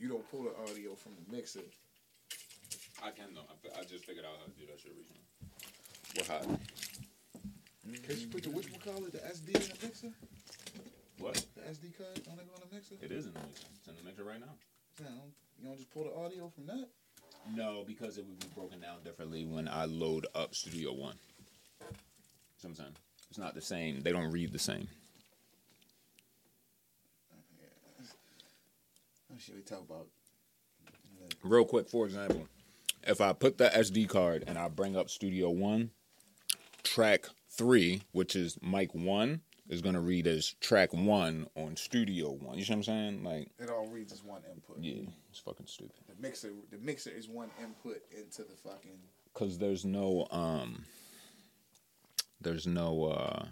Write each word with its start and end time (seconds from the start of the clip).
you 0.00 0.08
don't 0.08 0.28
pull 0.30 0.44
the 0.44 0.54
audio 0.64 0.94
from 0.94 1.12
the 1.14 1.36
mixer. 1.36 1.60
I 3.04 3.10
can 3.10 3.34
though. 3.34 3.44
I, 3.46 3.80
I 3.80 3.84
just 3.84 4.04
figured 4.04 4.24
out 4.24 4.32
how 4.40 4.46
to 4.46 4.58
do 4.58 4.66
that 4.66 4.80
shit 4.80 4.92
recently. 4.96 5.22
What 6.16 6.26
hot? 6.26 6.42
Mm-hmm. 7.86 8.04
Can 8.08 8.20
you 8.20 8.26
put 8.28 8.42
the 8.42 8.50
which 8.50 8.70
one 8.70 8.80
call 8.80 9.04
it 9.04 9.12
the 9.12 9.18
SD 9.18 9.54
in 9.54 9.68
the 9.68 9.86
mixer? 9.86 10.12
What? 11.18 11.34
The 11.54 11.62
SD 11.62 11.96
card 11.96 12.20
on 12.30 12.36
the 12.36 12.42
on 12.42 12.64
the 12.68 12.74
mixer? 12.74 12.94
It 13.00 13.12
is 13.12 13.26
in 13.26 13.34
the 13.34 13.40
mixer. 13.40 13.66
It's 13.76 13.88
in 13.88 13.96
the 13.96 14.02
mixer 14.02 14.24
right 14.24 14.40
now. 14.40 14.54
Damn, 14.96 15.32
you 15.58 15.68
don't 15.68 15.76
just 15.76 15.92
pull 15.92 16.04
the 16.04 16.14
audio 16.16 16.48
from 16.48 16.66
that? 16.66 16.88
No, 17.54 17.84
because 17.86 18.18
it 18.18 18.26
would 18.26 18.38
be 18.38 18.48
broken 18.54 18.80
down 18.80 19.02
differently 19.04 19.44
when 19.44 19.68
I 19.68 19.84
load 19.84 20.26
up 20.34 20.54
Studio 20.54 20.92
One. 20.92 21.16
See 21.80 21.86
what 22.62 22.70
I'm 22.70 22.74
saying? 22.74 22.96
It's 23.30 23.38
not 23.38 23.54
the 23.54 23.62
same. 23.62 24.00
They 24.00 24.12
don't 24.12 24.30
read 24.30 24.52
the 24.52 24.58
same. 24.58 24.88
Should 29.40 29.56
we 29.56 29.62
talk 29.62 29.82
about? 29.88 30.06
Real 31.42 31.64
quick, 31.64 31.88
for 31.88 32.06
example, 32.06 32.46
if 33.04 33.20
I 33.20 33.32
put 33.32 33.58
the 33.58 33.68
SD 33.68 34.08
card 34.08 34.44
and 34.46 34.58
I 34.58 34.68
bring 34.68 34.96
up 34.96 35.08
Studio 35.10 35.50
One, 35.50 35.90
track 36.82 37.26
three, 37.50 38.02
which 38.12 38.36
is 38.36 38.58
mic 38.62 38.94
one, 38.94 39.40
is 39.68 39.80
gonna 39.80 40.00
read 40.00 40.26
as 40.26 40.54
track 40.60 40.92
one 40.92 41.46
on 41.56 41.76
Studio 41.76 42.30
One. 42.32 42.58
You 42.58 42.64
see 42.64 42.72
what 42.72 42.78
I'm 42.78 42.82
saying? 42.84 43.24
Like, 43.24 43.50
It 43.58 43.70
all 43.70 43.86
reads 43.86 44.12
as 44.12 44.22
one 44.24 44.42
input. 44.52 44.78
yeah, 44.80 45.08
it's 45.30 45.38
fucking 45.38 45.66
stupid. 45.66 45.92
The 46.08 46.20
mixer, 46.20 46.50
the 46.70 46.78
mixer 46.78 47.10
is 47.10 47.28
one 47.28 47.50
input 47.62 48.02
into 48.10 48.42
the 48.42 48.56
fucking. 48.56 48.98
Cause 49.32 49.58
there's 49.58 49.84
no 49.84 50.26
um, 50.30 50.84
there's 52.40 52.66
no 52.66 53.04
uh, 53.06 53.46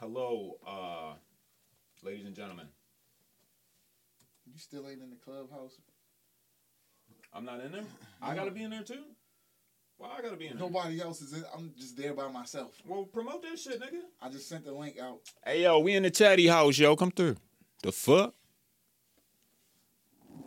Hello, 0.00 0.56
uh, 0.66 1.12
ladies 2.02 2.24
and 2.24 2.34
gentlemen. 2.34 2.64
You 4.46 4.58
still 4.58 4.88
ain't 4.88 5.02
in 5.02 5.10
the 5.10 5.16
clubhouse. 5.16 5.74
I'm 7.34 7.44
not 7.44 7.60
in 7.60 7.70
there. 7.70 7.82
I 8.22 8.34
gotta 8.34 8.50
be 8.50 8.62
in 8.62 8.70
there 8.70 8.82
too. 8.82 9.02
Why 9.98 10.08
I 10.18 10.22
gotta 10.22 10.38
be 10.38 10.46
in 10.46 10.56
there? 10.56 10.66
Nobody 10.66 11.02
else 11.02 11.20
is 11.20 11.34
in. 11.34 11.44
I'm 11.54 11.74
just 11.78 11.98
there 11.98 12.14
by 12.14 12.28
myself. 12.28 12.80
Well, 12.86 13.04
promote 13.04 13.42
that 13.42 13.58
shit, 13.58 13.78
nigga. 13.78 14.00
I 14.22 14.30
just 14.30 14.48
sent 14.48 14.64
the 14.64 14.72
link 14.72 14.98
out. 14.98 15.20
Hey 15.44 15.64
yo, 15.64 15.78
we 15.80 15.92
in 15.92 16.04
the 16.04 16.10
chatty 16.10 16.46
house, 16.46 16.78
yo. 16.78 16.96
Come 16.96 17.10
through. 17.10 17.36
The 17.82 17.92
fuck? 17.92 18.32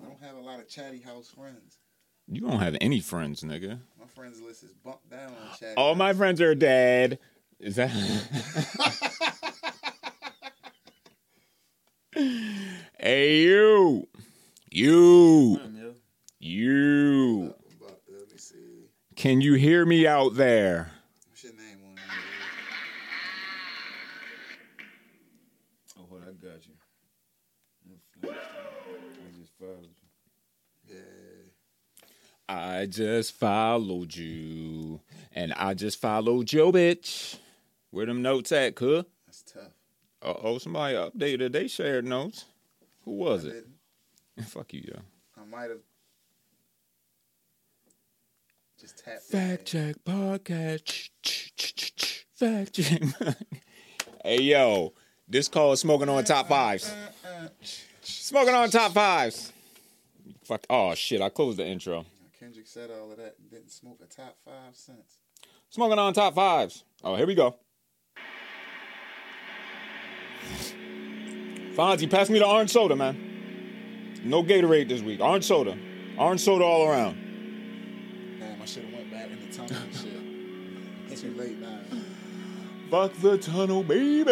I 0.01 0.07
don't 0.07 0.19
have 0.23 0.35
a 0.35 0.41
lot 0.41 0.61
of 0.61 0.67
chatty 0.67 0.99
house 0.99 1.29
friends. 1.29 1.77
You 2.27 2.41
don't 2.41 2.59
have 2.59 2.75
any 2.81 3.01
friends, 3.01 3.43
nigga. 3.43 3.77
My 3.99 4.07
friends 4.15 4.41
list 4.41 4.63
is 4.63 4.73
bumped 4.73 5.11
down 5.11 5.27
on 5.29 5.57
chatty. 5.59 5.75
All 5.75 5.93
my 5.93 6.13
friends 6.13 6.41
are 6.41 6.55
dead. 6.55 7.19
Is 7.63 7.77
that? 7.77 7.91
hey 12.99 13.37
you, 13.37 14.05
you, 14.69 15.61
you. 16.39 17.55
But, 17.79 18.01
let 18.11 18.29
me 18.29 18.37
see. 18.37 18.89
Can 19.15 19.39
you 19.39 19.53
hear 19.53 19.85
me 19.85 20.05
out 20.05 20.35
there? 20.35 20.91
What's 21.29 21.45
your 21.45 21.53
name 21.53 21.77
on 21.87 21.95
there? 21.95 22.03
Oh, 25.97 26.05
hold 26.09 26.23
on, 26.23 26.27
I 26.27 26.33
got 26.33 26.67
you. 26.67 26.73
I 28.25 29.39
just 29.39 29.53
followed 29.57 29.95
you. 30.89 30.95
Yeah. 30.95 30.99
I 32.49 32.87
just 32.87 33.31
followed 33.35 34.13
you, 34.13 34.99
and 35.31 35.53
I 35.53 35.73
just 35.75 36.01
followed 36.01 36.51
your 36.51 36.73
bitch. 36.73 37.37
Where 37.93 38.07
them 38.07 38.23
notes 38.23 38.51
at, 38.51 38.73
cuh? 38.73 39.03
That's 39.27 39.43
tough. 39.43 39.71
Uh 40.19 40.33
oh, 40.41 40.57
somebody 40.57 40.95
updated. 40.95 41.51
They 41.51 41.67
shared 41.67 42.05
notes. 42.05 42.45
Who 43.05 43.11
was 43.11 43.45
I 43.45 43.49
it? 43.49 43.53
didn't. 43.53 44.47
Fuck 44.49 44.73
you, 44.73 44.81
yo. 44.87 44.99
I 45.39 45.45
might 45.45 45.69
have 45.69 45.77
just 48.81 48.97
tapped. 49.05 49.21
Fact 49.21 49.65
check 49.67 49.95
podcast. 50.03 51.09
Fact 52.33 52.73
check. 52.73 53.35
hey 54.25 54.41
yo, 54.41 54.93
this 55.27 55.47
call 55.47 55.73
is 55.73 55.79
smoking 55.79 56.09
on 56.09 56.23
top 56.23 56.47
fives. 56.49 56.91
Smoking 58.01 58.55
on 58.55 58.71
top 58.71 58.93
fives. 58.93 59.53
Fuck. 60.45 60.65
Oh 60.67 60.95
shit! 60.95 61.21
I 61.21 61.29
closed 61.29 61.59
the 61.59 61.67
intro. 61.67 62.07
Kendrick 62.39 62.65
said 62.65 62.89
all 62.89 63.11
of 63.11 63.17
that 63.17 63.35
and 63.39 63.51
didn't 63.51 63.71
smoke 63.71 63.99
a 64.03 64.07
top 64.07 64.35
five 64.43 64.75
cents. 64.75 65.19
Smoking 65.69 65.99
on 65.99 66.11
top 66.15 66.33
fives. 66.33 66.83
Oh, 67.03 67.15
here 67.15 67.27
we 67.27 67.35
go. 67.35 67.55
Fonzie, 71.75 72.09
pass 72.09 72.29
me 72.29 72.39
the 72.39 72.47
orange 72.47 72.69
soda, 72.69 72.95
man. 72.95 74.21
No 74.23 74.43
Gatorade 74.43 74.87
this 74.87 75.01
week. 75.01 75.19
Orange 75.19 75.43
soda. 75.43 75.77
Orange 76.17 76.41
soda 76.41 76.63
all 76.63 76.87
around. 76.87 77.17
Damn, 78.39 78.61
I 78.61 78.65
should 78.65 78.85
have 78.85 78.93
went 78.93 79.11
back 79.11 79.29
in 79.31 79.49
the 79.49 79.55
tunnel 79.55 79.81
and 79.83 79.95
shit. 79.95 80.09
It's 81.09 81.21
too 81.21 81.33
late 81.35 81.59
now. 81.59 81.79
Fuck 82.89 83.13
the 83.21 83.37
tunnel, 83.37 83.83
baby. 83.83 84.31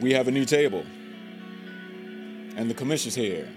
We 0.00 0.12
have 0.12 0.28
a 0.28 0.30
new 0.30 0.44
table. 0.44 0.84
And 2.56 2.70
the 2.70 2.74
commission's 2.74 3.14
here. 3.14 3.48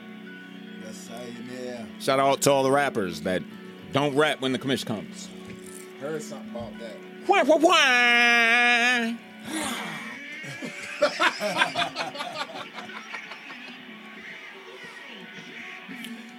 That's 0.84 1.08
how 1.08 1.22
you 1.24 1.66
yeah. 1.66 1.86
Shout 2.00 2.20
out 2.20 2.42
to 2.42 2.52
all 2.52 2.64
the 2.64 2.72
rappers 2.72 3.22
that 3.22 3.42
don't 3.94 4.16
rap 4.16 4.42
when 4.42 4.52
the 4.52 4.60
commission 4.60 4.88
comes. 4.88 5.30
Heard 6.02 6.22
something 6.22 6.50
about 6.52 6.78
that. 6.80 6.98
Wah, 7.28 7.44
wah, 7.44 7.58
wah. 7.58 9.14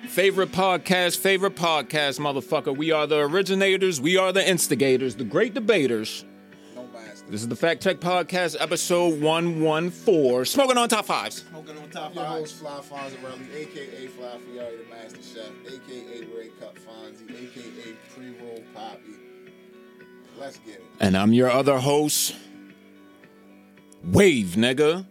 favorite 0.08 0.52
podcast, 0.52 1.18
favorite 1.18 1.56
podcast, 1.56 2.20
motherfucker. 2.20 2.76
We 2.76 2.92
are 2.92 3.06
the 3.06 3.18
originators, 3.20 4.00
we 4.00 4.16
are 4.16 4.32
the 4.32 4.48
instigators, 4.48 5.16
the 5.16 5.24
great 5.24 5.54
debaters. 5.54 6.24
No 7.26 7.30
bastard. 7.30 7.32
This 7.32 7.40
is 7.42 7.48
the 7.48 7.56
Fact 7.56 7.82
Check 7.82 7.96
Podcast, 8.00 8.56
episode 8.60 9.20
114. 9.20 10.44
Smoking 10.44 10.78
on 10.78 10.88
top 10.88 11.06
fives. 11.06 11.44
Smoking 11.48 11.78
on 11.78 11.90
top 11.90 12.14
Your 12.14 12.24
five. 12.24 12.40
host, 12.40 12.54
Fly 12.56 12.80
Fonzarelli, 12.80 13.54
aka 13.56 14.06
Fly 14.08 14.38
Fiore, 14.38 14.76
the 14.76 14.94
Master 14.94 15.22
Chef, 15.22 15.50
aka 15.66 16.26
Ray 16.36 16.48
Cup 16.60 16.76
Fonzie, 16.78 17.30
aka 17.30 17.92
Pre-Roll 18.14 18.62
Poppy. 18.74 19.00
Let's 20.38 20.58
get 20.58 20.74
it. 20.76 20.84
And 21.00 21.16
I'm 21.16 21.32
your 21.32 21.50
other 21.50 21.78
host, 21.78 22.34
Wave, 24.04 24.54
nigga. 24.56 25.06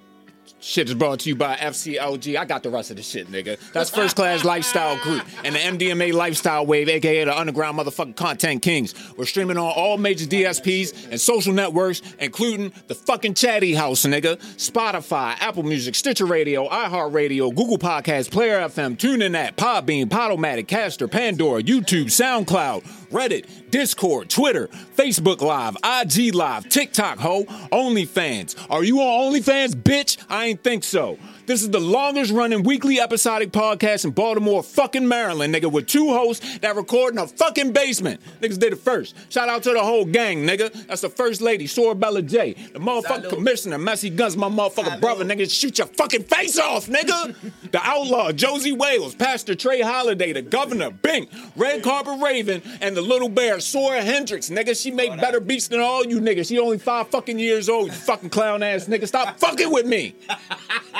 Shit 0.63 0.87
is 0.87 0.95
brought 0.95 1.19
to 1.19 1.29
you 1.29 1.35
by 1.35 1.57
FCLG. 1.57 2.37
I 2.37 2.45
got 2.45 2.63
the 2.63 2.69
rest 2.69 2.89
of 2.89 2.95
the 2.95 3.03
shit, 3.03 3.29
nigga. 3.29 3.59
That's 3.73 3.89
First 3.89 4.15
Class 4.15 4.45
Lifestyle 4.45 4.97
Group 5.03 5.25
and 5.43 5.55
the 5.55 5.59
MDMA 5.59 6.13
Lifestyle 6.13 6.65
Wave, 6.65 6.87
aka 6.87 7.25
the 7.25 7.37
Underground 7.37 7.77
Motherfucking 7.77 8.15
Content 8.15 8.61
Kings. 8.61 8.95
We're 9.17 9.25
streaming 9.25 9.57
on 9.57 9.73
all 9.75 9.97
major 9.97 10.25
DSPs 10.25 11.11
and 11.11 11.19
social 11.19 11.53
networks, 11.53 12.01
including 12.17 12.71
the 12.87 12.95
fucking 12.95 13.33
Chatty 13.33 13.73
House, 13.73 14.05
nigga. 14.05 14.37
Spotify, 14.55 15.35
Apple 15.41 15.63
Music, 15.63 15.95
Stitcher 15.95 16.25
Radio, 16.25 16.69
iHeartRadio, 16.69 17.53
Google 17.53 17.77
Podcasts, 17.77 18.31
Player 18.31 18.61
FM, 18.61 18.95
TuneIn 18.95 19.35
App, 19.35 19.57
Podbean, 19.57 20.05
Podomatic, 20.05 20.69
Caster, 20.69 21.09
Pandora, 21.09 21.61
YouTube, 21.61 22.05
SoundCloud, 22.05 23.02
Reddit, 23.13 23.45
Discord, 23.69 24.29
Twitter, 24.29 24.67
Facebook 24.97 25.41
Live, 25.41 25.77
IG 25.83 26.33
Live, 26.33 26.67
TikTok, 26.67 27.19
ho, 27.19 27.45
OnlyFans. 27.71 28.55
Are 28.69 28.83
you 28.83 28.99
on 28.99 29.31
OnlyFans, 29.33 29.75
bitch? 29.75 30.17
I 30.29 30.47
ain't 30.47 30.63
think 30.63 30.83
so. 30.83 31.17
This 31.45 31.61
is 31.61 31.69
the 31.71 31.79
longest 31.79 32.31
running 32.31 32.63
weekly 32.63 33.01
episodic 33.01 33.51
podcast 33.51 34.05
in 34.05 34.11
Baltimore, 34.11 34.63
fucking 34.63 35.05
Maryland, 35.05 35.53
nigga, 35.53 35.69
with 35.69 35.87
two 35.87 36.07
hosts 36.07 36.59
that 36.59 36.77
record 36.77 37.13
in 37.15 37.19
a 37.19 37.27
fucking 37.27 37.73
basement. 37.73 38.21
Niggas 38.39 38.57
did 38.57 38.71
it 38.71 38.77
first. 38.79 39.13
Shout 39.29 39.49
out 39.49 39.61
to 39.63 39.73
the 39.73 39.81
whole 39.83 40.05
gang, 40.05 40.47
nigga. 40.47 40.71
That's 40.87 41.01
the 41.01 41.09
first 41.09 41.41
lady, 41.41 41.65
Sorabella 41.67 42.25
J. 42.25 42.53
The 42.53 42.79
motherfucking 42.79 43.23
Salute. 43.23 43.29
commissioner, 43.33 43.77
Messy 43.77 44.09
Guns, 44.09 44.37
my 44.37 44.47
motherfucking 44.47 44.85
Salute. 44.85 45.01
brother, 45.01 45.25
nigga. 45.25 45.51
Shoot 45.51 45.79
your 45.79 45.87
fucking 45.87 46.23
face 46.23 46.57
off, 46.57 46.87
nigga. 46.87 47.35
the 47.71 47.81
outlaw, 47.83 48.31
Josie 48.31 48.71
Wales, 48.71 49.13
Pastor 49.13 49.53
Trey 49.53 49.81
Holiday, 49.81 50.31
the 50.31 50.41
governor, 50.41 50.91
Bink, 50.91 51.29
Red 51.57 51.83
Carpet 51.83 52.21
Raven, 52.21 52.61
and 52.79 52.95
the 52.95 53.01
little 53.01 53.27
bear, 53.29 53.59
Sora 53.59 54.01
Hendricks, 54.01 54.49
nigga. 54.49 54.81
She 54.81 54.91
make 54.91 55.19
better 55.19 55.41
beats 55.41 55.67
than 55.67 55.81
all 55.81 56.05
you 56.05 56.21
niggas. 56.21 56.47
She 56.47 56.57
only 56.57 56.77
five 56.77 57.09
fucking 57.09 57.37
years 57.37 57.67
old, 57.67 57.87
you 57.87 57.93
fucking 57.93 58.29
clown 58.29 58.63
ass 58.63 58.85
nigga. 58.85 59.07
Stop 59.09 59.37
fucking 59.39 59.71
with 59.71 59.85
me. 59.85 60.15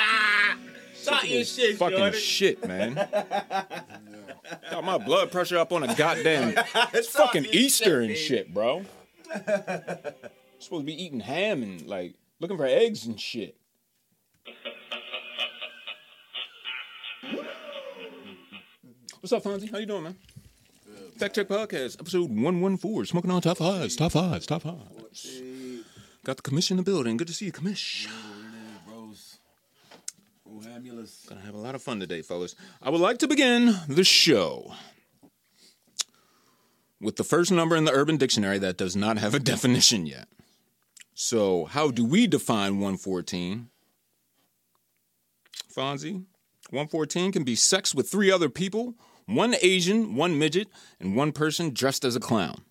Shot 1.04 1.28
your 1.28 1.44
shit, 1.44 1.76
fucking 1.76 1.98
Jordan. 1.98 2.18
shit, 2.20 2.66
man. 2.66 2.94
Got 4.70 4.84
my 4.84 4.98
blood 4.98 5.30
pressure 5.32 5.58
up 5.58 5.72
on 5.72 5.82
a 5.82 5.94
goddamn. 5.94 6.54
It's 6.92 7.08
Stop 7.10 7.26
fucking 7.28 7.44
your 7.44 7.52
Easter 7.54 7.98
and 8.00 8.08
man. 8.08 8.16
shit, 8.16 8.52
bro. 8.54 8.84
supposed 10.58 10.82
to 10.82 10.82
be 10.84 11.02
eating 11.02 11.20
ham 11.20 11.62
and 11.62 11.86
like 11.86 12.14
looking 12.40 12.56
for 12.56 12.66
eggs 12.66 13.06
and 13.06 13.20
shit. 13.20 13.56
What's 19.20 19.32
up, 19.32 19.42
Fonzie? 19.42 19.70
How 19.70 19.78
you 19.78 19.86
doing, 19.86 20.04
man? 20.04 20.16
Fact 21.16 21.34
Check 21.34 21.48
Podcast, 21.48 22.00
episode 22.00 22.30
114, 22.30 23.06
smoking 23.06 23.30
on 23.30 23.40
top 23.40 23.58
fives, 23.58 23.96
top 23.96 24.12
fives, 24.12 24.46
top 24.46 24.62
fives. 24.62 25.42
Got 26.24 26.36
the 26.36 26.42
commission 26.42 26.78
in 26.78 26.84
the 26.84 26.90
building. 26.90 27.16
Good 27.16 27.28
to 27.28 27.34
see 27.34 27.46
you, 27.46 27.52
commish. 27.52 28.08
Rohamulus. 30.54 31.28
Gonna 31.28 31.40
have 31.40 31.54
a 31.54 31.58
lot 31.58 31.74
of 31.74 31.82
fun 31.82 32.00
today, 32.00 32.22
fellas. 32.22 32.54
I 32.80 32.90
would 32.90 33.00
like 33.00 33.18
to 33.18 33.28
begin 33.28 33.74
the 33.88 34.04
show 34.04 34.72
with 37.00 37.16
the 37.16 37.24
first 37.24 37.50
number 37.50 37.76
in 37.76 37.84
the 37.84 37.92
Urban 37.92 38.16
Dictionary 38.16 38.58
that 38.58 38.76
does 38.76 38.94
not 38.94 39.18
have 39.18 39.34
a 39.34 39.38
definition 39.40 40.06
yet. 40.06 40.28
So, 41.14 41.66
how 41.66 41.90
do 41.90 42.04
we 42.04 42.26
define 42.26 42.80
114? 42.80 43.68
Fonzie? 45.74 46.24
114 46.70 47.32
can 47.32 47.44
be 47.44 47.54
sex 47.54 47.94
with 47.94 48.10
three 48.10 48.30
other 48.30 48.48
people, 48.48 48.94
one 49.26 49.54
Asian, 49.60 50.14
one 50.14 50.38
midget, 50.38 50.68
and 50.98 51.14
one 51.14 51.32
person 51.32 51.72
dressed 51.72 52.04
as 52.04 52.16
a 52.16 52.20
clown. 52.20 52.62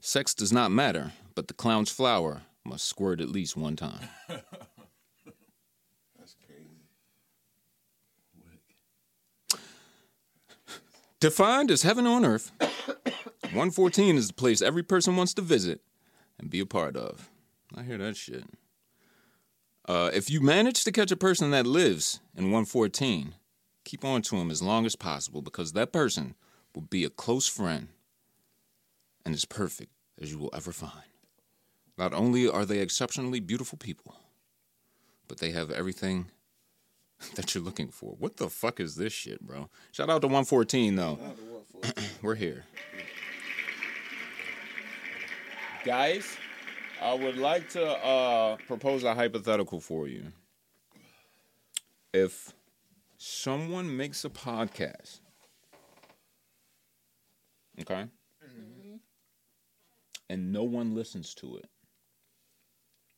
Sex 0.00 0.34
does 0.34 0.52
not 0.52 0.70
matter, 0.70 1.12
but 1.34 1.48
the 1.48 1.54
clown's 1.54 1.90
flower 1.90 2.42
must 2.64 2.86
squirt 2.86 3.20
at 3.20 3.28
least 3.28 3.56
one 3.56 3.76
time. 3.76 4.08
That's 4.28 6.34
crazy. 6.46 6.73
Defined 11.24 11.70
as 11.70 11.80
heaven 11.80 12.06
on 12.06 12.22
earth, 12.22 12.52
114 12.60 14.18
is 14.18 14.28
the 14.28 14.34
place 14.34 14.60
every 14.60 14.82
person 14.82 15.16
wants 15.16 15.32
to 15.32 15.40
visit 15.40 15.80
and 16.38 16.50
be 16.50 16.60
a 16.60 16.66
part 16.66 16.98
of. 16.98 17.30
I 17.74 17.82
hear 17.82 17.96
that 17.96 18.18
shit. 18.18 18.44
Uh, 19.88 20.10
if 20.12 20.28
you 20.28 20.42
manage 20.42 20.84
to 20.84 20.92
catch 20.92 21.10
a 21.10 21.16
person 21.16 21.50
that 21.52 21.66
lives 21.66 22.20
in 22.36 22.50
114, 22.52 23.36
keep 23.84 24.04
on 24.04 24.20
to 24.20 24.36
him 24.36 24.50
as 24.50 24.60
long 24.60 24.84
as 24.84 24.96
possible 24.96 25.40
because 25.40 25.72
that 25.72 25.94
person 25.94 26.34
will 26.74 26.82
be 26.82 27.04
a 27.04 27.08
close 27.08 27.48
friend 27.48 27.88
and 29.24 29.34
as 29.34 29.46
perfect 29.46 29.92
as 30.20 30.30
you 30.30 30.38
will 30.38 30.50
ever 30.54 30.72
find. 30.72 31.08
Not 31.96 32.12
only 32.12 32.50
are 32.50 32.66
they 32.66 32.80
exceptionally 32.80 33.40
beautiful 33.40 33.78
people, 33.78 34.14
but 35.26 35.38
they 35.38 35.52
have 35.52 35.70
everything 35.70 36.26
that 37.34 37.54
you're 37.54 37.64
looking 37.64 37.88
for. 37.88 38.14
What 38.18 38.36
the 38.36 38.48
fuck 38.48 38.80
is 38.80 38.96
this 38.96 39.12
shit, 39.12 39.40
bro? 39.40 39.68
Shout 39.92 40.10
out 40.10 40.20
to 40.22 40.26
114 40.26 40.96
though. 40.96 41.18
Not 41.20 41.36
the 41.36 42.02
We're 42.22 42.34
here. 42.34 42.64
Guys, 45.84 46.36
I 47.02 47.12
would 47.12 47.36
like 47.36 47.68
to 47.70 47.84
uh, 47.86 48.56
propose 48.66 49.04
a 49.04 49.14
hypothetical 49.14 49.80
for 49.80 50.08
you. 50.08 50.32
If 52.14 52.54
someone 53.18 53.94
makes 53.94 54.24
a 54.24 54.30
podcast, 54.30 55.20
okay, 57.80 58.06
and 60.30 60.52
no 60.52 60.62
one 60.62 60.94
listens 60.94 61.34
to 61.34 61.56
it, 61.56 61.68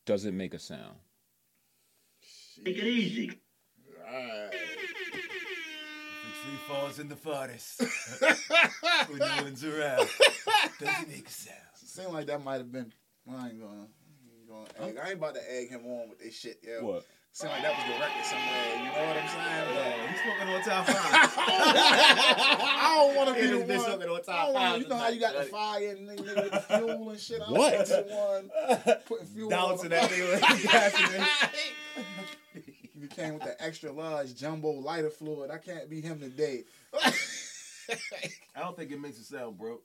does 0.07 0.25
it 0.25 0.35
make 0.35 0.55
a 0.55 0.59
sound? 0.59 0.97
Take 2.65 2.79
it 2.79 2.85
easy. 2.85 3.41
Alright. 4.07 4.53
The 4.53 4.57
tree 6.43 6.59
falls 6.69 6.99
in 6.99 7.09
the 7.09 7.17
forest. 7.17 7.83
when 9.09 9.19
no 9.19 9.29
one's 9.43 9.65
around. 9.65 10.09
Doesn't 10.81 11.09
make 11.09 11.27
a 11.29 11.31
sound. 11.31 11.57
Seemed 11.75 12.13
like 12.13 12.27
that 12.27 12.43
might 12.45 12.59
have 12.59 12.71
been. 12.71 12.93
I 13.29 13.49
ain't 13.49 13.61
gonna. 13.61 13.87
Gonna. 14.49 15.01
I 15.03 15.09
ain't 15.09 15.15
about 15.19 15.35
to 15.35 15.41
egg 15.53 15.71
him 15.71 15.85
on 15.87 16.09
with 16.11 16.21
this 16.21 16.39
shit, 16.39 16.59
yo. 16.63 16.85
What? 16.85 17.05
Seemed 17.33 17.51
like 17.53 17.63
that 17.63 17.73
was 17.75 17.85
directed 17.99 18.25
somewhere. 18.25 18.77
You 18.77 18.85
know 18.85 18.93
what 18.93 19.17
I'm 19.17 19.29
saying? 19.29 19.67
But 19.75 20.09
He's 20.09 20.21
smoking 20.23 20.49
on 20.55 20.61
top 20.63 20.87
five. 20.87 21.33
I 22.69 22.95
don't 22.97 23.15
want 23.17 23.29
to 23.29 23.35
be 23.35 23.41
Yeah, 23.41 23.47
the 23.59 23.65
this 23.65 23.83
bitch 23.83 23.83
one. 23.83 23.91
looking 23.99 24.09
on 24.11 24.23
top 24.23 24.35
I 24.35 24.45
don't 24.45 24.55
wanna- 24.55 24.71
five 24.71 24.81
You 24.83 24.89
know 24.89 24.97
how 24.97 25.09
you 25.09 25.21
got 25.21 25.35
the 25.37 25.43
fire 25.45 25.89
and 25.91 26.09
nigga, 26.09 26.23
nigga 26.25 26.43
with 26.45 26.53
the 26.53 26.61
fuel 26.79 27.11
and 27.11 27.21
shit. 27.21 27.41
I 27.43 27.45
don't 27.45 27.53
What? 27.59 27.73
wanna 27.73 27.85
be 27.85 27.91
the 27.91 28.05
one 28.87 28.97
putting 29.07 29.27
fuel 29.27 29.45
on 29.47 29.51
Bouncing 29.51 29.89
the 29.91 29.97
that 29.97 30.11
nigga 30.11 30.41
like 30.43 30.63
gasoline. 30.63 31.27
You 31.97 32.05
came 33.17 33.35
with 33.35 33.43
the 33.43 33.61
extra 33.63 33.91
large 33.93 34.35
jumbo 34.37 34.71
lighter 34.71 35.11
fluid. 35.11 35.51
I 35.51 35.59
can't 35.59 35.89
be 35.91 36.01
him 36.01 36.21
today. 36.21 36.65
I 36.95 38.61
don't 38.61 38.77
think 38.77 38.91
it 38.91 39.01
makes 39.01 39.19
a 39.19 39.25
sound, 39.25 39.59
bro. 39.59 39.81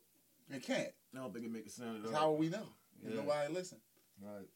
it 0.49 0.63
can't. 0.63 0.89
I 1.13 1.17
don't 1.19 1.33
think 1.33 1.45
it 1.45 1.51
makes 1.51 1.77
a 1.77 1.81
sound 1.81 2.05
at 2.05 2.11
How 2.13 2.25
all. 2.25 2.31
will 2.31 2.37
we 2.39 2.49
know? 2.49 2.65
If 3.03 3.09
Yeah. 3.13 3.21
Nobody 3.21 3.53
listen. 3.53 3.77
Right. 4.21 4.47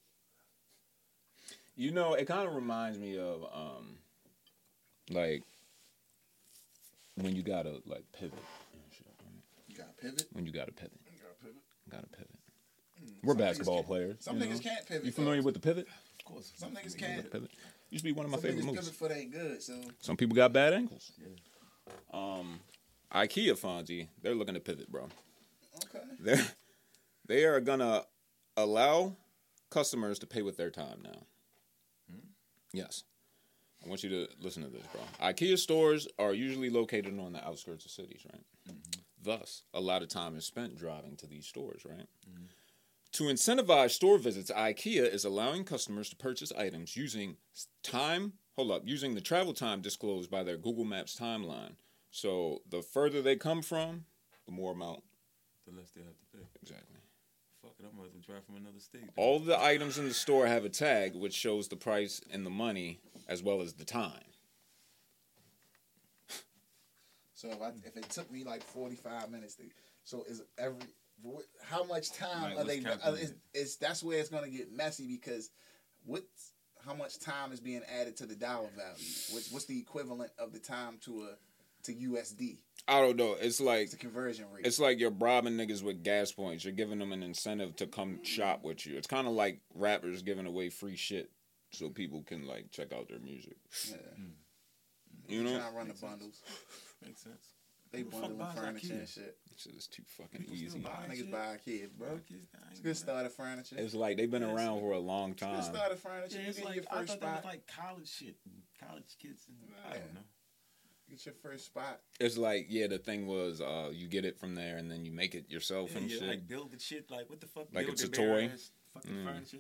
You 1.76 1.92
know, 1.92 2.14
it 2.14 2.26
kind 2.26 2.48
of 2.48 2.56
reminds 2.56 2.98
me 2.98 3.18
of 3.20 3.44
um, 3.54 3.98
like 5.10 5.44
when 7.16 7.36
you 7.36 7.42
gotta 7.44 7.82
like 7.86 8.04
pivot. 8.14 8.34
and 8.74 8.94
shit, 8.94 9.06
right? 9.20 9.42
You 9.68 9.76
got 9.76 9.98
to 9.98 10.02
pivot. 10.04 10.26
When 10.32 10.46
you 10.46 10.52
gotta 10.54 10.72
pivot, 10.72 11.00
You 11.06 11.20
got 11.22 11.38
to 11.40 11.46
pivot. 11.46 11.62
gotta 11.92 12.08
pivot. 12.08 12.30
We're 13.24 13.34
basketball 13.36 13.84
players. 13.84 14.18
Some 14.22 14.40
you 14.40 14.46
niggas 14.48 14.64
can't 14.64 14.86
pivot. 14.88 15.06
You 15.06 15.12
familiar 15.12 15.42
folks. 15.42 15.46
with 15.46 15.54
the 15.56 15.60
pivot? 15.62 15.88
Of 16.20 16.26
course. 16.26 16.52
Some 16.56 16.72
niggas 16.72 16.98
can't. 16.98 17.30
pivot. 17.32 17.52
Used 17.90 18.04
to 18.04 18.10
be 18.10 18.16
one 18.16 18.26
of 18.26 18.32
my 18.32 18.38
Some 18.38 18.44
favorite 18.44 18.66
pivot 18.76 18.94
foot 18.94 19.12
ain't 19.12 19.32
good. 19.32 19.62
So 19.62 19.80
Some 20.02 20.18
people 20.18 20.36
got 20.36 20.52
bad 20.52 20.74
ankles. 20.74 21.12
Um, 22.14 22.60
IKEA 23.14 23.58
Fonzie, 23.58 24.08
they're 24.22 24.36
looking 24.36 24.56
to 24.56 24.60
pivot, 24.60 24.92
bro. 24.92 25.08
okay. 25.86 26.04
They're 26.20 26.46
they 27.28 27.46
are 27.46 27.60
gonna 27.60 28.04
allow 28.58 29.16
customers 29.70 30.20
to 30.20 30.28
pay 30.28 30.42
with 30.42 30.58
their 30.58 30.70
time 30.70 31.00
now. 31.04 31.24
Hmm? 32.10 32.20
Yes. 32.74 33.04
I 33.84 33.88
want 33.90 34.04
you 34.04 34.10
to 34.10 34.28
listen 34.42 34.64
to 34.64 34.70
this, 34.70 34.86
bro. 34.92 35.02
IKEA 35.22 35.58
stores 35.58 36.08
are 36.18 36.34
usually 36.34 36.70
located 36.70 37.20
on 37.20 37.34
the 37.34 37.46
outskirts 37.46 37.86
of 37.86 37.92
cities, 37.92 38.26
right? 38.32 38.42
Mm-hmm. 38.68 39.02
Thus, 39.22 39.64
a 39.74 39.80
lot 39.80 40.02
of 40.02 40.08
time 40.08 40.36
is 40.36 40.46
spent 40.46 40.76
driving 40.78 41.16
to 41.18 41.28
these 41.28 41.46
stores, 41.46 41.84
right? 41.86 42.08
Mm-hmm. 42.30 42.46
To 43.16 43.24
incentivize 43.24 43.92
store 43.92 44.18
visits, 44.18 44.52
IKEA 44.52 45.10
is 45.10 45.24
allowing 45.24 45.64
customers 45.64 46.10
to 46.10 46.18
purchase 46.18 46.52
items 46.52 46.98
using 46.98 47.38
time, 47.82 48.34
hold 48.58 48.72
up, 48.72 48.82
using 48.84 49.16
the 49.16 49.22
travel 49.22 49.54
time 49.54 49.80
disclosed 49.80 50.30
by 50.30 50.44
their 50.44 50.58
Google 50.58 50.84
Maps 50.84 51.18
timeline. 51.18 51.76
So 52.12 52.62
the 52.70 52.82
further 52.82 53.22
they 53.22 53.38
come 53.38 53.62
from, 53.62 54.04
the 54.46 54.52
more 54.52 54.74
amount. 54.74 55.04
The 55.66 55.78
less 55.78 55.92
they 55.92 56.02
have 56.02 56.12
to 56.12 56.26
pay. 56.38 56.44
Exactly. 56.62 56.98
Fuck 57.62 57.76
it, 57.80 57.86
I 57.86 57.98
might 57.98 58.08
as 58.08 58.12
well 58.12 58.22
drive 58.22 58.44
from 58.44 58.58
another 58.58 58.82
state. 58.82 59.10
All 59.16 59.40
the 59.40 59.64
items 59.64 59.98
in 59.98 60.10
the 60.10 60.14
store 60.14 60.48
have 60.48 60.66
a 60.66 60.70
tag 60.70 61.16
which 61.16 61.34
shows 61.34 61.70
the 61.70 61.78
price 61.78 62.20
and 62.30 62.46
the 62.46 62.50
money 62.50 63.00
as 63.30 63.42
well 63.42 63.62
as 63.62 63.76
the 63.76 63.86
time. 63.86 64.12
So 67.34 67.50
if 67.50 67.62
I 67.62 67.72
if 67.84 67.98
it 67.98 68.10
took 68.10 68.32
me 68.32 68.44
like 68.46 68.64
forty 68.64 68.96
five 68.96 69.30
minutes 69.30 69.56
to, 69.56 69.64
so 70.06 70.24
is 70.24 70.42
every 70.58 70.80
wh- 70.80 71.05
how 71.64 71.84
much 71.84 72.12
time 72.12 72.44
Right, 72.44 72.58
are 72.58 72.64
they? 72.64 72.78
Uh, 72.78 72.78
is, 72.78 72.84
calculated? 72.84 73.36
is 73.54 73.78
that's 73.78 74.04
where 74.04 74.20
it's 74.20 74.30
gonna 74.30 74.50
get 74.50 74.72
messy 74.72 75.08
because 75.08 75.50
what 76.04 76.24
how 76.86 76.94
much 76.94 77.20
time 77.20 77.52
is 77.52 77.60
being 77.60 77.82
added 78.00 78.16
to 78.18 78.26
the 78.26 78.36
dollar 78.36 78.70
value? 78.76 78.94
What's 79.32 79.52
what's 79.52 79.66
the 79.66 79.80
equivalent 79.80 80.32
of 80.38 80.54
the 80.54 80.60
time 80.60 80.98
to 81.06 81.24
a 81.24 81.38
to 81.84 81.94
USD? 81.94 82.60
I 82.88 83.02
don't 83.02 83.16
know. 83.18 83.36
It's 83.40 83.60
like 83.60 83.84
It's 83.84 83.92
the 83.94 83.98
conversion 83.98 84.46
rate. 84.52 84.66
it's 84.66 84.80
like 84.80 85.00
you're 85.00 85.10
bribing 85.12 85.54
niggas 85.54 85.82
with 85.82 86.04
gas 86.04 86.32
points. 86.32 86.64
You're 86.64 86.74
giving 86.74 87.00
them 87.00 87.12
an 87.12 87.24
incentive 87.24 87.76
to 87.78 87.88
come 87.88 88.24
shop 88.24 88.64
with 88.64 88.86
you. 88.86 88.96
It's 88.98 89.08
kind 89.08 89.28
of 89.28 89.34
like 89.34 89.62
rappers 89.74 90.22
giving 90.22 90.46
away 90.46 90.70
free 90.70 90.96
shit 90.96 91.32
so 91.72 91.90
people 91.90 92.22
can 92.24 92.46
like 92.46 92.70
check 92.72 92.94
out 92.94 93.10
their 93.10 93.20
music. 93.20 93.58
yeah. 93.90 93.98
You 95.28 95.44
know, 95.44 95.58
trying 95.58 95.72
to 95.72 95.78
run 95.78 95.88
the 95.88 95.94
bundles. 95.96 96.42
Makes 97.04 97.24
sense. 97.24 97.54
They 97.92 98.04
bundle 98.04 98.30
the 98.30 98.36
fuck 98.36 98.56
bundling 98.56 98.74
furniture 98.76 98.94
and 98.94 99.10
shit. 99.10 99.38
Shit 99.58 99.76
is 99.76 99.88
too 99.88 100.04
fucking 100.18 100.42
People 100.42 100.56
easy. 100.56 100.80
buy 100.80 100.90
Niggas 101.10 101.18
shit? 101.18 101.32
buy 101.32 101.58
kids, 101.64 101.94
bro. 101.94 102.20
Kids, 102.28 102.48
I 102.56 102.72
It's 102.72 102.80
good 102.80 102.88
know 102.90 102.94
starter 102.94 103.30
furniture. 103.30 103.76
It's 103.78 103.94
like 103.94 104.18
they've 104.18 104.30
been 104.30 104.42
Yeah, 104.42 104.54
around 104.54 104.80
for 104.82 104.94
a 104.94 105.00
long 105.00 105.34
time. 105.34 105.56
It's 105.58 105.68
good 105.70 105.76
time. 105.78 105.82
starter 105.88 105.96
that. 105.96 106.02
furniture. 106.02 106.36
Yeah, 106.38 106.42
you 106.44 106.50
it's 106.50 106.58
get 106.58 106.66
like, 106.66 106.76
your 106.76 106.84
I 106.92 106.96
first 107.00 107.08
thought 107.10 107.22
that 107.22 107.36
was 107.38 107.46
like 107.46 107.68
college 107.68 108.08
shit. 108.10 108.36
College 108.80 109.18
kids. 109.22 109.48
And, 109.48 109.58
I 109.86 109.94
Yeah. 109.96 110.00
don't 110.02 110.14
know. 110.16 110.20
Get 111.10 111.26
your 111.26 111.36
first 111.36 111.66
spot. 111.68 112.02
It's 112.20 112.38
like 112.38 112.66
yeah, 112.70 112.88
the 112.88 112.98
thing 112.98 113.28
was 113.28 113.62
uh, 113.62 113.92
you 113.94 114.08
get 114.08 114.26
it 114.26 114.38
from 114.40 114.56
there 114.56 114.78
and 114.78 114.90
then 114.90 115.06
you 115.06 115.12
make 115.12 115.36
it 115.36 115.50
yourself 115.52 115.92
Yeah, 115.92 115.98
and 116.00 116.10
yeah, 116.10 116.18
shit. 116.20 116.28
like 116.28 116.48
build 116.48 116.72
the 116.72 116.80
shit. 116.80 117.10
Like 117.12 117.30
what 117.30 117.40
the 117.42 117.48
fuck? 117.48 117.68
Like 117.72 117.86
build 117.86 118.00
it's 118.00 118.04
a 118.04 118.10
toy. 118.10 118.50
Fucking 118.94 119.12
Mm. 119.12 119.24
furniture. 119.26 119.58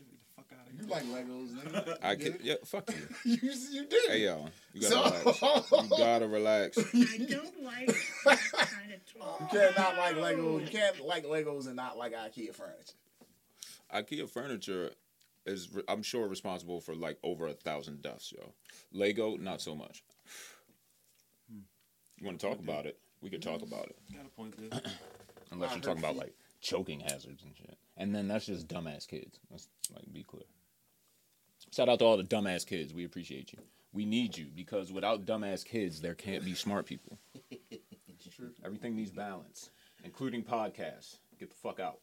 Get 0.65 0.77
the 0.77 0.87
fuck 0.87 0.97
out 0.97 1.01
of 1.01 1.07
here. 1.07 1.13
You 1.13 1.13
like 1.13 1.27
Legos, 1.27 1.49
nigga. 1.53 1.97
I 2.03 2.11
You 2.11 2.17
could 2.17 2.33
get 2.33 2.45
yeah, 2.45 2.55
fuck 2.65 2.89
you. 2.89 3.07
you, 3.41 3.51
you 3.71 3.85
do. 3.85 4.01
Hey 4.07 4.23
yo, 4.23 4.47
you 4.73 4.81
gotta 4.81 5.33
So- 5.33 5.51
relax. 5.61 5.71
You 5.81 5.97
gotta 5.97 6.27
relax. 6.27 6.77
I 6.93 7.25
don't 7.25 7.63
like 7.63 7.87
kind 7.87 8.93
of 8.93 9.41
You 9.41 9.47
can't 9.51 9.77
not 9.77 9.97
like 9.97 10.15
Legos. 10.15 10.61
You 10.61 10.67
can't 10.67 11.05
like 11.05 11.25
Legos 11.25 11.67
and 11.67 11.75
not 11.75 11.97
like 11.97 12.13
IKEA 12.13 12.53
furniture. 12.53 12.93
IKEA 13.93 14.29
furniture 14.29 14.91
is, 15.45 15.69
I'm 15.87 16.01
sure, 16.03 16.27
responsible 16.27 16.81
for 16.81 16.95
like 16.95 17.17
over 17.23 17.47
a 17.47 17.53
thousand 17.53 18.01
deaths, 18.01 18.33
yo. 18.35 18.53
Lego, 18.91 19.37
not 19.37 19.61
so 19.61 19.75
much. 19.75 20.03
You 22.17 22.25
want 22.25 22.39
to 22.39 22.47
talk 22.47 22.59
about 22.59 22.85
it? 22.85 22.97
We 23.21 23.29
could 23.29 23.41
talk 23.41 23.61
mm-hmm. 23.61 23.73
about 23.73 23.87
it, 23.87 23.97
Got 24.13 24.25
a 24.25 24.29
point 24.29 24.55
there. 24.57 24.81
unless 25.51 25.71
you're 25.71 25.81
talking 25.81 25.99
about 25.99 26.15
like 26.15 26.33
choking 26.65 26.99
hazards 27.01 27.43
and 27.43 27.55
shit. 27.55 27.77
And 27.95 28.13
then 28.13 28.27
that's 28.27 28.47
just 28.47 28.67
dumbass 28.67 29.07
kids. 29.07 29.39
Let's 29.51 29.67
like 29.93 30.11
be 30.11 30.23
clear. 30.23 30.43
Shout 31.71 31.87
out 31.89 31.99
to 31.99 32.05
all 32.05 32.17
the 32.17 32.23
dumbass 32.23 32.65
kids. 32.65 32.93
We 32.93 33.05
appreciate 33.05 33.53
you. 33.53 33.59
We 33.93 34.05
need 34.05 34.37
you 34.37 34.47
because 34.53 34.91
without 34.91 35.25
dumbass 35.25 35.63
kids, 35.63 36.01
there 36.01 36.15
can't 36.15 36.43
be 36.43 36.53
smart 36.55 36.85
people. 36.85 37.17
It's 37.49 38.35
true. 38.35 38.49
Everything 38.65 38.95
needs 38.95 39.11
balance, 39.11 39.69
including 40.03 40.43
podcasts. 40.43 41.17
Get 41.39 41.49
the 41.49 41.55
fuck 41.55 41.79
out. 41.79 41.99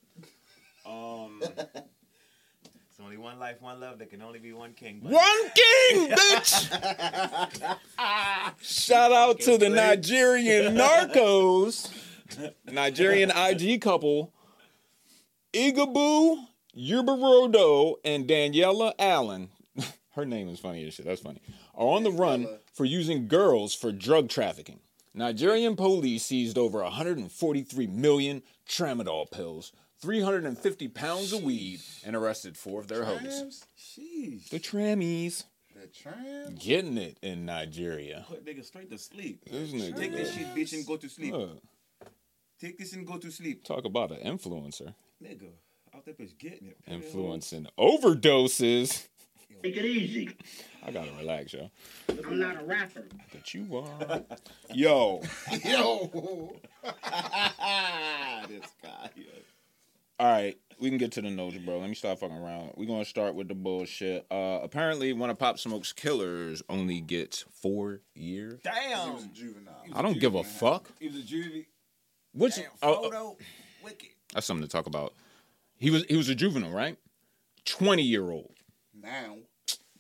Um, 0.86 1.42
It's 2.90 3.00
only 3.02 3.16
one 3.16 3.38
life, 3.38 3.60
one 3.62 3.80
love. 3.80 3.98
There 3.98 4.06
can 4.06 4.20
only 4.22 4.38
be 4.38 4.52
one 4.52 4.74
king. 4.74 5.00
buddy. 5.00 5.14
one 5.14 5.50
king, 5.54 6.10
bitch. 6.16 7.78
Shout 8.60 9.12
out 9.12 9.40
to 9.40 9.56
the 9.58 9.68
Nigerian 9.70 10.74
narcos, 10.76 11.90
Nigerian 12.70 13.30
IG 13.34 13.80
couple, 13.80 14.32
Igaboo 15.52 16.46
Yubarodo 16.76 17.96
and 18.04 18.26
Daniela 18.26 18.92
Allen. 18.98 19.50
Her 20.14 20.24
name 20.24 20.48
is 20.48 20.58
funny 20.58 20.86
as 20.86 20.94
shit. 20.94 21.04
That's 21.04 21.20
funny. 21.20 21.42
Are 21.74 21.88
on 21.88 22.04
the 22.04 22.10
run 22.10 22.46
for 22.72 22.84
using 22.84 23.28
girls 23.28 23.74
for 23.74 23.92
drug 23.92 24.28
trafficking. 24.28 24.80
Nigerian 25.14 25.76
police 25.76 26.24
seized 26.24 26.56
over 26.56 26.82
143 26.82 27.86
million 27.86 28.42
tramadol 28.66 29.30
pills, 29.30 29.72
350 30.00 30.88
pounds 30.88 31.34
of 31.34 31.42
weed, 31.42 31.80
and 32.04 32.16
arrested 32.16 32.56
four 32.56 32.80
of 32.80 32.88
their 32.88 33.04
hosts. 33.04 33.66
The 33.96 34.58
trammies 34.58 35.44
The 35.78 35.86
trams? 35.88 36.58
getting 36.64 36.96
it 36.96 37.18
in 37.20 37.44
Nigeria. 37.44 38.24
Put 38.26 38.46
niggas 38.46 38.64
straight 38.66 38.90
to 38.90 38.96
sleep. 38.96 39.44
This 39.50 39.70
nigga, 39.72 39.98
Take 39.98 40.12
this 40.12 40.34
shit, 40.34 40.46
bitch, 40.54 40.72
and 40.72 40.86
go 40.86 40.96
to 40.96 41.08
sleep. 41.10 41.34
Take 42.58 42.78
this 42.78 42.94
and 42.94 43.06
go 43.06 43.18
to 43.18 43.30
sleep. 43.30 43.64
talk 43.64 43.84
about 43.84 44.12
an 44.12 44.20
influencer 44.38 44.94
Nigga, 45.22 45.50
out 45.94 46.04
there 46.04 46.14
bitch 46.14 46.36
getting 46.38 46.68
it. 46.68 46.78
influencing 46.86 47.68
overdoses. 47.78 49.06
Take 49.62 49.76
it 49.76 49.84
easy. 49.84 50.30
I 50.84 50.90
gotta 50.90 51.12
relax, 51.16 51.52
yo. 51.52 51.70
I'm 52.08 52.40
not 52.40 52.60
a 52.60 52.64
rapper. 52.64 53.04
But 53.32 53.54
you 53.54 53.76
are. 53.76 54.22
Yo. 54.74 55.22
Yo! 55.64 56.56
this 58.48 58.66
guy. 58.82 59.10
Yeah. 59.14 59.24
All 60.18 60.32
right, 60.32 60.58
we 60.80 60.88
can 60.88 60.98
get 60.98 61.12
to 61.12 61.22
the 61.22 61.30
notes, 61.30 61.56
bro. 61.58 61.78
Let 61.78 61.88
me 61.88 61.94
stop 61.94 62.18
fucking 62.18 62.36
around. 62.36 62.72
We're 62.76 62.86
gonna 62.88 63.04
start 63.04 63.36
with 63.36 63.46
the 63.46 63.54
bullshit. 63.54 64.26
Uh, 64.30 64.58
apparently, 64.62 65.12
one 65.12 65.30
of 65.30 65.38
Pop 65.38 65.60
Smoke's 65.60 65.92
killers 65.92 66.62
only 66.68 67.00
gets 67.00 67.44
four 67.60 68.00
years. 68.14 68.60
He 68.64 68.70
Damn. 68.70 69.14
was 69.14 69.24
a 69.24 69.28
juvenile. 69.28 69.84
I 69.94 70.02
don't 70.02 70.18
give 70.18 70.34
a 70.34 70.42
fuck. 70.42 70.90
He 70.98 71.06
was 71.06 71.16
a 71.18 71.22
juvie. 71.22 71.66
Which 72.34 72.56
Damn, 72.56 72.64
oh, 72.82 72.94
oh, 72.94 73.02
photo. 73.02 73.36
Wicked. 73.84 74.08
That's 74.32 74.46
something 74.46 74.66
to 74.66 74.70
talk 74.70 74.86
about. 74.86 75.14
He 75.78 75.90
was 75.90 76.04
he 76.04 76.16
was 76.16 76.28
a 76.28 76.34
juvenile, 76.34 76.70
right? 76.70 76.96
Twenty 77.64 78.02
year 78.02 78.30
old. 78.30 78.54
Now, 78.94 79.36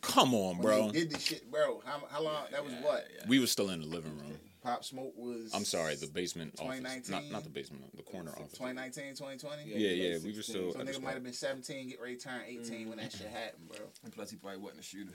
Come 0.02 0.34
on, 0.34 0.58
when 0.58 0.62
bro. 0.62 0.86
they 0.90 1.00
did 1.00 1.10
this 1.10 1.22
shit, 1.22 1.50
bro, 1.50 1.80
how, 1.86 2.02
how 2.10 2.22
long? 2.22 2.44
That 2.50 2.64
was 2.64 2.72
what? 2.82 3.06
We 3.28 3.38
were 3.38 3.46
still 3.46 3.70
in 3.70 3.80
the 3.80 3.86
living 3.86 4.18
room. 4.18 4.36
Pop 4.60 4.84
Smoke 4.84 5.14
was. 5.16 5.52
I'm 5.54 5.64
sorry, 5.64 5.94
the 5.94 6.08
basement 6.08 6.54
office. 6.58 6.80
Not 6.82 6.92
2019? 7.04 7.32
not 7.32 7.44
the 7.44 7.50
basement, 7.50 7.96
the 7.96 8.02
corner 8.02 8.30
office. 8.30 8.52
2019, 8.52 9.14
2020? 9.14 9.62
Yeah, 9.66 9.88
yeah, 9.88 10.18
we 10.24 10.34
were 10.34 10.42
still 10.42 10.72
So 10.72 10.80
nigga 10.80 11.02
might 11.02 11.14
have 11.14 11.22
been 11.22 11.32
17, 11.32 11.88
get 11.88 12.00
ready 12.00 12.16
to 12.16 12.28
turn 12.28 12.42
18 12.46 12.88
when 12.88 12.98
that 12.98 13.10
mm-hmm. 13.10 13.18
shit 13.18 13.28
happened, 13.28 13.68
bro. 13.68 13.78
And 14.04 14.12
plus, 14.12 14.30
he 14.30 14.36
probably 14.36 14.58
wasn't 14.58 14.80
a 14.80 14.84
shooter. 14.84 15.12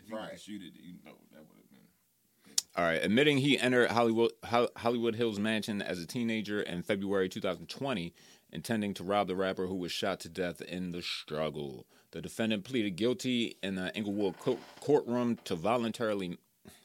If 0.00 0.06
he 0.06 0.12
was 0.12 0.22
a 0.22 0.26
Right. 0.26 0.40
shooter, 0.40 0.64
you 0.64 0.94
know 1.04 1.12
that 1.32 1.38
would 1.38 1.56
have 1.56 1.70
been. 1.70 2.54
All 2.76 2.84
right, 2.84 3.02
admitting 3.02 3.38
he 3.38 3.58
entered 3.58 3.90
Hollywood 3.90 4.32
Hollywood 4.44 5.14
Hills 5.14 5.38
mansion 5.38 5.80
as 5.82 6.00
a 6.00 6.06
teenager 6.06 6.60
in 6.60 6.82
February 6.82 7.28
2020, 7.28 8.12
intending 8.52 8.94
to 8.94 9.04
rob 9.04 9.28
the 9.28 9.36
rapper 9.36 9.66
who 9.66 9.74
was 9.74 9.92
shot 9.92 10.20
to 10.20 10.28
death 10.28 10.60
in 10.60 10.92
the 10.92 11.02
struggle. 11.02 11.86
The 12.12 12.22
defendant 12.22 12.64
pleaded 12.64 12.96
guilty 12.96 13.56
in 13.62 13.74
the 13.74 13.94
Inglewood 13.96 14.38
co- 14.38 14.58
courtroom 14.80 15.38
to 15.44 15.54
voluntarily. 15.54 16.38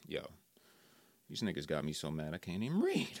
Yo, 0.06 0.26
these 1.28 1.42
niggas 1.42 1.66
got 1.66 1.84
me 1.84 1.92
so 1.92 2.10
mad 2.10 2.34
I 2.34 2.38
can't 2.38 2.62
even 2.62 2.80
read. 2.80 3.20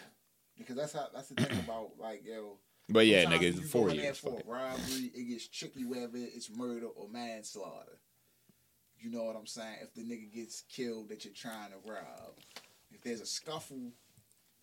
Because 0.58 0.76
that's 0.76 0.92
how 0.92 1.08
that's 1.14 1.28
the 1.28 1.42
thing 1.42 1.58
about 1.60 1.92
like 1.98 2.22
yo. 2.26 2.58
But 2.88 3.06
yeah, 3.06 3.24
nigga, 3.24 3.42
it's 3.56 3.70
four 3.70 3.86
go 3.86 3.90
in 3.92 3.96
there 3.96 4.06
years. 4.06 4.18
for 4.18 4.30
Fuck 4.32 4.40
it. 4.40 4.46
a 4.46 4.50
robbery, 4.50 5.10
it 5.14 5.28
gets 5.28 5.48
tricky 5.48 5.84
whether 5.84 6.08
it's 6.14 6.50
murder 6.50 6.86
or 6.88 7.08
manslaughter. 7.08 7.98
You 8.98 9.10
know 9.10 9.24
what 9.24 9.36
I'm 9.36 9.46
saying? 9.46 9.78
If 9.82 9.94
the 9.94 10.02
nigga 10.02 10.32
gets 10.32 10.62
killed 10.68 11.08
that 11.08 11.24
you're 11.24 11.34
trying 11.34 11.70
to 11.70 11.90
rob, 11.90 12.34
if 12.92 13.00
there's 13.02 13.20
a 13.20 13.26
scuffle 13.26 13.92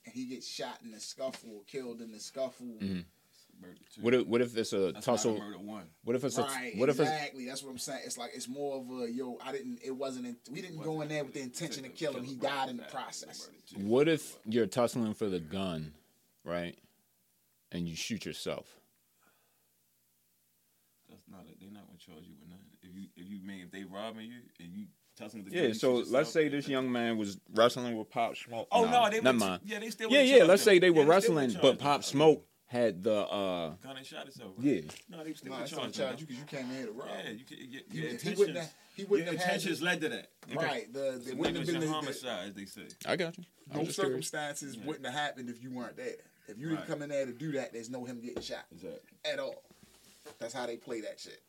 and 0.06 0.14
he 0.14 0.26
gets 0.26 0.48
shot 0.48 0.78
in 0.84 0.92
the 0.92 1.00
scuffle 1.00 1.50
or 1.56 1.62
killed 1.66 2.02
in 2.02 2.12
the 2.12 2.20
scuffle, 2.20 2.78
Mhm. 2.82 3.06
Murder 3.62 3.74
two. 3.94 4.01
What 4.01 4.13
if, 4.13 4.28
what 4.28 4.42
if 4.42 4.56
it's 4.58 4.72
a 4.74 4.92
That's 4.94 5.06
tussle? 5.06 5.34
not 5.34 5.42
a 5.42 5.46
murder 5.46 5.58
one. 5.60 5.84
What 6.04 6.16
if 6.16 6.24
it's 6.24 6.38
right? 6.38 6.74
a 6.75 6.80
what 6.80 6.89
if 6.89 7.00
it's 7.00 7.10
exactly. 7.10 7.46
That's 7.46 7.62
what 7.63 7.72
I'm 7.72 7.78
saying. 7.78 8.01
It's 8.06 8.18
like 8.18 8.32
it's 8.34 8.48
more 8.48 8.78
of 8.80 8.89
a 9.01 9.12
yo. 9.12 9.38
I 9.46 9.51
didn't. 9.51 9.80
It 9.84 9.92
wasn't. 9.92 10.28
In, 10.28 10.38
we 10.51 10.62
didn't 10.62 10.82
go 10.82 11.01
in 11.01 11.10
there 11.10 11.24
with 11.24 11.34
the 11.34 11.42
intention 11.42 11.84
to 11.84 11.89
kill 11.89 12.13
him. 12.13 12.24
He 12.24 12.36
died 12.36 12.70
in 12.70 12.78
the 12.78 12.84
process. 12.84 13.50
What 13.75 14.08
if 14.08 14.38
you're 14.46 14.68
tussling 14.68 15.13
for 15.13 15.28
the 15.28 15.39
gun, 15.39 15.94
right? 16.46 16.78
And 17.72 17.88
you 17.88 17.96
shoot 17.96 18.25
yourself. 18.25 18.66
That's 21.10 21.24
not. 21.30 21.42
A, 21.42 21.60
they're 21.60 21.72
not 21.72 21.86
gonna 21.88 21.98
charge 22.00 22.28
you 22.28 22.36
with 22.39 22.50
nothing. 22.50 22.66
If 22.82 22.96
you 22.96 23.08
if 23.16 23.30
you 23.30 23.46
mean 23.46 23.62
if 23.62 23.72
they 23.72 23.84
robbing 23.84 24.28
you 24.28 24.39
and 24.60 24.74
you 24.74 24.86
tussling 25.18 25.44
the 25.44 25.51
Yeah, 25.51 25.74
so 25.74 26.04
let's 26.10 26.32
say 26.32 26.48
this 26.50 26.68
young 26.68 26.92
man 26.92 27.18
was 27.18 27.39
wrestling 27.54 27.98
with 27.98 28.10
Pop 28.10 28.36
Smoke. 28.38 28.68
Oh 28.72 28.86
Nah, 28.86 28.92
no, 29.06 29.10
they 29.10 29.22
never 29.22 29.38
would- 29.38 29.46
mind. 29.46 29.62
Yeah, 29.66 29.80
they 29.80 29.89
still. 29.89 30.10
Yeah, 30.10 30.22
yeah. 30.22 30.44
Let's 30.44 30.62
him. 30.63 30.66
say 30.66 30.80
they 30.80 30.89
were 30.92 31.04
Yeah, 31.04 31.10
wrestling, 31.10 31.48
would've 31.48 31.62
but 31.62 31.80
Pop 31.80 31.98
him. 31.98 32.04
Smoke 32.04 32.46
had 32.70 33.04
the 33.04 33.16
uh 33.28 33.72
Gun 33.82 33.98
and 33.98 34.06
shot 34.06 34.24
himself. 34.24 34.52
Right? 34.58 34.66
yeah. 34.68 34.82
No, 35.10 35.24
they 35.24 35.34
still 35.34 35.52
No, 35.52 35.60
would 35.60 35.68
charge 35.68 35.94
charge 35.94 36.22
you 36.22 36.28
because 36.28 36.40
you 36.40 36.46
came 36.46 36.70
in 36.70 36.78
here 36.78 36.86
to 36.86 36.92
rob. 36.94 37.10
Yeah, 37.26 37.32
you 37.32 37.44
can. 37.46 37.58
Your, 37.58 37.82
He- 37.92 37.98
your 37.98 38.06
he 38.06 38.10
intentions. 38.12 38.38
wouldn't 38.40 38.58
have- 38.58 38.74
he 38.96 39.04
wouldn't 39.06 39.28
your 39.32 39.38
have 39.38 39.44
had 39.46 39.54
intentions 39.56 39.80
to- 39.80 39.86
led 39.86 40.02
to 40.02 40.10
that. 40.10 40.30
Right. 40.54 40.94
The, 40.94 41.22
the 41.26 41.36
wouldn't 41.36 41.58
have 41.58 41.66
been 41.66 41.80
the, 41.80 41.80
negligent 41.80 41.82
the, 41.82 41.88
homicide, 41.92 42.48
as 42.50 42.54
they 42.54 42.66
say. 42.66 42.88
I 43.06 43.16
got 43.16 43.38
you. 43.38 43.44
I 43.72 43.78
no 43.78 43.84
was 43.84 43.96
circumstances 43.96 44.76
Yeah. 44.76 44.86
wouldn't 44.86 45.06
have 45.06 45.16
happened 45.16 45.50
if 45.50 45.62
you 45.64 45.72
weren't 45.72 45.98
there. 45.98 46.16
If 46.48 46.58
you 46.58 46.66
didn't 46.70 46.80
Right. 46.80 46.88
come 46.88 47.02
in 47.04 47.10
there 47.10 47.26
to 47.26 47.32
do 47.34 47.52
that, 47.54 47.74
there's 47.74 47.90
no 47.90 48.06
him 48.06 48.20
getting 48.22 48.42
shot 48.42 48.66
Exactly. 48.72 49.00
at 49.26 49.40
all. 49.40 49.64
That's 50.40 50.54
how 50.54 50.66
they 50.68 50.78
play 50.78 51.02
that 51.02 51.20
shit. 51.20 51.42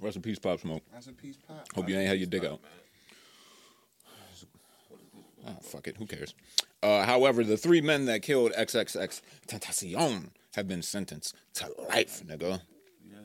Rest 0.00 0.16
in 0.16 0.22
peace, 0.22 0.38
Pop 0.38 0.60
Smoke. 0.60 0.82
Rest 0.92 1.08
in 1.08 1.14
peace, 1.14 1.36
Pop. 1.36 1.66
Hope 1.74 1.88
you 1.88 1.96
ain't 1.98 2.08
had 2.08 2.18
your 2.18 2.26
dig 2.28 2.44
out. 2.44 2.60
Ah, 5.46 5.56
fuck 5.62 5.86
it. 5.88 5.96
Who 5.96 6.06
cares? 6.06 6.34
Uh, 6.82 7.04
however, 7.04 7.42
the 7.42 7.56
three 7.56 7.80
men 7.80 8.04
that 8.06 8.22
killed 8.22 8.52
XXX 8.52 9.20
Tentacion 9.46 10.30
have 10.54 10.68
been 10.68 10.82
sentenced 10.82 11.34
to 11.54 11.70
life, 11.88 12.22
nigga. 12.26 12.62
Yeah. 13.10 13.18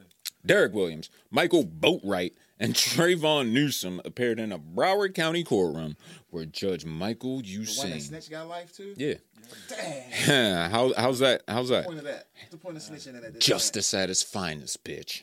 Derek 0.46 0.74
Williams, 0.74 1.10
Michael 1.32 1.64
Boatwright, 1.64 2.34
and 2.60 2.74
Trayvon 2.76 3.52
Newsome 3.52 4.02
appeared 4.06 4.40
in 4.40 4.52
a 4.52 4.60
Broward 4.60 5.14
County 5.14 5.44
courtroom 5.44 5.98
where 6.30 6.46
Judge 6.46 6.86
Michael 6.86 7.42
The 7.42 7.58
one 7.78 7.90
that 7.90 8.02
snitch 8.02 8.30
got 8.30 8.48
life 8.48 8.76
too. 8.76 8.94
Yeah. 8.98 9.16
Damn. 9.68 10.72
How, 10.72 10.94
how's 10.96 11.20
that? 11.20 11.44
How's 11.48 11.70
that? 11.70 11.84
The 11.84 11.88
Point 11.88 12.00
of 12.00 12.06
that. 12.06 12.28
What's 12.36 12.52
the 12.52 12.58
point 12.58 12.78
of 12.78 12.84
snitching 12.84 13.16
in 13.16 13.22
that? 13.22 13.40
Justice 13.40 13.94
at 13.94 14.10
its 14.10 14.24
finest, 14.24 14.84
bitch. 14.84 15.22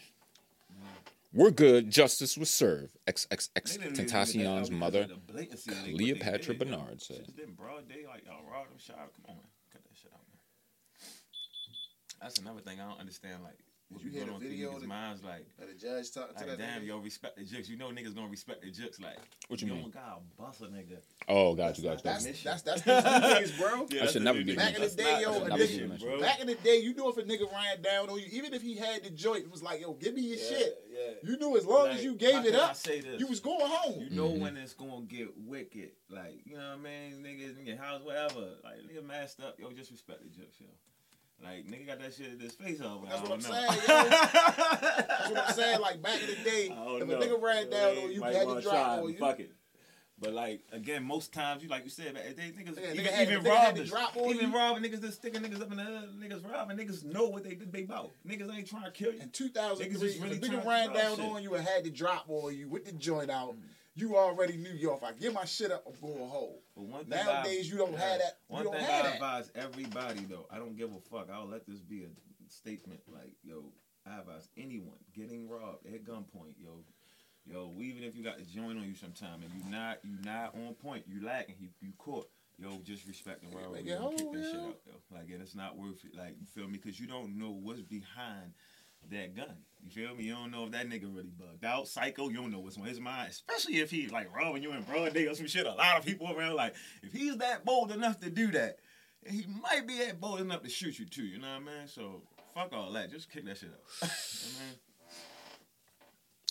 Mm. 0.73 0.85
We're 1.33 1.51
good. 1.51 1.91
Justice 1.91 2.37
was 2.37 2.51
served. 2.51 2.99
Even 3.09 3.15
get 3.31 3.95
that 3.95 3.95
Tentacion's 3.97 4.71
mother. 4.71 5.03
of 5.03 5.09
the 5.09 5.33
blatancy 5.33 5.71
of 5.71 5.77
what 5.79 5.87
they 5.87 5.93
Cleopatra. 5.93 6.55
Bernard 6.55 7.01
said. 7.01 7.25
Just 7.25 7.39
in 7.39 7.53
broad 7.55 7.89
day, 7.89 8.05
like 8.07 8.27
y'all 8.27 8.43
robbed 8.51 8.71
them, 8.71 8.79
shot. 8.79 8.97
Come 8.97 9.25
on, 9.29 9.37
cut 9.73 9.83
that 9.83 9.97
shit 9.97 10.11
out. 10.13 10.21
That's 12.21 12.39
another 12.39 12.61
thing 12.61 12.81
I 12.81 12.89
don't 12.89 13.01
understand. 13.01 13.43
Like, 13.43 13.57
what 13.89 14.05
you 14.05 14.11
be 14.11 14.19
hear 14.19 14.27
the 14.27 14.33
on 14.35 14.41
through 14.41 14.51
video 14.51 14.71
niggas' 14.73 14.81
that- 14.81 14.87
minds? 14.89 15.25
Like, 15.25 15.47
the 15.59 15.75
judge 15.75 16.13
talking 16.13 16.35
to 16.37 16.41
like 16.47 16.49
that. 16.51 16.59
damn, 16.59 16.83
nigga? 16.83 16.87
yo, 16.87 16.99
respect 16.99 17.37
the 17.37 17.45
jokes. 17.45 17.69
You 17.69 17.77
know 17.77 17.89
niggas 17.89 18.15
gonna 18.15 18.29
respect 18.29 18.63
the 18.63 18.71
jokes. 18.71 19.01
Like, 19.01 19.17
What 19.49 19.61
you 19.61 19.67
you 19.69 19.73
mean? 19.75 19.83
don't 19.85 19.95
gotta 19.95 20.21
bust 20.39 20.61
a 20.61 20.65
nigga. 20.67 20.99
Oh, 21.27 21.55
got 21.55 21.77
you, 21.77 21.83
got 21.85 21.97
you. 21.97 22.03
That's 22.05 22.25
got 22.25 22.35
you. 22.37 22.41
that's 22.45 22.63
that's 22.63 22.83
that's 22.85 23.51
the 23.51 23.55
niggas, 23.55 23.59
bro. 23.59 23.87
That 23.99 24.11
should 24.11 24.23
never 24.23 24.45
be 24.45 24.55
Back 24.55 24.77
in 24.77 24.83
the 24.83 24.89
day, 24.91 25.23
yo, 25.23 25.33
That 25.33 25.41
a 25.41 25.41
should 25.41 25.49
never 25.49 25.57
be 25.67 25.79
nigga, 25.79 25.89
mentioned. 25.89 26.21
back 26.21 26.41
in 26.41 26.47
the 26.47 26.55
day, 26.57 26.77
you 26.79 26.95
knew 26.95 27.09
if 27.09 27.17
a 27.17 27.23
nigga 27.23 27.53
ran 27.53 27.83
down 27.83 28.11
on 28.11 28.19
you, 28.21 28.27
even 28.31 28.55
if 28.55 28.63
he 28.63 28.77
had 28.77 29.03
the 29.03 29.11
joint, 29.11 29.45
it 29.45 29.51
was 29.51 29.63
like, 29.63 29.81
yo, 29.81 29.95
give 29.95 30.15
me 30.15 30.21
your 30.23 30.39
shit. 30.39 30.85
Yeah. 30.93 31.29
You 31.31 31.37
knew 31.39 31.57
as 31.57 31.65
long 31.67 31.89
as 31.89 32.05
you 32.05 32.15
gave 32.15 32.45
it 32.45 32.53
can 32.53 32.61
I 32.61 32.65
up, 32.71 32.77
say 32.77 33.01
this? 33.01 33.19
you 33.19 33.27
was 33.27 33.41
going 33.41 33.59
home. 33.67 34.01
You 34.03 34.11
know 34.11 34.29
Mhm. 34.31 34.39
when 34.41 34.57
it's 34.57 34.75
gonna 34.75 35.01
get 35.09 35.37
wicked, 35.37 35.91
like 36.11 36.43
you 36.45 36.57
know 36.57 36.77
what 36.77 36.89
I 36.89 37.11
mean, 37.11 37.25
niggas 37.25 37.59
in 37.59 37.67
your 37.67 37.77
house, 37.79 38.03
whatever. 38.03 38.51
Like 38.63 38.77
nigga 38.89 39.05
messed 39.05 39.41
up, 39.41 39.59
yo, 39.59 39.73
just 39.73 39.91
respect 39.91 40.21
the 40.23 40.29
jokes, 40.29 40.61
yo. 40.61 40.67
Like 41.43 41.67
nigga 41.67 41.87
got 41.87 42.01
that 42.01 42.15
shit 42.15 42.33
in 42.33 42.41
his 42.41 42.53
face 42.53 42.81
over. 42.81 43.07
That's 43.07 43.23
what 43.23 43.33
I'm 43.33 43.41
saying, 43.41 43.67
know. 43.67 43.73
yo. 43.73 44.09
That's 44.11 45.31
what 45.31 45.49
I'm 45.49 45.55
saying. 45.55 45.81
Like 45.81 46.03
back 46.03 46.21
in 46.21 46.27
the 46.27 46.35
day, 46.45 46.67
if 46.67 47.09
know. 47.09 47.17
a 47.17 47.19
nigga 47.19 47.43
ran 47.43 47.71
down 47.71 47.97
on 47.97 48.13
you, 48.13 48.23
had 48.23 48.47
to 48.47 48.61
drop 48.61 49.03
on 49.03 49.13
you. 49.13 49.19
Fuck 49.19 49.41
it. 49.41 49.53
But 50.21 50.35
like 50.35 50.61
again, 50.71 51.03
most 51.03 51.33
times 51.33 51.63
you 51.63 51.71
like 51.71 51.85
you 51.85 51.91
said, 51.91 52.15
they 52.37 52.51
niggas 52.51 52.79
Yeah, 52.79 52.93
even, 52.93 53.07
nigga 53.07 53.23
even 53.23 53.43
robbers, 53.43 53.93
even 54.27 54.51
you. 54.51 54.57
robbing 54.57 54.83
niggas 54.83 55.01
just 55.01 55.15
sticking 55.15 55.41
niggas 55.41 55.63
up 55.63 55.71
in 55.71 55.79
the 55.79 55.83
hood, 55.83 56.21
niggas 56.21 56.51
robbing 56.51 56.77
niggas 56.77 57.05
know 57.05 57.27
what 57.27 57.43
they 57.43 57.55
they 57.55 57.85
about. 57.85 58.11
Niggas 58.29 58.55
ain't 58.55 58.69
trying 58.69 58.85
to 58.85 58.91
kill 58.91 59.15
you. 59.15 59.21
In 59.21 59.31
2003, 59.31 59.89
Niggas 59.89 60.23
really 60.23 60.37
a 60.37 60.41
nigga 60.41 60.67
ran 60.67 60.93
down 60.93 61.17
shit. 61.17 61.25
on 61.25 61.43
you 61.43 61.55
and 61.55 61.67
had 61.67 61.85
to 61.85 61.91
drop 61.91 62.27
on 62.29 62.55
you 62.55 62.69
with 62.69 62.85
the 62.85 62.93
joint 62.93 63.31
out, 63.31 63.55
mm. 63.55 63.61
You 63.95 64.17
already 64.17 64.57
knew, 64.57 64.71
yo, 64.71 64.95
if 64.95 65.03
I 65.03 65.13
get 65.13 65.33
my 65.35 65.45
shit 65.45 65.71
up, 65.73 65.85
I'm 65.87 65.95
going 66.01 66.29
home. 66.29 66.55
But 66.77 66.85
one 66.85 67.05
thing 67.05 67.25
Nowadays, 67.25 67.69
I, 67.69 67.73
you 67.73 67.79
don't 67.79 67.97
have 67.97 68.19
that. 68.19 68.39
You 68.49 68.55
One 68.57 68.65
don't 68.65 68.75
thing 68.75 68.85
I 68.85 69.03
that. 69.03 69.15
advise 69.15 69.51
everybody 69.55 70.21
though, 70.29 70.47
I 70.51 70.57
don't 70.59 70.77
give 70.77 70.91
a 70.93 71.01
fuck. 71.11 71.29
I'll 71.33 71.47
let 71.49 71.67
this 71.67 71.81
be 71.81 72.05
a 72.05 72.09
statement. 72.51 73.01
Like, 73.13 73.33
yo, 73.43 73.65
I 74.07 74.19
advise 74.21 74.49
anyone 74.57 74.99
getting 75.15 75.49
robbed 75.49 75.87
at 75.87 76.05
gunpoint, 76.05 76.55
yo, 76.59 76.85
yo, 77.47 77.75
even 77.81 78.03
if 78.05 78.17
you 78.17 78.23
got 78.25 78.39
the 78.39 78.45
joint 78.45 78.79
on 78.79 78.85
you 78.85 78.95
sometime 78.95 79.41
and 79.43 79.51
you 79.55 79.71
not 79.71 79.99
you 80.05 80.17
not 80.25 80.55
on 80.55 80.75
point, 80.75 81.05
you 81.07 81.25
lacking, 81.25 81.57
you 81.61 81.69
you 81.81 81.93
caught. 81.99 82.29
yo, 82.59 82.81
just 82.85 83.07
respect 83.07 83.43
the 83.43 83.55
world. 83.55 83.73
Like, 83.73 83.87
yo, 83.87 83.95
yo, 84.01 84.11
kick 84.11 84.33
that 84.33 84.45
shit 84.45 84.55
out, 84.61 84.77
yo. 84.87 84.93
Like, 85.11 85.29
and 85.31 85.43
it's 85.43 85.55
not 85.55 85.77
worth 85.77 86.05
it. 86.05 86.17
Like, 86.17 86.37
you 86.39 86.47
feel 86.47 86.67
me? 86.69 86.79
Because 86.83 86.99
you 87.01 87.07
don't 87.07 87.39
know 87.39 87.51
what's 87.51 87.83
behind 87.83 88.53
that 89.11 89.35
gun. 89.35 89.57
You 89.83 89.91
feel 89.91 90.15
me? 90.15 90.25
You 90.25 90.35
don't 90.35 90.51
know 90.51 90.65
if 90.65 90.73
that 90.73 90.89
nigga 90.89 91.15
really 91.15 91.31
bugged 91.37 91.65
out, 91.65 91.89
psycho. 91.89 92.29
You 92.29 92.37
don't 92.37 92.51
know 92.51 92.61
what's 92.61 92.77
on 92.77 92.85
his 92.85 93.01
mind, 93.01 93.31
especially 93.31 93.79
if 93.79 93.91
he 93.91 94.09
like 94.09 94.35
robbing 94.35 94.63
you 94.63 94.73
in 94.73 94.83
broad 94.83 95.15
day 95.15 95.27
or 95.27 95.35
some 95.35 95.47
shit. 95.47 95.67
A 95.67 95.73
lot 95.73 95.99
of 95.99 96.05
people 96.05 96.31
around, 96.31 96.57
like, 96.57 96.75
if 97.03 97.13
he's 97.13 97.37
that 97.39 97.65
bold 97.65 97.91
enough 97.91 98.21
to 98.21 98.31
do 98.31 98.51
that, 98.53 98.77
he 99.27 99.47
might 99.63 99.87
be 99.87 99.99
that 99.99 100.21
bold 100.21 100.41
enough 100.41 100.63
to 100.63 100.69
shoot 100.69 100.99
you 100.99 101.07
too. 101.07 101.25
You 101.25 101.39
know 101.39 101.49
what 101.49 101.73
I 101.73 101.79
mean? 101.79 101.87
So 101.89 102.23
fuck 102.55 102.73
all 102.73 102.93
that. 102.93 103.11
Just 103.11 103.31
kick 103.31 103.47
that 103.47 103.57
shit 103.57 103.71
out. 103.71 104.11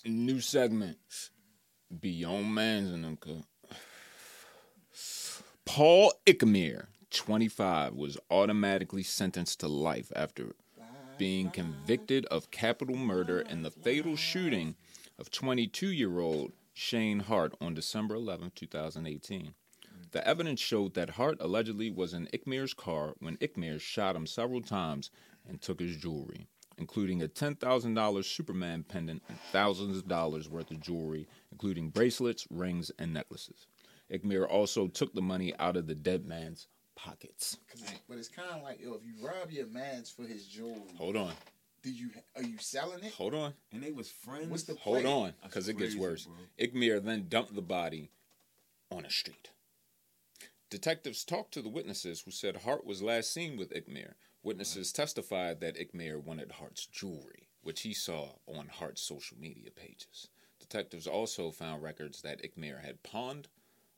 you 0.06 0.12
know? 0.12 0.26
New 0.26 0.42
segment. 0.42 0.98
Beyond 2.00 2.54
Mans 2.54 2.92
and 2.92 3.20
co- 3.20 3.44
Paul 5.66 6.14
Ickamere, 6.26 6.88
25, 7.12 7.94
was 7.94 8.18
automatically 8.30 9.04
sentenced 9.04 9.60
to 9.62 9.68
life 9.68 10.12
after 10.16 10.56
being 11.20 11.52
convicted 11.52 12.26
of 12.28 12.50
capital 12.50 12.96
murder 12.96 13.42
in 13.42 13.62
the 13.62 13.70
fatal 13.70 14.16
shooting 14.16 14.74
of 15.20 15.30
22 15.30 15.92
year 15.92 16.20
old 16.22 16.54
Shane 16.74 17.20
Hart 17.20 17.54
on 17.60 17.74
December 17.74 18.16
11, 18.16 18.54
2018. 18.56 19.54
The 20.12 20.26
evidence 20.26 20.62
showed 20.62 20.94
that 20.94 21.12
Hart 21.12 21.38
allegedly 21.42 21.92
was 21.92 22.14
in 22.14 22.28
Ickmere's 22.28 22.74
car 22.74 23.16
when 23.20 23.36
Ickmere 23.38 23.82
shot 23.82 24.16
him 24.16 24.26
several 24.26 24.62
times 24.62 25.12
and 25.46 25.62
took 25.62 25.82
his 25.82 25.98
jewelry, 25.98 26.48
including 26.78 27.22
a 27.22 27.28
$10,000 27.28 28.26
Superman 28.26 28.86
pendant 28.88 29.22
and 29.28 29.38
thousands 29.52 29.98
of 29.98 30.08
dollars 30.08 30.48
worth 30.48 30.72
of 30.72 30.80
jewelry, 30.80 31.28
including 31.52 31.90
bracelets, 31.90 32.48
rings, 32.50 32.92
and 32.98 33.14
necklaces. 33.14 33.68
Ickmere 34.10 34.50
also 34.50 34.88
took 34.88 35.14
the 35.14 35.22
money 35.22 35.54
out 35.60 35.76
of 35.76 35.86
the 35.86 35.96
dead 35.96 36.26
man's 36.26 36.68
pockets. 37.04 37.58
'Cause 37.68 37.82
it's- 37.84 38.00
but 38.08 38.18
it's 38.18 38.28
kind 38.28 38.50
of 38.50 38.62
like, 38.64 38.80
yo, 38.80 38.94
if 38.94 39.04
you 39.06 39.16
rob 39.26 39.52
your 39.52 39.68
man's 39.68 40.10
for 40.10 40.24
his 40.26 40.46
jewelry, 40.48 40.94
Hold 40.98 41.16
on, 41.16 41.36
do 41.82 41.92
you 41.92 42.12
are 42.36 42.44
you 42.44 42.58
selling 42.58 43.04
it? 43.04 43.14
hold 43.14 43.34
on, 43.34 43.54
And 43.72 43.82
they 43.84 43.92
was 43.92 44.10
friends. 44.10 44.50
What's 44.50 44.64
the 44.64 44.76
hold 44.76 45.02
play? 45.04 45.12
on, 45.12 45.34
because 45.44 45.68
it 45.68 45.78
gets 45.78 45.96
worse. 45.96 46.26
bro. 46.26 46.36
Ickmere 46.60 47.04
then 47.04 47.28
dumped 47.30 47.56
the 47.56 47.62
body 47.62 48.12
on 48.92 49.06
a 49.06 49.10
street. 49.10 49.50
Detectives 50.70 51.24
talked 51.24 51.54
to 51.54 51.62
the 51.62 51.70
witnesses 51.70 52.22
who 52.22 52.32
said 52.32 52.58
Hart 52.58 52.86
was 52.86 53.02
last 53.02 53.32
seen 53.32 53.58
with 53.58 53.72
Ickmere. 53.72 54.14
Witnesses 54.44 54.92
testified 54.94 55.60
that 55.62 55.76
Ickmere 55.78 56.22
wanted 56.24 56.54
Hart's 56.54 56.86
jewelry, 56.86 57.50
which 57.62 57.82
he 57.82 57.94
saw 57.94 58.36
on 58.46 58.68
Hart's 58.68 59.02
social 59.02 59.38
media 59.38 59.72
pages. 59.72 60.28
Detectives 60.60 61.08
also 61.08 61.50
found 61.52 61.82
records 61.82 62.22
that 62.22 62.42
Ickmere 62.44 62.82
had 62.84 63.02
pawned 63.04 63.48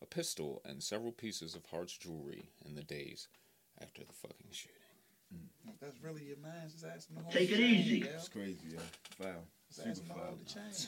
a 0.02 0.06
pistol 0.06 0.62
and 0.66 0.82
several 0.82 1.12
pieces 1.12 1.56
of 1.56 1.66
Hart's 1.66 1.98
jewelry 1.98 2.50
in 2.66 2.76
the 2.76 2.84
days 2.84 3.28
after 3.82 4.02
the 4.04 4.14
fucking 4.14 4.48
shooting. 4.52 4.76
If 5.68 5.80
that's 5.80 6.02
really 6.04 6.24
your 6.24 6.38
man's, 6.38 6.74
just 6.74 6.86
asking 6.86 7.16
the 7.18 7.24
whole 7.24 7.32
Take 7.32 7.52
it 7.52 7.58
chain, 7.58 7.76
easy. 7.76 7.98
yo. 8.00 8.08
It's 8.16 8.28
crazy, 8.28 8.68
yo. 8.72 8.80
Foul. 9.18 9.46
Super 9.70 9.90
asking 9.90 10.08
foul. 10.08 10.38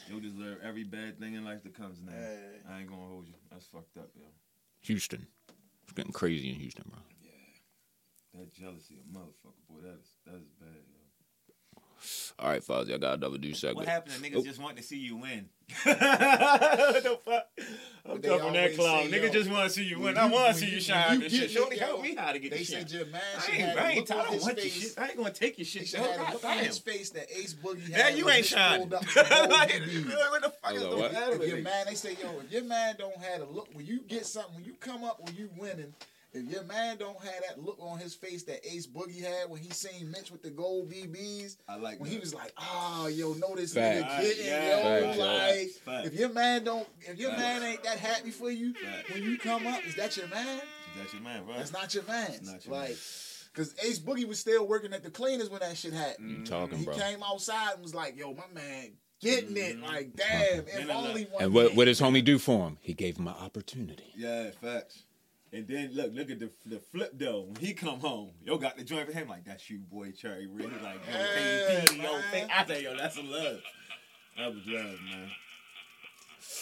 You 0.10 0.20
deserve 0.20 0.58
every 0.64 0.84
bad 0.84 1.20
thing 1.20 1.36
in 1.36 1.46
life 1.46 1.64
that 1.64 1.74
comes 1.74 2.02
now. 2.06 2.12
Hey. 2.12 2.60
I 2.70 2.80
ain't 2.82 2.90
gonna 2.90 3.08
hold 3.08 3.28
you. 3.28 3.34
That's 3.52 3.66
fucked 3.68 3.98
up, 3.98 4.10
yo. 4.16 4.26
Houston. 4.82 5.28
It's 5.84 5.94
getting 5.94 6.12
crazy 6.12 6.50
in 6.50 6.56
Houston, 6.56 6.86
bro. 6.90 7.00
Yeah. 7.22 8.42
That 8.42 8.54
jealousy 8.54 8.96
of 9.00 9.06
motherfucker, 9.16 9.64
boy, 9.70 9.82
that 9.84 10.00
is 10.02 10.12
that 10.26 10.36
is 10.36 10.50
bad, 10.60 10.84
yo. 10.92 10.93
All 12.40 12.50
right, 12.50 12.62
Fozzie, 12.64 12.94
I 12.94 12.98
got 12.98 13.16
another 13.18 13.38
new 13.38 13.50
What 13.50 13.58
segment. 13.58 13.88
happened? 13.88 14.16
to 14.16 14.22
Niggas 14.22 14.38
Oh. 14.38 14.44
just 14.44 14.62
want 14.62 14.78
to 14.78 14.84
see 14.84 14.98
you 14.98 15.18
win. 15.18 15.50
what 15.84 16.00
the 17.04 17.20
fuck? 17.26 17.48
I'm 18.06 18.20
But 18.20 18.24
covering 18.24 18.54
that 18.54 18.76
clown. 18.76 19.10
say, 19.10 19.12
Niggas 19.18 19.24
yo, 19.24 19.30
just 19.30 19.50
want 19.50 19.64
to 19.64 19.70
see 19.70 19.84
you 19.86 20.00
win. 20.00 20.16
you- 20.16 20.22
I 20.22 20.26
want 20.26 20.54
to 20.54 20.60
see 20.60 20.66
you- 20.68 20.74
you 20.76 20.82
shine. 20.82 21.10
when 21.12 21.20
This 21.22 21.34
you 21.34 21.40
shit. 21.42 21.52
Shorty, 21.52 21.78
help 21.78 22.02
me 22.02 22.16
how 22.16 22.34
to 22.34 22.40
get 22.40 22.52
They 22.52 22.58
this 22.60 22.68
said 22.70 22.92
your 22.92 23.06
man 23.06 23.22
I 23.38 23.42
should 23.42 23.54
ain't, 23.54 23.64
have 23.64 23.78
ain't, 23.92 24.12
I 24.12 24.16
don't 24.24 24.34
his 24.34 24.42
want 24.44 24.58
your 24.58 24.68
shit. 24.68 24.94
I 24.98 25.08
ain't 25.08 25.18
gonna 25.18 25.32
take 25.32 25.58
your 25.58 25.66
shit. 25.66 25.88
should 25.88 26.00
Yo, 26.00 26.12
have 26.12 26.30
a 26.30 26.34
look 26.34 26.44
on 26.46 26.58
his 26.60 26.78
face 26.80 27.10
that 27.12 27.28
Ace 27.32 27.54
Boogie 27.54 27.90
had. 27.92 27.98
Yeah, 27.98 28.10
you 28.10 28.30
ain't 28.30 28.40
this 28.44 28.48
shining. 28.48 28.90
pulled 28.90 28.94
up 28.96 29.02
to 29.08 29.14
Gold 29.30 29.50
like, 29.50 29.72
what 29.72 30.42
the 30.42 30.50
fuck 30.62 30.74
is 30.76 30.82
Hold 30.82 30.84
on, 30.84 30.90
the 30.90 30.96
what? 30.98 31.14
matter 31.14 31.38
with 31.38 31.48
your 31.48 31.58
man, 31.60 31.86
they 31.88 31.96
say, 31.96 32.18
yo, 32.22 32.40
if 32.46 32.52
your 32.52 32.64
man 32.66 32.96
don't 33.00 33.18
have 33.18 33.42
a 33.42 33.46
look 33.46 33.70
when 33.74 33.86
you 33.86 34.02
get 34.02 34.26
something, 34.26 34.56
when 34.56 34.66
you 34.66 34.74
come 34.80 35.04
up, 35.06 35.22
when 35.26 35.36
you 35.38 35.50
winning, 35.58 35.94
if 36.34 36.50
your 36.52 36.64
man 36.64 36.98
don't 36.98 37.20
have 37.24 37.42
that 37.48 37.64
look 37.64 37.78
on 37.80 38.00
his 38.00 38.14
face 38.16 38.44
that 38.44 38.66
Ace 38.66 38.88
Boogie 38.88 39.22
had 39.22 39.50
when 39.50 39.62
he 39.62 39.70
seen 39.72 40.10
Mitch 40.12 40.32
with 40.32 40.42
the 40.44 40.50
gold 40.50 40.92
BBs, 40.92 41.58
I 41.68 41.76
like 41.76 42.00
when 42.00 42.10
that. 42.10 42.14
he 42.16 42.20
was 42.20 42.34
like, 42.34 42.52
oh, 42.58 43.08
yo, 43.12 43.34
know 43.34 43.56
this 43.56 43.74
Facts. 43.74 44.02
nigga 44.04 44.22
getting, 44.22 44.46
Yeah, 44.46 44.78
yo, 45.00 45.04
facts, 45.14 45.18
like, 45.20 45.70
facts. 45.96 46.08
if 46.08 46.14
your 46.20 46.30
man 46.34 46.64
don't, 46.64 46.88
if 47.02 47.18
your 47.20 47.30
Facts. 47.32 47.42
man 47.42 47.64
ain't 47.64 47.84
that 47.84 48.00
happy 48.00 48.32
for 48.32 48.50
you, 48.52 48.74
Facts. 48.74 49.14
when 49.14 49.24
you 49.24 49.38
come 49.38 49.68
up, 49.68 49.86
is 49.86 49.96
that 49.96 50.18
your 50.18 50.28
man? 50.28 50.62
That's 50.98 51.14
your 51.14 51.22
man, 51.24 51.44
bro. 51.46 51.56
That's 51.56 51.72
not 51.74 51.94
your 51.94 52.04
man. 52.04 52.40
not 52.44 52.66
your 52.66 52.74
like, 52.76 52.90
man. 52.90 52.98
cause 53.54 53.76
Ace 53.84 54.00
Boogie 54.00 54.28
was 54.28 54.40
still 54.40 54.68
working 54.68 54.94
at 54.94 55.04
the 55.04 55.10
cleaners 55.10 55.50
when 55.50 55.60
that 55.62 55.76
shit 55.78 55.94
happened. 55.94 56.30
You 56.32 56.44
talking, 56.46 56.80
He 56.80 56.86
bro? 56.86 56.96
came 56.96 57.24
outside 57.24 57.74
and 57.74 57.82
was 57.84 57.96
like, 57.96 58.16
yo, 58.18 58.34
my 58.34 58.44
man 58.54 58.92
getting 59.22 59.56
it. 59.58 59.76
Mm-hmm. 59.78 59.86
Like, 59.86 60.16
damn, 60.16 60.60
if 60.60 60.80
And 60.82 60.92
only 60.92 61.24
one. 61.26 61.44
And 61.44 61.54
what 61.54 61.68
man. 61.70 61.76
what 61.78 61.88
his 61.88 62.00
homie 62.02 62.24
do 62.24 62.38
for 62.38 62.68
him? 62.68 62.78
He 62.82 62.94
gave 62.94 63.18
him 63.18 63.28
an 63.28 63.36
opportunity. 63.40 64.12
Yeah, 64.16 64.50
facts. 64.62 65.04
And 65.54 65.68
then 65.68 65.92
look, 65.94 66.12
look 66.14 66.32
at 66.32 66.40
the 66.40 66.50
the 66.66 66.80
flip 66.80 67.12
though. 67.14 67.42
When 67.42 67.56
he 67.58 67.74
come 67.74 68.00
home, 68.00 68.32
yo 68.44 68.58
got 68.58 68.76
the 68.76 68.84
joint 68.84 69.06
for 69.08 69.14
him 69.14 69.28
like 69.30 69.46
that's 69.46 69.70
you, 69.70 69.78
boy, 69.80 70.12
Cherry 70.12 70.48
Red. 70.48 70.70
He 70.70 70.84
like, 70.84 70.96
yo, 71.08 71.14
Yeah, 71.14 71.86
KP, 71.86 71.98
yo, 71.98 72.04
man. 72.04 72.24
thank- 72.32 72.52
I 72.52 72.66
say, 72.66 72.84
yo, 72.84 72.98
that's 72.98 73.16
some 73.16 73.30
love. 73.30 73.60
That 74.38 74.48
was 74.54 74.66
love, 74.66 75.00
man. 75.12 75.30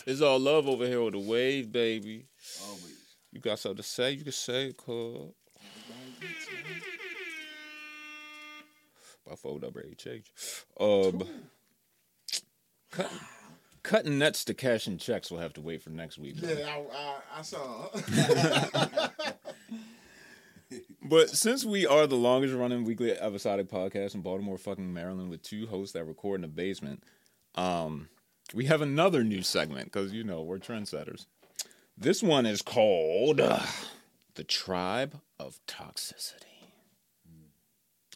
It's 0.05 0.21
all 0.21 0.39
love 0.39 0.67
over 0.67 0.85
here 0.85 1.01
with 1.01 1.13
the 1.13 1.19
wave, 1.19 1.71
baby. 1.71 2.25
Always. 2.67 2.97
You 3.31 3.39
got 3.39 3.59
something 3.59 3.77
to 3.77 3.83
say? 3.83 4.11
You 4.11 4.23
can 4.23 4.31
say 4.33 4.67
it, 4.67 4.77
cuz. 4.77 5.31
My 9.29 9.35
phone 9.35 9.61
number 9.61 9.81
ain't 9.85 9.97
changed. 9.97 10.31
Um, 10.79 11.23
cutting, 13.83 14.03
cutting 14.05 14.19
nets 14.19 14.45
to 14.45 14.53
cashing 14.53 14.97
checks 14.97 15.31
will 15.31 15.39
have 15.39 15.53
to 15.53 15.61
wait 15.61 15.81
for 15.81 15.89
next 15.89 16.17
week. 16.17 16.35
Yeah, 16.37 16.55
I, 16.67 16.83
I, 16.95 17.39
I 17.39 17.41
saw. 17.41 17.89
But 21.03 21.29
since 21.31 21.65
we 21.65 21.85
are 21.85 22.07
the 22.07 22.15
longest 22.15 22.53
running 22.53 22.85
weekly 22.85 23.11
episodic 23.11 23.69
podcast 23.69 24.15
in 24.15 24.21
Baltimore, 24.21 24.57
fucking 24.57 24.93
Maryland, 24.93 25.29
with 25.29 25.41
two 25.41 25.67
hosts 25.67 25.93
that 25.93 26.05
record 26.05 26.35
in 26.35 26.41
the 26.41 26.47
basement, 26.47 27.03
um, 27.55 28.07
we 28.53 28.65
have 28.65 28.81
another 28.81 29.23
new 29.23 29.41
segment 29.41 29.85
because 29.85 30.13
you 30.13 30.23
know 30.23 30.41
we're 30.41 30.59
trendsetters. 30.59 31.25
This 31.97 32.23
one 32.23 32.45
is 32.45 32.61
called 32.61 33.41
uh, 33.41 33.59
"The 34.35 34.43
Tribe 34.43 35.19
of 35.39 35.59
Toxicity." 35.67 36.45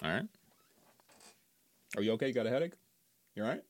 All 0.04 0.12
right. 0.12 0.28
Are 1.98 2.02
you 2.02 2.12
okay? 2.14 2.28
You 2.28 2.34
got 2.34 2.48
a 2.48 2.50
headache? 2.50 2.74
You 3.36 3.44
all 3.44 3.50
right? 3.50 3.64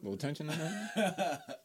A 0.00 0.04
little 0.04 0.16
tension 0.18 0.48
in 0.50 0.58
there? 0.58 1.40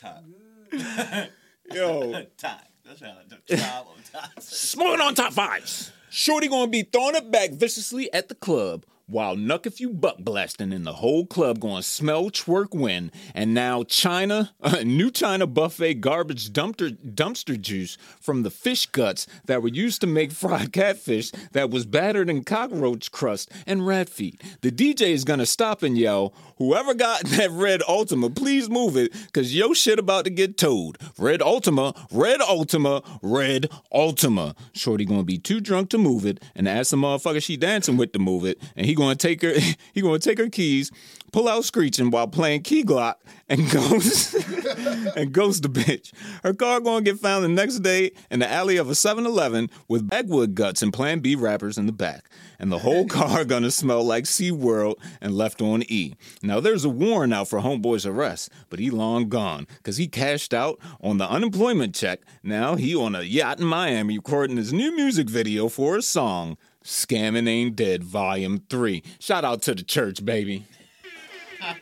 Top. 0.00 0.24
Yo, 1.72 2.22
Top. 2.38 2.60
That's 2.84 3.00
how 3.00 3.18
top 3.50 3.88
of 3.98 4.10
top. 4.10 4.40
Smoking 4.40 5.00
on 5.00 5.14
top 5.14 5.32
fives. 5.34 5.92
Shorty 6.08 6.48
gonna 6.48 6.70
be 6.70 6.84
throwing 6.84 7.16
it 7.16 7.30
back 7.30 7.50
viciously 7.50 8.10
at 8.14 8.28
the 8.28 8.34
club 8.34 8.86
while 9.08 9.34
Knuck 9.36 9.66
If 9.66 9.80
You 9.80 9.88
Buck 9.90 10.18
blasting 10.18 10.70
in 10.70 10.84
the 10.84 10.92
whole 10.94 11.24
club 11.24 11.60
gonna 11.60 11.82
smell 11.82 12.30
twerk 12.30 12.74
win. 12.74 13.10
And 13.34 13.54
now 13.54 13.82
China, 13.84 14.52
new 14.84 15.10
China 15.10 15.46
buffet 15.46 15.94
garbage 15.94 16.50
dumpster, 16.50 16.90
dumpster 16.90 17.58
juice 17.58 17.96
from 18.20 18.42
the 18.42 18.50
fish 18.50 18.84
guts 18.86 19.26
that 19.46 19.62
were 19.62 19.68
used 19.68 20.02
to 20.02 20.06
make 20.06 20.30
fried 20.32 20.72
catfish 20.72 21.30
that 21.52 21.70
was 21.70 21.86
battered 21.86 22.28
in 22.28 22.44
cockroach 22.44 23.10
crust 23.10 23.50
and 23.66 23.86
rat 23.86 24.10
feet. 24.10 24.42
The 24.60 24.70
DJ 24.70 25.10
is 25.10 25.24
gonna 25.24 25.46
stop 25.46 25.82
and 25.82 25.96
yell, 25.96 26.34
whoever 26.58 26.92
got 26.92 27.22
that 27.24 27.50
red 27.50 27.80
Altima, 27.80 28.34
please 28.34 28.68
move 28.68 28.96
it, 28.96 29.12
cause 29.32 29.54
yo 29.54 29.72
shit 29.72 29.98
about 29.98 30.24
to 30.24 30.30
get 30.30 30.58
towed. 30.58 30.98
Red 31.16 31.40
Altima, 31.40 31.96
red 32.12 32.40
Altima, 32.40 33.02
red 33.22 33.70
Altima. 33.92 34.54
Shorty 34.74 35.06
gonna 35.06 35.22
be 35.22 35.38
too 35.38 35.60
drunk 35.60 35.88
to 35.90 35.98
move 35.98 36.26
it, 36.26 36.42
and 36.54 36.68
ask 36.68 36.90
the 36.90 36.96
motherfucker 36.98 37.42
she 37.42 37.56
dancing 37.56 37.96
with 37.96 38.12
to 38.12 38.18
move 38.18 38.44
it, 38.44 38.60
and 38.76 38.84
he 38.84 38.97
gonna 38.98 39.16
take 39.16 39.42
her, 39.42 39.54
he 39.92 40.02
gonna 40.02 40.18
take 40.18 40.38
her 40.38 40.48
keys, 40.48 40.90
pull 41.32 41.48
out 41.48 41.64
screeching 41.64 42.10
while 42.10 42.28
playing 42.28 42.62
key 42.62 42.84
glock, 42.84 43.14
and 43.48 43.70
goes 43.70 44.34
and 45.16 45.32
ghost 45.32 45.62
the 45.62 45.68
bitch. 45.68 46.12
Her 46.42 46.52
car 46.52 46.80
gonna 46.80 47.02
get 47.02 47.18
found 47.18 47.44
the 47.44 47.48
next 47.48 47.78
day 47.78 48.12
in 48.30 48.40
the 48.40 48.50
alley 48.50 48.76
of 48.76 48.88
a 48.88 48.92
7-Eleven 48.92 49.70
with 49.88 50.08
backwood 50.08 50.54
guts 50.54 50.82
and 50.82 50.92
Plan 50.92 51.20
B 51.20 51.34
wrappers 51.34 51.78
in 51.78 51.86
the 51.86 51.92
back, 51.92 52.28
and 52.58 52.70
the 52.70 52.80
whole 52.80 53.06
car 53.06 53.44
gonna 53.46 53.70
smell 53.70 54.04
like 54.04 54.24
SeaWorld 54.24 54.96
and 55.20 55.34
left 55.34 55.62
on 55.62 55.82
E. 55.84 56.14
Now 56.42 56.60
there's 56.60 56.84
a 56.84 56.90
warrant 56.90 57.32
out 57.32 57.48
for 57.48 57.60
homeboy's 57.60 58.06
arrest, 58.06 58.50
but 58.68 58.78
he 58.78 58.90
long 58.90 59.28
gone 59.28 59.66
because 59.78 59.96
he 59.96 60.08
cashed 60.08 60.52
out 60.52 60.78
on 61.00 61.18
the 61.18 61.28
unemployment 61.28 61.94
check. 61.94 62.20
Now 62.42 62.74
he 62.74 62.94
on 62.94 63.14
a 63.14 63.22
yacht 63.22 63.60
in 63.60 63.66
Miami 63.66 64.16
recording 64.16 64.56
his 64.56 64.72
new 64.72 64.94
music 64.94 65.28
video 65.28 65.68
for 65.68 65.96
his 65.96 66.06
song. 66.06 66.56
Scamming 66.88 67.46
Ain't 67.46 67.76
Dead, 67.76 68.02
Volume 68.02 68.62
3. 68.70 69.02
Shout 69.20 69.44
out 69.44 69.60
to 69.62 69.74
the 69.74 69.82
church, 69.82 70.24
baby. 70.24 70.64
Scamming 71.60 71.74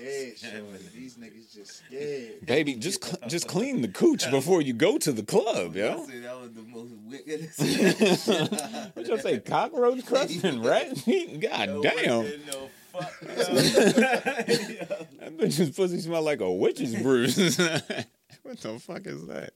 ain't 0.00 0.40
dead. 0.40 0.80
These 0.94 1.18
niggas 1.18 1.54
just 1.54 1.84
scared. 1.84 2.46
Baby, 2.46 2.76
just 2.76 3.04
cl- 3.04 3.28
just 3.28 3.46
clean 3.46 3.82
the 3.82 3.88
cooch 3.88 4.30
before 4.30 4.62
you 4.62 4.72
go 4.72 4.96
to 4.96 5.12
the 5.12 5.22
club, 5.22 5.72
I 5.74 5.78
yo. 5.78 6.06
said 6.06 6.22
that 6.22 6.40
was 6.40 6.52
the 6.52 6.62
most 6.62 6.94
wickedest. 7.04 7.60
What 8.94 9.06
y'all 9.06 9.18
say, 9.18 9.38
cockroach 9.40 10.06
crusting 10.06 10.62
rat 10.62 11.06
meat? 11.06 11.38
God 11.40 11.68
Yo, 11.68 11.82
damn. 11.82 12.24
fuck, 12.24 12.42
yo? 12.50 12.70
That 15.20 15.36
bitch's 15.36 15.68
pussy 15.76 16.00
smell 16.00 16.22
like 16.22 16.40
a 16.40 16.50
witch's 16.50 16.94
bruise. 16.96 17.58
what 18.42 18.58
the 18.58 18.78
fuck 18.78 19.04
is 19.06 19.26
that? 19.26 19.52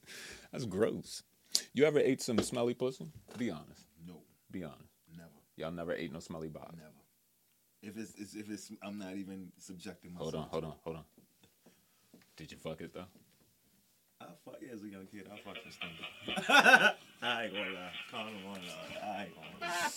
That's 0.53 0.67
gross. 0.67 1.23
You 1.75 1.85
ever 1.85 1.99
ate 1.99 2.21
some 2.23 2.39
smelly 2.39 2.75
pussy? 2.75 3.07
Be 3.37 3.51
honest. 3.51 3.83
No, 4.07 4.15
Be 4.51 4.65
honest. 4.65 4.83
never, 5.17 5.29
Y'all 5.57 5.71
never 5.73 5.93
ate 5.93 6.13
no 6.13 6.21
smelly 6.21 6.49
bob. 6.49 6.73
never. 6.77 6.91
If 7.83 7.97
it's, 7.97 8.15
it's 8.19 8.35
if 8.35 8.51
it's, 8.51 8.73
I'm 8.83 8.99
not 8.99 9.15
even 9.15 9.53
subjecting 9.59 10.13
myself. 10.15 10.33
Hold 10.33 10.45
on, 10.45 10.51
hold 10.51 10.65
on, 10.65 10.75
hold 10.85 10.97
on. 10.97 11.05
Did 12.37 12.51
you 12.53 12.59
fuck 12.59 12.81
it 12.81 12.93
though? 12.93 13.05
I 14.21 14.25
fuck 14.45 14.57
yeah, 14.61 14.73
as 14.73 14.83
a 14.83 14.89
young 14.89 15.07
kid. 15.07 15.29
I 15.33 15.37
fucked 15.39 15.65
this 15.65 15.77
thing. 15.77 16.45
I 17.23 17.45
ain't 17.45 17.53
gonna 17.55 17.71
lie. 17.71 17.91
Calm 18.11 18.27
on, 18.49 18.59
I 19.05 19.23
ain't 19.25 19.35
gonna 19.35 19.47
lie. 19.61 19.91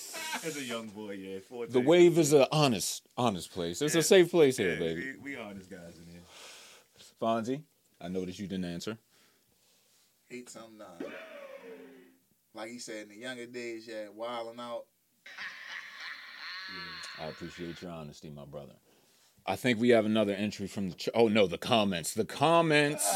As 0.46 0.58
a 0.58 0.64
young 0.64 0.90
boy, 0.90 1.12
yeah. 1.14 1.40
14. 1.40 1.74
The 1.74 1.80
wave 1.80 2.20
is 2.20 2.32
an 2.34 2.46
honest, 2.52 3.08
honest 3.18 3.52
place. 3.52 3.82
It's 3.82 3.96
Yeah. 3.96 4.02
a 4.02 4.04
safe 4.04 4.30
place 4.30 4.58
here, 4.58 4.74
Yeah, 4.74 4.80
baby. 4.80 5.14
We, 5.24 5.34
we 5.34 5.38
honest 5.38 5.72
guys 5.72 5.98
in 5.98 6.06
here. 6.12 6.22
Fonzie, 7.20 7.64
I 8.00 8.10
noticed 8.10 8.38
you 8.40 8.46
didn't 8.48 8.66
answer. 8.66 8.98
Hate 10.30 10.50
some 10.50 10.78
nah. 10.78 10.86
Like 12.54 12.70
he 12.70 12.80
said 12.80 13.04
in 13.04 13.10
the 13.10 13.18
younger 13.18 13.46
days, 13.46 13.88
yeah, 13.88 14.06
wilding 14.14 14.60
out. 14.60 14.84
I 17.20 17.26
appreciate 17.26 17.82
your 17.82 17.92
honesty, 17.92 18.30
my 18.30 18.46
brother. 18.46 18.74
I 19.46 19.56
think 19.56 19.80
we 19.80 19.90
have 19.90 20.06
another 20.06 20.34
entry 20.34 20.68
from 20.68 20.90
the. 20.90 20.96
Ch- 20.96 21.10
oh 21.16 21.28
no, 21.28 21.48
the 21.48 21.58
comments. 21.58 22.14
The 22.14 22.26
comments. 22.26 23.10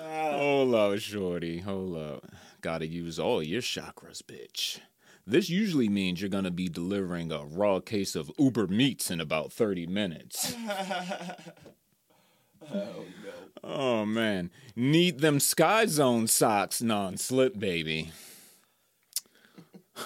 Hold 0.00 0.74
up, 0.74 0.98
shorty. 0.98 1.58
Hold 1.60 1.96
up. 1.96 2.24
Gotta 2.60 2.86
use 2.86 3.18
all 3.18 3.42
your 3.42 3.62
chakras, 3.62 4.22
bitch. 4.22 4.80
This 5.26 5.48
usually 5.48 5.88
means 5.88 6.20
you're 6.20 6.30
gonna 6.30 6.50
be 6.50 6.68
delivering 6.68 7.32
a 7.32 7.44
raw 7.44 7.80
case 7.80 8.14
of 8.14 8.30
Uber 8.38 8.68
meats 8.68 9.10
in 9.10 9.20
about 9.20 9.52
30 9.52 9.86
minutes. 9.86 10.54
Oh 13.64 14.04
man. 14.04 14.50
Need 14.74 15.20
them 15.20 15.38
Sky 15.38 15.86
Zone 15.86 16.26
socks 16.26 16.82
non 16.82 17.16
slip, 17.16 17.58
baby. 17.58 18.10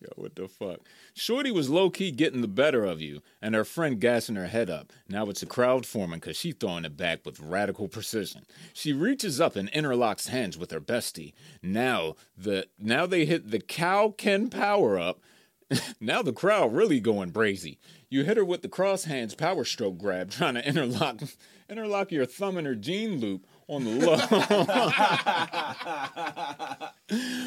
Yo, 0.00 0.08
what 0.14 0.36
the 0.36 0.46
fuck? 0.46 0.80
Shorty 1.12 1.50
was 1.50 1.68
low 1.68 1.90
key 1.90 2.12
getting 2.12 2.40
the 2.40 2.46
better 2.46 2.84
of 2.84 3.00
you, 3.00 3.20
and 3.42 3.56
her 3.56 3.64
friend 3.64 4.00
gassing 4.00 4.36
her 4.36 4.46
head 4.46 4.70
up. 4.70 4.92
Now 5.08 5.28
it's 5.28 5.42
a 5.42 5.46
crowd 5.46 5.84
forming 5.84 6.20
because 6.20 6.36
she 6.36 6.52
throwing 6.52 6.84
it 6.84 6.96
back 6.96 7.26
with 7.26 7.40
radical 7.40 7.88
precision. 7.88 8.44
She 8.72 8.92
reaches 8.92 9.40
up 9.40 9.56
and 9.56 9.72
interlocks 9.72 10.28
hands 10.28 10.56
with 10.56 10.70
her 10.70 10.80
bestie. 10.80 11.32
Now 11.60 12.14
the 12.36 12.68
now 12.78 13.06
they 13.06 13.24
hit 13.24 13.50
the 13.50 13.58
Kaioken 13.58 14.52
power 14.52 14.98
up. 14.98 15.20
now 16.00 16.22
the 16.22 16.32
crowd 16.32 16.72
really 16.74 17.00
going 17.00 17.32
brazy. 17.32 17.78
You 18.08 18.24
hit 18.24 18.36
her 18.36 18.44
with 18.44 18.62
the 18.62 18.68
cross 18.68 19.04
hands 19.04 19.34
power 19.34 19.64
stroke 19.64 19.98
grab, 19.98 20.30
trying 20.30 20.54
to 20.54 20.66
interlock 20.66 21.20
interlock 21.68 22.10
your 22.10 22.26
thumb 22.26 22.56
in 22.56 22.64
her 22.64 22.74
jean 22.74 23.20
loop 23.20 23.46
on 23.68 23.84
the 23.84 23.90
low. 23.90 24.16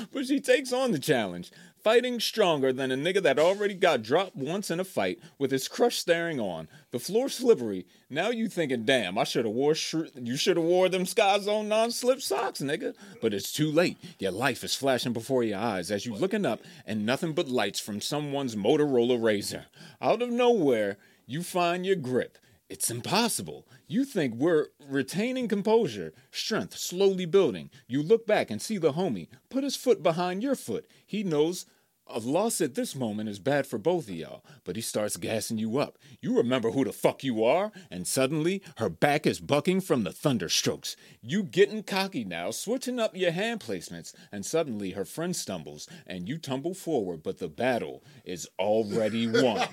but 0.14 0.26
she 0.26 0.40
takes 0.40 0.72
on 0.72 0.92
the 0.92 1.00
challenge, 1.00 1.52
fighting 1.84 2.20
stronger 2.20 2.72
than 2.72 2.92
a 2.92 2.96
nigga 2.96 3.22
that 3.24 3.40
already 3.40 3.74
got 3.74 4.04
dropped 4.04 4.36
once 4.36 4.70
in 4.70 4.80
a 4.80 4.84
fight 4.84 5.20
with 5.40 5.52
his 5.52 5.68
crush 5.68 5.98
staring 5.98 6.40
on. 6.40 6.68
The 6.92 7.00
floor 7.00 7.28
slippery. 7.28 7.88
Now 8.10 8.30
you 8.30 8.48
thinking, 8.48 8.86
damn, 8.86 9.18
I 9.18 9.24
should 9.24 9.46
have 9.46 9.54
wore 9.54 9.76
you 10.16 10.38
should 10.38 10.58
have 10.58 10.66
wore 10.66 10.90
them 10.90 11.06
Sky 11.06 11.40
Zone 11.40 11.68
non-slip 11.68 12.22
socks, 12.22 12.62
nigga. 12.62 12.94
But 13.22 13.34
it's 13.34 13.52
too 13.52 13.72
late. 13.72 13.98
Your 14.20 14.32
life 14.32 14.64
is 14.64 14.76
flashing 14.76 15.14
before 15.14 15.44
your 15.44 15.60
eyes 15.60 15.90
as 15.90 16.06
you 16.06 16.14
looking 16.14 16.46
up 16.46 16.62
and 16.86 17.06
nothing 17.06 17.34
but 17.34 17.48
lights 17.50 17.80
from 17.80 18.00
someone's 18.00 18.56
Motorola 18.56 19.20
Razr. 19.20 19.66
Out 20.02 20.22
of 20.22 20.30
nowhere, 20.30 20.98
you 21.26 21.42
find 21.42 21.86
your 21.86 21.96
grip. 21.96 22.38
It's 22.72 22.90
impossible. 22.90 23.68
You 23.86 24.06
think 24.06 24.36
we're 24.36 24.68
retaining 24.80 25.50
composure, 25.50 26.14
strength 26.32 26.78
slowly 26.78 27.26
building. 27.26 27.70
You 27.86 28.02
look 28.02 28.26
back 28.26 28.50
and 28.50 28.62
see 28.62 28.78
the 28.78 28.94
homie 28.94 29.28
put 29.50 29.66
his 29.66 29.76
foot 29.76 30.02
behind 30.02 30.42
your 30.42 30.56
foot. 30.56 30.88
He 31.06 31.22
knows 31.22 31.66
a 32.14 32.20
loss 32.20 32.62
at 32.62 32.76
this 32.76 32.96
moment 32.96 33.30
is 33.30 33.40
bad 33.40 33.66
for 33.66 33.78
both 33.78 34.08
of 34.08 34.16
y'all, 34.16 34.44
but 34.64 34.76
he 34.76 34.82
starts 34.82 35.18
gassing 35.18 35.58
you 35.58 35.78
up. 35.78 35.98
You 36.22 36.38
remember 36.38 36.72
who 36.72 36.84
the 36.84 36.92
fuck 36.92 37.24
you 37.24 37.44
are, 37.44 37.72
and 37.90 38.06
suddenly 38.06 38.62
her 38.78 38.90
back 38.90 39.26
is 39.26 39.40
bucking 39.40 39.82
from 39.82 40.04
the 40.04 40.12
thunderstrokes. 40.12 40.96
You 41.22 41.44
getting 41.44 41.84
cocky 41.84 42.24
now, 42.24 42.52
switching 42.52 43.00
up 43.00 43.16
your 43.16 43.32
hand 43.32 43.62
placements, 43.62 44.14
and 44.32 44.46
suddenly 44.46 44.92
her 44.92 45.06
friend 45.06 45.36
stumbles 45.36 45.88
and 46.06 46.28
you 46.28 46.38
tumble 46.38 46.74
forward, 46.74 47.24
but 47.24 47.40
the 47.40 47.48
battle 47.48 48.04
is 48.26 48.48
already 48.60 49.28
won. 49.28 49.68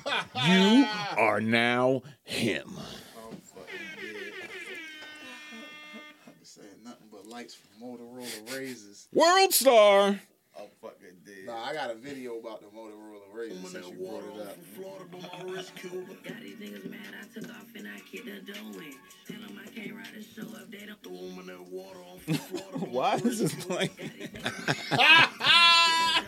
you 0.47 0.87
are 1.17 1.41
now 1.41 2.03
him. 2.23 2.79
I'm. 3.17 3.39
I'm 6.27 6.35
saying 6.43 6.69
nothing 6.85 7.09
but 7.11 7.27
lights 7.27 7.55
from 7.55 7.71
Motorola 7.83 8.49
Razrs. 8.49 9.07
World 9.13 9.53
star. 9.53 10.21
I'm 11.51 11.57
fucking 11.57 11.57
dead. 11.57 11.57
Nah, 11.57 11.65
I 11.65 11.73
got 11.75 11.91
a 11.91 11.95
video 11.95 12.39
about 12.39 12.61
the 12.61 12.67
Motorola 12.69 13.29
Razrs 13.35 13.67
since 13.69 13.89
you 13.89 13.95
brought 14.07 14.25
it 14.25 14.41
up. 14.47 14.57
Got 16.25 16.41
these 16.43 16.57
niggas 16.57 16.91
mad, 16.91 17.01
I 17.21 17.41
took 17.41 17.51
off 17.51 17.65
and 17.77 17.89
I 17.89 18.01
kicked 18.11 18.27
the 18.27 18.53
door 18.53 18.83
in. 18.83 18.95
Tell 19.27 19.41
them 19.49 19.61
I 19.65 19.69
can't 19.71 19.95
ride 19.95 20.15
a 20.19 20.23
show 20.23 20.47
if 20.57 20.71
they 20.71 20.87
don't 20.87 21.03
throw 21.03 21.17
them 21.17 21.39
in 21.41 21.47
that 21.47 21.63
water 21.71 21.99
on 22.01 22.19
Florida. 22.37 22.79
Why 22.91 23.15
is 23.17 23.39
this 23.41 23.65
playing? 23.65 23.91
Got 23.99 24.03
these 24.09 24.29
niggas 24.29 25.39
mad, 25.41 26.25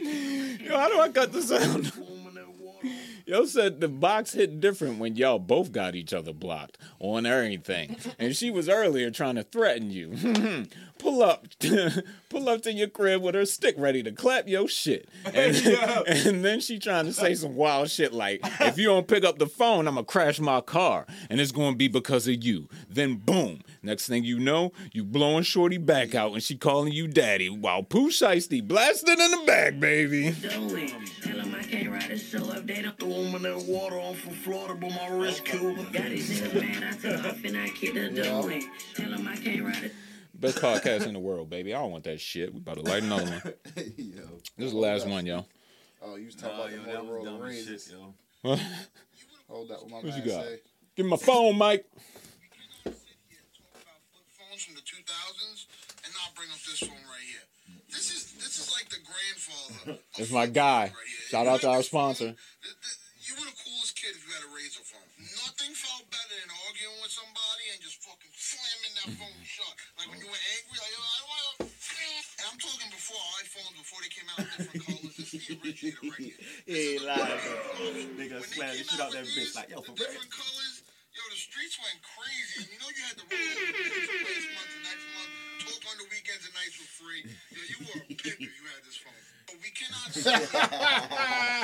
Yo, 0.60 0.76
how 0.78 0.88
do 0.88 1.00
I 1.00 1.08
cut 1.08 1.32
the 1.32 1.42
sound? 1.42 1.92
throw 1.92 2.04
'em 2.04 2.26
in 2.28 2.34
that 2.34 2.48
water 2.60 2.86
on 2.86 2.90
Yo 3.26 3.44
said 3.46 3.80
the 3.80 3.88
box 3.88 4.32
hit 4.32 4.60
different 4.60 4.98
when 4.98 5.16
y'all 5.16 5.38
both 5.38 5.72
got 5.72 5.94
each 5.94 6.12
other 6.14 6.32
blocked 6.32 6.78
on 7.00 7.26
everything. 7.26 7.96
And 8.18 8.34
she 8.36 8.50
was 8.50 8.68
earlier 8.68 9.10
trying 9.10 9.34
to 9.34 9.42
threaten 9.42 9.90
you. 9.90 10.66
pull 10.98 11.22
up 11.22 11.46
pull 12.28 12.48
up 12.48 12.62
to 12.62 12.72
your 12.72 12.88
crib 12.88 13.22
with 13.22 13.34
her 13.34 13.46
stick 13.46 13.74
ready 13.78 14.02
to 14.02 14.12
clap 14.12 14.48
your 14.48 14.68
shit. 14.68 15.08
And, 15.24 15.56
and 16.06 16.44
then 16.44 16.60
she 16.60 16.78
trying 16.78 17.06
to 17.06 17.12
say 17.12 17.34
some 17.34 17.54
wild 17.54 17.90
shit 17.90 18.12
like, 18.12 18.40
if 18.60 18.78
you 18.78 18.86
don't 18.86 19.08
pick 19.08 19.24
up 19.24 19.38
the 19.38 19.46
phone, 19.46 19.88
I'ma 19.88 20.02
crash 20.02 20.40
my 20.40 20.60
car. 20.60 21.06
And 21.30 21.40
it's 21.40 21.52
gonna 21.52 21.76
be 21.76 21.88
because 21.88 22.28
of 22.28 22.42
you. 22.42 22.68
Then 22.88 23.16
boom. 23.16 23.62
Next 23.82 24.06
thing 24.08 24.24
you 24.24 24.38
know, 24.38 24.72
you 24.92 25.04
blowing 25.04 25.44
Shorty 25.44 25.78
back 25.78 26.14
out 26.14 26.32
and 26.32 26.42
she 26.42 26.56
calling 26.56 26.92
you 26.92 27.08
daddy 27.08 27.48
while 27.48 27.82
Pooh 27.82 28.10
Shiesty 28.10 28.66
blasted 28.66 29.18
in 29.18 29.30
the 29.30 29.42
back, 29.46 29.78
baby. 29.80 30.34
Doing. 40.40 40.52
Tell 40.52 40.62
them 40.62 40.74
I 40.74 40.80
can't 40.80 40.94
ride 40.94 40.94
a 40.94 40.98
show 40.98 41.02
if 41.02 41.02
they 41.02 41.02
don't 41.02 41.02
throw 41.02 41.02
'em 41.02 41.02
in 41.02 41.02
that 41.02 41.02
water 41.02 41.02
on 41.02 41.02
from 41.02 41.02
Florida, 41.02 41.02
but 41.02 41.02
my 41.02 41.02
wrist 41.02 41.02
cool. 41.02 41.02
Got 41.02 41.02
these 41.02 41.02
niggas 41.02 41.02
mad, 41.02 41.02
I 41.02 41.02
took 41.02 41.02
off 41.02 41.02
and 41.02 41.02
I 41.02 41.02
kicked 41.02 41.02
the 41.02 41.02
door 41.02 41.02
in. 41.02 41.02
Tell 41.02 41.02
them 41.02 41.02
I 41.02 41.02
can't 41.02 41.02
ride 41.02 41.02
a 41.02 41.02
Best 41.02 41.02
podcast 41.02 41.06
in 41.06 41.12
the 41.14 41.20
world, 41.20 41.50
baby. 41.50 41.74
I 41.74 41.78
don't 41.80 41.90
want 41.90 42.04
that 42.04 42.20
shit. 42.20 42.52
We 42.54 42.58
about 42.58 42.74
to 42.76 42.82
light 42.82 43.02
another 43.02 43.24
one. 43.24 43.42
yo. 43.96 44.22
This 44.56 44.66
is 44.66 44.72
the 44.72 44.78
last 44.78 45.06
one, 45.06 45.26
yo. 45.26 45.46
Oh, 46.00 46.14
you 46.16 46.26
was 46.26 46.34
talking 46.36 46.50
Oh, 46.50 46.60
about 46.62 46.70
yo, 46.70 46.78
the 46.78 46.92
that 46.92 47.04
was 47.04 47.10
Motorola 47.10 47.24
dumb 47.24 47.42
as 47.48 47.64
shit, 47.64 47.74
Razrs. 47.74 47.90
yo. 47.90 48.14
Hold 49.48 49.70
up, 49.72 49.82
what 49.82 49.90
my 49.90 49.96
What 49.96 50.04
you 50.04 50.10
man 50.10 50.26
got? 50.26 50.44
say? 50.44 50.60
Give 50.94 51.06
me 51.06 51.10
my 51.10 51.16
phone, 51.16 51.56
Mike. 51.58 51.84
talk 51.90 52.94
about 53.82 53.98
flip 54.12 54.28
phones 54.36 54.62
from 54.62 54.74
the 54.76 54.82
2000s, 54.84 55.66
and 56.04 56.12
I'll 56.22 56.32
bring 56.34 56.50
up 56.50 56.60
this 56.62 56.80
phone 56.80 57.02
right 57.08 57.26
here. 57.26 57.42
This 57.90 58.12
is 58.14 58.32
this 58.38 58.58
is 58.60 58.70
like 58.72 58.88
the 58.90 59.00
grandfather. 59.02 59.98
of 59.98 60.04
It's 60.22 60.30
my 60.30 60.44
flip 60.46 60.54
guy. 60.54 60.86
phones 60.86 60.98
right 60.98 61.08
here. 61.08 61.28
Shout 61.32 61.46
You 61.46 61.50
out 61.52 61.60
to 61.62 61.68
our 61.70 61.78
this 61.82 61.88
phone, 61.88 62.14
sponsor. 62.14 62.30
th- 62.36 62.76
th- 62.78 62.98
You 63.28 63.34
were 63.36 63.44
the 63.48 63.56
coolest 63.60 63.92
kid 63.96 64.12
if 64.16 64.22
you 64.24 64.32
had 64.32 64.44
a 64.44 64.52
razor 64.54 64.84
phone. 64.84 65.04
Nothing 65.18 65.72
felt 65.76 66.04
better 66.08 66.36
than 66.40 66.48
arguing 66.68 66.96
with 67.02 67.12
somebody 67.12 67.64
and 67.74 67.80
just 67.82 68.00
fucking 68.04 68.32
slamming 68.36 68.94
that 69.04 69.10
phone 69.20 69.36
shut. 70.08 70.08
Like 70.08 70.16
when 70.16 70.24
you 70.24 70.28
were 70.32 70.40
angry, 70.56 70.78
like, 70.80 70.88
I 70.88 70.96
don't 71.20 71.28
want 71.28 71.60
to. 71.60 71.68
And 72.38 72.46
I'm 72.48 72.56
talking 72.58 72.88
before 72.94 73.18
iPhones, 73.42 73.74
before 73.76 73.98
they 74.00 74.08
came 74.14 74.28
out 74.32 74.38
in 74.40 74.46
different 74.56 74.80
colors. 74.86 75.12
This 75.18 75.34
is 75.34 75.42
the 75.44 75.58
originator 75.60 76.06
right 76.08 76.30
here. 76.34 76.38
He 76.64 76.94
ain't 76.96 77.04
lying, 77.04 77.40
bro. 77.42 77.52
When 77.84 78.16
Nigga 78.16 78.38
they 78.38 78.46
slam 78.48 78.70
the 78.70 78.76
came 78.78 78.86
shit 78.88 79.00
out 79.02 79.10
that 79.12 79.24
with 79.26 79.34
bitch 79.36 79.52
like, 79.58 79.68
yo, 79.68 79.82
for 79.82 79.92
real. 79.92 79.98
different 79.98 80.30
colors, 80.30 80.74
yo, 81.12 81.20
the 81.28 81.36
streets 81.38 81.76
went 81.82 81.98
crazy. 82.06 82.62
And 82.62 82.70
you 82.72 82.78
know 82.78 82.88
you 82.94 83.02
had 83.04 83.18
to 83.18 83.24
roll 83.26 83.36
over 83.36 83.74
the 83.74 83.90
next 83.90 84.06
last 84.08 84.48
month, 84.54 84.70
the 84.70 84.82
next 84.86 85.04
month, 85.18 85.32
talk 85.66 85.82
on 85.90 85.96
the 85.98 86.06
weekends 86.08 86.44
and 86.46 86.54
nights 86.54 86.78
for 86.78 86.86
free. 87.02 87.22
Yo, 87.26 87.58
you 87.58 87.76
were 87.90 88.06
a 88.06 88.14
pimp 88.14 88.38
if 88.38 88.54
you 88.54 88.64
had 88.70 88.82
this 88.86 88.98
phone. 89.02 89.18
But 89.50 89.58
we 89.58 89.70
cannot 89.74 90.14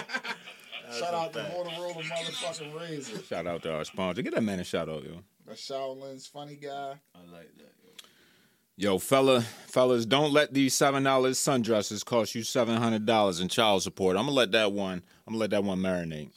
Shout 0.98 1.14
out 1.14 1.32
to 1.32 1.38
Motorola 1.40 2.02
motherfucking 2.02 2.72
Razrs. 2.74 3.26
Shout 3.28 3.46
out 3.46 3.62
to 3.62 3.72
our 3.72 3.84
sponsor. 3.84 4.22
Get 4.22 4.34
that 4.34 4.42
man 4.42 4.60
a 4.60 4.64
shout 4.64 4.88
out, 4.88 5.02
yo. 5.04 5.22
The 5.46 5.52
Shaolin's 5.54 6.26
funny 6.26 6.56
guy. 6.56 6.94
I 7.14 7.18
like 7.32 7.50
that, 7.56 7.72
yo. 8.76 8.92
Yo, 8.92 8.98
fella, 8.98 9.40
fellas, 9.40 10.06
don't 10.06 10.32
let 10.32 10.52
these 10.54 10.74
seven 10.74 11.02
dollars 11.02 11.38
sundresses 11.38 12.04
cost 12.04 12.34
you 12.34 12.42
seven 12.42 12.76
hundred 12.76 13.06
dollars 13.06 13.40
in 13.40 13.48
child 13.48 13.82
support. 13.82 14.16
I'm 14.16 14.24
gonna 14.24 14.32
let 14.36 14.52
that 14.52 14.72
one. 14.72 15.02
I'm 15.26 15.32
gonna 15.34 15.38
let 15.40 15.50
that 15.50 15.64
one 15.64 15.78
marinate. 15.80 16.30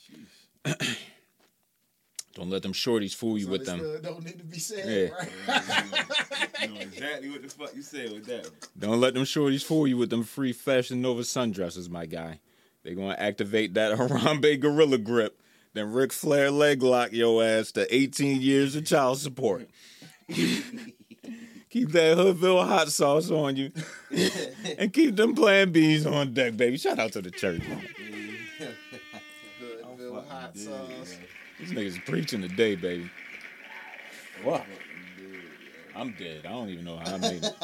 don't 2.35 2.49
let 2.49 2.61
them 2.61 2.73
shorties 2.73 3.15
fool 3.15 3.37
you 3.37 3.47
with 3.47 3.65
them. 3.65 3.79
Don't 4.03 4.23
need 4.23 4.37
to 4.37 4.43
be 4.43 4.59
said, 4.59 4.85
Yeah. 4.85 5.09
right? 5.15 6.61
You 6.61 6.67
know 6.75 6.79
exactly 6.81 7.29
what 7.29 7.41
the 7.41 7.49
fuck 7.49 7.75
you 7.75 7.81
said 7.81 8.11
with 8.11 8.25
that. 8.27 8.49
Don't 8.77 8.99
let 8.99 9.13
them 9.13 9.23
shorties 9.23 9.63
fool 9.63 9.87
you 9.87 9.97
with 9.97 10.09
them 10.09 10.23
free 10.23 10.53
Fashion 10.53 11.01
Nova 11.01 11.23
sundresses, 11.23 11.89
my 11.89 12.05
guy. 12.05 12.39
They 12.83 12.93
gonna 12.93 13.15
activate 13.17 13.73
that 13.73 13.97
Harambe 13.97 14.59
gorilla 14.59 14.97
grip, 14.99 15.41
then 15.73 15.91
Ric 15.91 16.11
Flair 16.13 16.51
leg 16.51 16.83
lock 16.83 17.11
your 17.11 17.43
ass 17.43 17.71
to 17.73 17.93
18 17.93 18.41
years 18.41 18.75
of 18.75 18.85
child 18.85 19.17
support. 19.19 19.69
keep 21.69 21.89
that 21.91 22.17
Hoodville 22.17 22.65
hot 22.65 22.89
sauce 22.89 23.29
on 23.31 23.55
you, 23.55 23.71
and 24.77 24.91
keep 24.93 25.15
them 25.15 25.35
Plan 25.35 25.71
Bs 25.73 26.11
on 26.11 26.33
deck, 26.33 26.57
baby. 26.57 26.77
Shout 26.77 26.99
out 26.99 27.11
to 27.13 27.21
the 27.21 27.31
church. 27.31 27.61
Hoodville 29.59 30.21
hot 30.27 30.53
Dude, 30.53 30.63
sauce. 30.63 31.17
These 31.59 31.71
niggas 31.71 32.05
preaching 32.05 32.41
today, 32.41 32.75
baby. 32.75 33.09
What? 34.43 34.63
I'm 35.95 36.13
dead. 36.13 36.45
I 36.45 36.49
don't 36.49 36.69
even 36.69 36.85
know 36.85 36.97
how 36.97 37.15
I 37.15 37.17
made 37.17 37.43
it. 37.43 37.53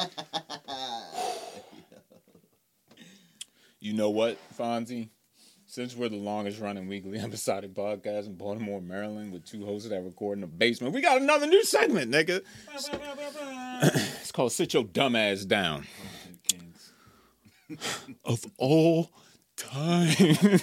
You 3.80 3.92
know 3.92 4.08
what, 4.08 4.38
Fonzie? 4.58 5.10
Since 5.74 5.96
we're 5.96 6.08
the 6.08 6.14
longest 6.14 6.60
running 6.60 6.86
weekly 6.86 7.18
episodic 7.18 7.74
podcast 7.74 8.26
in 8.26 8.36
Baltimore, 8.36 8.80
Maryland, 8.80 9.32
with 9.32 9.44
two 9.44 9.66
hosts 9.66 9.88
that 9.88 10.04
record 10.04 10.34
in 10.34 10.42
the 10.42 10.46
basement, 10.46 10.94
we 10.94 11.00
got 11.00 11.20
another 11.20 11.48
new 11.48 11.64
segment, 11.64 12.12
nigga. 12.12 12.42
it's 14.20 14.30
called 14.30 14.52
Sit 14.52 14.72
Your 14.72 14.84
Dumb 14.84 15.16
Ass 15.16 15.44
Down. 15.44 15.84
Of 18.24 18.44
all 18.56 19.10
time. 19.56 20.60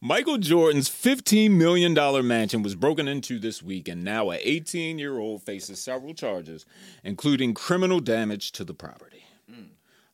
Michael 0.00 0.38
Jordan's 0.38 0.88
$15 0.88 1.50
million 1.50 1.92
mansion 2.26 2.62
was 2.62 2.74
broken 2.74 3.06
into 3.06 3.38
this 3.38 3.62
week, 3.62 3.86
and 3.86 4.02
now 4.02 4.30
an 4.30 4.38
18 4.40 4.98
year 4.98 5.18
old 5.18 5.42
faces 5.42 5.78
several 5.78 6.14
charges, 6.14 6.64
including 7.04 7.52
criminal 7.52 8.00
damage 8.00 8.50
to 8.52 8.64
the 8.64 8.72
property. 8.72 9.24
Hmm. 9.52 9.64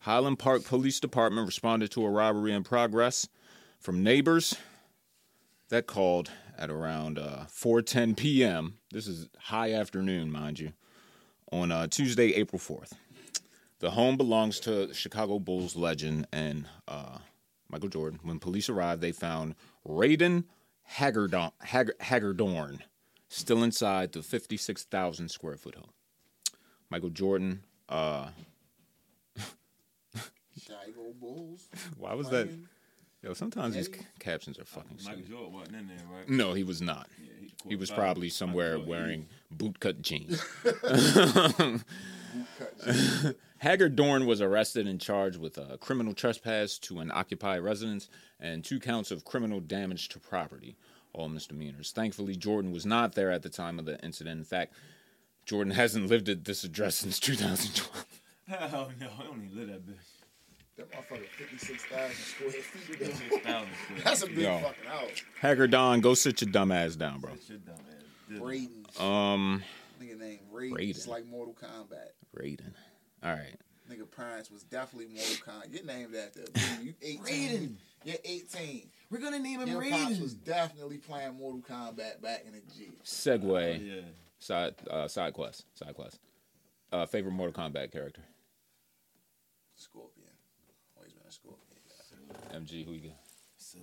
Highland 0.01 0.41
Park 0.41 0.65
Police 0.65 0.99
Department 0.99 1.47
responded 1.47 1.93
to 1.93 2.05
a 2.05 2.11
robbery 2.11 2.53
in 2.53 2.65
progress 2.65 3.29
from 3.85 4.03
neighbors 4.03 4.57
that 5.69 5.87
called 5.87 6.31
at 6.57 6.71
around 6.71 7.19
uh, 7.19 7.45
4:10 7.51 8.17
p.m. 8.17 8.79
This 8.91 9.07
is 9.07 9.29
high 9.39 9.75
afternoon, 9.75 10.33
mind 10.33 10.59
you, 10.59 10.73
on 11.53 11.71
uh, 11.71 11.87
Tuesday, 11.87 12.33
April 12.33 12.59
4th. 12.59 12.93
The 13.81 13.91
home 13.91 14.17
belongs 14.17 14.59
to 14.61 14.95
Chicago 14.95 15.39
Bulls 15.39 15.77
legend 15.77 16.27
and 16.33 16.65
uh, 16.89 17.19
Michael 17.69 17.91
Jordan. 17.91 18.21
When 18.23 18.39
police 18.39 18.71
arrived, 18.71 19.03
they 19.03 19.13
found 19.13 19.55
Raiden 19.87 20.45
Hagedorn 20.85 22.79
still 23.29 23.63
inside 23.63 24.13
the 24.13 24.23
56,000 24.23 25.29
square 25.29 25.59
foot 25.59 25.75
home. 25.75 25.93
Michael 26.89 27.11
Jordan, 27.11 27.63
uh, 27.91 28.29
Chicago 30.59 31.13
Bulls. 31.21 31.69
why 31.99 32.15
was 32.15 32.31
that? 32.31 32.49
Playing. 33.25 33.31
Yo, 33.31 33.35
sometimes 33.35 33.75
these 33.75 33.89
Eddie? 33.89 34.07
captions 34.19 34.59
are 34.59 34.65
fucking 34.65 34.99
Michael 35.05 35.23
stupid. 35.23 35.31
Jordan 35.31 35.53
wasn't 35.53 35.77
in 35.77 35.89
there, 35.89 35.97
right? 36.13 36.29
No, 36.29 36.53
he 36.53 36.63
was 36.63 36.83
not. 36.83 37.09
Yeah, 37.19 37.49
the 37.65 37.69
He 37.71 37.77
was 37.77 37.91
probably 37.91 38.29
somewhere 38.29 38.79
wearing 38.79 39.27
bootcut 39.57 40.01
jeans. 40.01 40.45
Cut. 42.59 43.37
Hagedorn 43.59 44.27
was 44.27 44.41
arrested 44.41 44.87
and 44.87 45.01
charged 45.01 45.39
with 45.41 45.57
uh, 45.57 45.77
criminal 45.79 46.13
trespass 46.13 46.79
to 46.81 46.99
an 47.01 47.11
occupied 47.15 47.63
residence 47.63 48.09
and 48.41 48.63
two 48.65 48.79
counts 48.79 49.11
of 49.11 49.25
criminal 49.25 49.61
damage 49.61 50.09
to 50.11 50.19
property, 50.19 50.77
all 51.13 51.29
misdemeanors. 51.29 51.93
Thankfully, 51.93 52.37
Jordan 52.37 52.73
was 52.73 52.85
not 52.85 53.15
there 53.15 53.31
at 53.31 53.43
the 53.43 53.49
time 53.49 53.79
of 53.79 53.85
the 53.87 53.99
incident. 54.05 54.39
In 54.39 54.45
fact, 54.45 54.75
Jordan 55.47 55.73
hasn't 55.73 56.09
lived 56.09 56.29
at 56.29 56.45
this 56.45 56.65
address 56.65 56.97
since 56.97 57.19
2012. 57.21 58.05
Hell 58.49 58.91
no, 59.01 59.09
I 59.19 59.23
don't 59.23 59.45
even 59.47 59.57
live 59.57 59.69
that 59.69 59.87
bitch. 59.87 59.97
That 60.77 60.91
motherfucker 60.91 61.27
56,000 61.27 62.15
square 62.17 62.51
feet. 62.51 62.99
though. 62.99 63.07
6,000 63.07 63.43
square. 63.43 63.99
That's 64.05 64.23
a 64.23 64.27
big 64.27 64.39
Yo. 64.39 64.59
fucking 64.59 64.85
house. 64.91 65.23
Haggard 65.41 65.71
Don, 65.71 66.01
go 66.01 66.15
sit 66.15 66.41
your 66.41 66.51
dumb 66.51 66.73
ass 66.73 66.97
down, 66.97 67.21
bro. 67.21 67.31
Shit 67.47 67.65
dumb 67.65 67.77
ass. 67.77 68.39
Raiden. 68.41 69.01
Um, 69.01 69.63
Nigga 70.03 70.19
named 70.19 70.41
Raiden. 70.53 70.73
Raiden. 70.73 70.91
It's 70.91 71.07
like 71.07 71.27
Mortal 71.27 71.55
Kombat. 71.55 72.09
Raiden. 72.37 72.73
All 73.23 73.31
right. 73.33 73.55
Nigga 73.91 74.11
parents 74.11 74.51
was 74.51 74.65
definitely 74.65 75.15
Mortal 75.15 75.37
Kombat. 75.47 75.73
You're 75.73 75.85
named 75.85 76.15
after 76.17 76.41
you 76.83 76.95
18. 77.03 77.21
Raiden. 77.23 77.75
You're 78.05 78.17
18. 78.25 78.91
We're 79.11 79.19
gonna 79.21 79.39
name 79.39 79.61
him 79.61 79.69
Your 79.69 79.81
pops 79.83 80.15
Raiden. 80.15 80.23
was 80.23 80.35
definitely 80.35 80.99
playing 80.99 81.35
Mortal 81.37 81.61
Kombat 81.61 82.21
back 82.21 82.45
in 82.47 82.53
the 82.53 82.63
G. 82.77 82.91
segue. 83.05 83.87
yeah. 83.87 84.01
Side 84.41 84.75
uh, 84.91 85.07
side 85.07 85.35
quest. 85.35 85.65
Side 85.79 85.95
quest. 85.95 86.19
Uh, 86.91 87.07
favorite 87.07 87.33
Mortal 87.33 87.63
Kombat 87.63 87.93
character. 87.93 88.23
Scorpion. 89.77 90.29
Always 90.97 91.13
been 91.13 91.27
a 91.29 91.31
Scorpion. 91.31 91.61
MG. 92.55 92.85
Who 92.85 92.93
you 92.93 93.01
got? 93.09 93.19
Sub. 93.57 93.81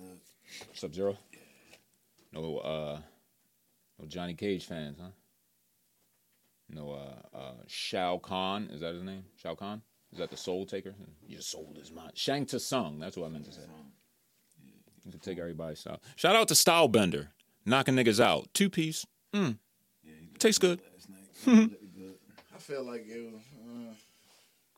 Sub 0.74 0.94
Zero. 0.94 1.16
No. 2.32 2.58
Uh. 2.58 2.98
No 3.98 4.06
Johnny 4.06 4.34
Cage 4.34 4.64
fans, 4.66 4.98
huh? 5.00 5.10
No. 6.68 6.92
Uh. 6.92 7.36
Uh. 7.36 7.52
Shao 7.66 8.18
Kahn. 8.18 8.68
Is 8.72 8.80
that 8.80 8.94
his 8.94 9.02
name? 9.02 9.24
Shao 9.36 9.54
Kahn. 9.54 9.82
Is 10.12 10.18
that 10.18 10.30
the 10.30 10.36
Soul 10.36 10.66
Taker? 10.66 10.94
Your 11.26 11.40
soul 11.40 11.74
is 11.80 11.90
mine. 11.90 12.10
Shang 12.14 12.46
Tsung. 12.46 12.98
That's 12.98 13.16
what 13.16 13.26
I 13.26 13.28
meant 13.30 13.46
to 13.46 13.52
say. 13.52 13.62
You 15.04 15.10
can 15.10 15.20
take 15.20 15.38
everybody's 15.38 15.80
style. 15.80 16.00
Shout 16.16 16.36
out 16.36 16.48
to 16.48 16.54
Stylebender, 16.54 17.28
knocking 17.64 17.94
niggas 17.94 18.20
out. 18.22 18.48
Two 18.54 18.68
piece. 18.70 19.04
Mm. 19.34 19.56
Yeah, 20.04 20.12
Tastes 20.38 20.58
good. 20.58 20.80
last 20.94 21.08
night. 21.08 21.46
Looked 21.70 21.96
good. 21.96 22.14
I 22.54 22.58
feel 22.58 22.84
like 22.84 23.06
it 23.08 23.32
was, 23.32 23.40
uh, 23.66 23.94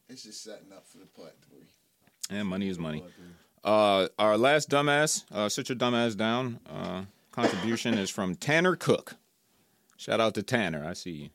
it's 0.08 0.22
just 0.22 0.42
setting 0.42 0.72
up 0.72 0.86
for 0.86 0.98
the 0.98 1.06
part 1.06 1.34
three. 1.46 1.66
And 2.30 2.48
money 2.48 2.68
is 2.68 2.78
money. 2.78 3.02
Uh, 3.64 4.08
our 4.18 4.36
last 4.36 4.68
dumbass, 4.68 5.24
uh, 5.32 5.48
sit 5.48 5.70
your 5.70 5.76
dumbass 5.76 6.16
down. 6.16 6.60
Uh, 6.68 7.04
contribution 7.32 7.94
is 7.94 8.10
from 8.10 8.34
Tanner 8.34 8.76
Cook. 8.76 9.16
Shout 9.96 10.20
out 10.20 10.34
to 10.34 10.42
Tanner. 10.42 10.84
I 10.84 10.92
see 10.92 11.10
you. 11.10 11.30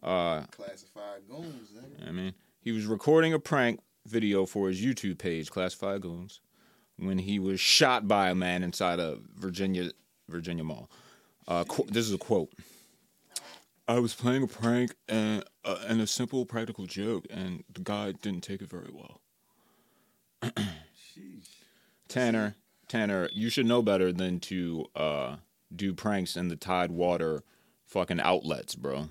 Classified 0.00 1.22
goons, 1.28 1.68
nigga. 1.76 2.08
I 2.08 2.12
mean, 2.12 2.32
he 2.60 2.72
was 2.72 2.86
recording 2.86 3.34
a 3.34 3.38
prank 3.38 3.80
video 4.06 4.46
for 4.46 4.68
his 4.68 4.80
YouTube 4.80 5.18
page, 5.18 5.50
Classified 5.50 6.00
Goons, 6.00 6.40
when 6.96 7.18
he 7.18 7.38
was 7.38 7.60
shot 7.60 8.08
by 8.08 8.30
a 8.30 8.34
man 8.34 8.62
inside 8.62 8.98
a 8.98 9.18
Virginia 9.36 9.90
Virginia 10.28 10.64
mall. 10.64 10.90
Uh, 11.46 11.64
qu- 11.64 11.86
this 11.86 12.06
is 12.06 12.14
a 12.14 12.18
quote. 12.18 12.50
I 13.86 13.98
was 13.98 14.14
playing 14.14 14.44
a 14.44 14.46
prank 14.46 14.94
and 15.08 15.44
uh, 15.64 15.78
and 15.86 16.00
a 16.00 16.06
simple 16.06 16.46
practical 16.46 16.86
joke, 16.86 17.26
and 17.28 17.64
the 17.70 17.80
guy 17.80 18.12
didn't 18.12 18.42
take 18.42 18.62
it 18.62 18.70
very 18.70 18.90
well. 18.92 19.20
Tanner, 22.10 22.56
Tanner, 22.88 23.28
you 23.32 23.48
should 23.50 23.66
know 23.66 23.82
better 23.82 24.12
than 24.12 24.40
to 24.40 24.86
uh, 24.96 25.36
do 25.74 25.94
pranks 25.94 26.36
in 26.36 26.48
the 26.48 26.56
Tide 26.56 26.90
Water 26.90 27.44
fucking 27.86 28.20
outlets, 28.20 28.74
bro. 28.74 29.10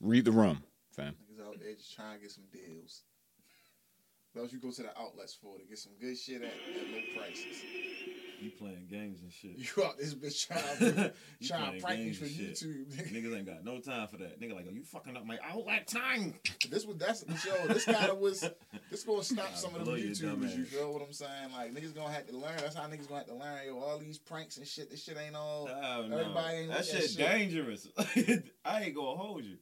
Read 0.00 0.26
the 0.26 0.32
room, 0.32 0.62
fam. 0.92 1.16
Out 1.42 1.58
there 1.58 1.74
just 1.74 1.96
trying 1.96 2.16
to 2.16 2.22
get 2.22 2.30
some 2.30 2.44
deals. 2.52 3.04
Those 4.34 4.52
you 4.52 4.60
go 4.60 4.70
to 4.70 4.82
the 4.82 4.98
outlets 4.98 5.34
for 5.34 5.58
to 5.58 5.64
get 5.64 5.78
some 5.78 5.92
good 6.00 6.16
shit 6.16 6.42
at, 6.42 6.48
at 6.48 6.86
low 6.92 7.00
prices. 7.16 7.62
You 8.40 8.50
playing 8.52 8.86
games 8.88 9.20
and 9.20 9.30
shit. 9.30 9.56
You 9.56 9.84
out 9.84 9.98
this 9.98 10.14
bitch 10.14 10.46
trying 10.46 11.10
trying 11.46 11.74
to 11.74 11.80
playing 11.80 11.82
prank 11.82 11.98
me 11.98 12.04
games 12.06 12.18
for. 12.18 12.24
YouTube. 12.24 12.86
nigga. 12.86 13.12
Niggas 13.12 13.36
ain't 13.36 13.46
got 13.46 13.64
no 13.64 13.80
time 13.80 14.08
for 14.08 14.16
that. 14.18 14.40
Nigga 14.40 14.54
like, 14.54 14.66
oh, 14.66 14.72
you 14.72 14.82
fucking 14.82 15.14
up 15.14 15.26
my 15.26 15.38
outlet 15.44 15.86
time. 15.86 16.34
This 16.70 16.86
was 16.86 16.96
that's 16.96 17.24
yo. 17.44 17.66
This 17.66 17.84
kind 17.84 18.08
of 18.08 18.18
was. 18.18 18.48
This 18.90 19.02
gonna 19.02 19.22
stop 19.22 19.54
some 19.56 19.74
of 19.74 19.84
them 19.84 19.84
blow 19.84 19.96
YouTubers. 19.96 20.56
You 20.56 20.64
feel 20.64 20.92
what 20.92 21.02
I'm 21.02 21.12
saying? 21.12 21.52
Like 21.52 21.74
niggas 21.74 21.94
gonna 21.94 22.12
have 22.12 22.26
to 22.28 22.36
learn. 22.36 22.56
That's 22.56 22.76
how 22.76 22.84
niggas 22.84 23.08
gonna 23.08 23.20
have 23.20 23.28
to 23.28 23.34
learn. 23.34 23.66
Yo, 23.66 23.78
all 23.78 23.98
these 23.98 24.18
pranks 24.18 24.56
and 24.56 24.66
shit. 24.66 24.90
This 24.90 25.02
shit 25.02 25.18
ain't 25.18 25.36
all. 25.36 25.68
Oh, 25.68 26.06
no. 26.08 26.18
Ain't 26.18 26.70
that 26.70 26.86
shit 26.86 27.00
that 27.00 27.10
shit. 27.10 27.18
dangerous. 27.18 27.88
I 28.64 28.84
ain't 28.84 28.94
gonna 28.94 29.18
hold 29.18 29.44
you. 29.44 29.58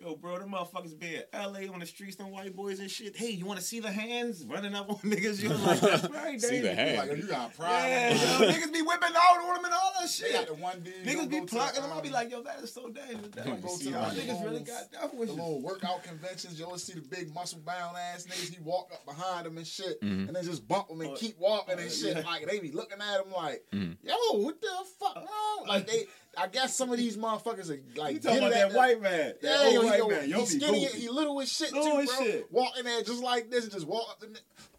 Yo, 0.00 0.16
bro, 0.16 0.38
them 0.38 0.50
motherfuckers 0.52 0.98
be 0.98 1.16
in 1.16 1.22
LA 1.34 1.70
on 1.70 1.80
the 1.80 1.84
streets, 1.84 2.16
them 2.16 2.30
white 2.30 2.56
boys 2.56 2.80
and 2.80 2.90
shit. 2.90 3.14
Hey, 3.14 3.32
you 3.32 3.44
wanna 3.44 3.60
see 3.60 3.80
the 3.80 3.92
hands 3.92 4.46
running 4.46 4.74
up 4.74 4.88
on 4.88 4.96
niggas? 5.04 5.42
You 5.42 5.50
like, 5.50 5.78
that's 5.80 6.06
very. 6.06 6.38
See 6.38 6.60
the 6.60 6.74
hands. 6.74 7.06
Like, 7.10 7.18
you 7.18 7.24
got 7.24 7.54
pride. 7.54 7.86
Yeah, 7.88 8.10
yo, 8.40 8.50
niggas 8.50 8.72
be 8.72 8.80
whipping 8.80 9.10
out 9.14 9.42
on 9.42 9.54
them 9.56 9.64
and 9.66 9.74
all 9.74 9.92
that 10.00 10.10
They 10.10 10.32
got 10.32 10.38
shit. 10.40 10.46
the 10.48 10.54
one 10.54 10.80
dude. 10.80 11.04
Niggas 11.04 11.28
be 11.28 11.40
plucking 11.42 11.82
them. 11.82 11.92
I 11.92 11.96
um, 11.96 12.02
be 12.02 12.08
like, 12.08 12.30
yo, 12.30 12.42
that 12.42 12.60
is 12.60 12.72
so 12.72 12.88
dangerous. 12.88 13.28
That 13.34 13.44
Don't 13.44 13.60
go 13.60 13.68
niggas, 13.68 13.78
to 13.80 13.90
y'all 13.90 14.10
the 14.10 14.20
niggas 14.22 14.42
really 14.44 14.60
got 14.60 14.90
that 14.92 15.10
the 15.10 15.16
with 15.18 15.28
little 15.28 15.60
workout 15.60 16.02
conventions, 16.02 16.58
you 16.58 16.64
always 16.64 16.82
see 16.82 16.94
the 16.94 17.02
big 17.02 17.34
muscle 17.34 17.60
bound 17.66 17.94
ass 17.98 18.24
niggas. 18.26 18.54
He 18.54 18.62
walk 18.62 18.90
up 18.94 19.04
behind 19.04 19.44
them 19.44 19.58
and 19.58 19.66
shit, 19.66 20.00
Mm-hmm. 20.00 20.28
and 20.28 20.36
then 20.36 20.44
just 20.44 20.66
bump 20.66 20.88
them 20.88 21.02
and 21.02 21.10
Oh, 21.10 21.16
keep 21.16 21.38
walking 21.38 21.74
and 21.78 21.82
oh, 21.86 21.88
shit. 21.90 22.16
yeah. 22.16 22.22
Like 22.24 22.46
they 22.46 22.58
be 22.58 22.72
looking 22.72 22.98
at 23.02 23.20
him 23.26 23.32
like, 23.36 23.64
Mm-hmm. 23.74 24.06
yo, 24.08 24.38
what 24.38 24.60
the 24.62 24.68
fuck 24.98 25.16
wrong? 25.16 25.66
Like 25.68 25.86
they 25.86 26.06
I 26.36 26.46
guess 26.46 26.76
some 26.76 26.90
of 26.92 26.98
these 26.98 27.16
motherfuckers 27.16 27.70
are 27.70 27.80
like. 28.00 28.14
You 28.14 28.20
talking 28.20 28.38
about 28.38 28.52
it 28.52 28.54
that 28.54 28.72
white 28.72 29.00
man? 29.02 29.34
That 29.42 29.42
Yeah, 29.42 29.58
old 29.66 29.74
yo, 29.74 29.84
white 29.84 29.98
yo, 29.98 30.08
man. 30.08 30.28
Yo, 30.28 30.40
he 30.40 30.46
skinny, 30.46 30.84
goofy. 30.86 31.00
he 31.00 31.08
little 31.08 31.40
as 31.40 31.50
shit 31.52 31.72
Little 31.72 31.92
too, 31.92 32.00
as 32.00 32.06
bro. 32.08 32.24
shit. 32.24 32.46
Walking 32.52 32.84
there 32.84 33.02
just 33.02 33.22
like 33.22 33.50
this 33.50 33.64
and 33.64 33.72
just 33.72 33.86
walk 33.86 34.08
up. 34.10 34.20
The. 34.20 34.28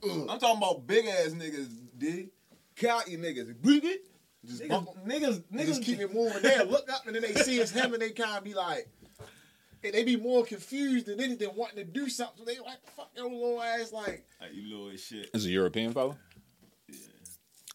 I'm 0.30 0.40
talking 0.40 0.58
about 0.58 0.88
big 0.88 1.06
ass 1.06 1.30
niggas, 1.30 1.70
D. 1.98 2.30
Cocky 2.80 3.18
niggas. 3.18 3.56
Bring 3.62 3.82
it. 3.84 4.08
Just 4.46 4.64
Niggas, 4.64 4.70
bump 4.70 4.90
niggas, 5.06 5.44
niggas 5.54 5.66
just 5.68 5.84
keep 5.84 6.00
it 6.00 6.12
moving. 6.14 6.42
They 6.42 6.58
look 6.64 6.90
up 6.92 7.06
and 7.06 7.16
then 7.16 7.22
they 7.22 7.34
see 7.36 7.60
it's 7.60 7.70
him 7.72 7.94
and 7.94 8.02
they 8.02 8.10
kind 8.10 8.38
of 8.40 8.44
be 8.44 8.56
like, 8.56 8.88
and 9.84 9.94
they 9.94 10.04
be 10.04 10.16
more 10.16 10.44
confused 10.46 11.06
than 11.08 11.20
anything, 11.20 11.50
wanting 11.56 11.78
to 11.78 11.84
do 11.84 12.10
something. 12.10 12.38
So 12.40 12.46
they 12.46 12.58
like, 12.60 12.80
fuck 12.96 13.10
your 13.16 13.30
little 13.30 13.62
ass, 13.62 13.92
like. 13.92 14.26
Like, 14.40 14.54
you 14.54 14.64
little 14.70 14.90
as 14.90 15.04
shit. 15.04 15.30
Is 15.34 15.46
a 15.46 15.50
European 15.50 15.92
fella? 15.94 16.18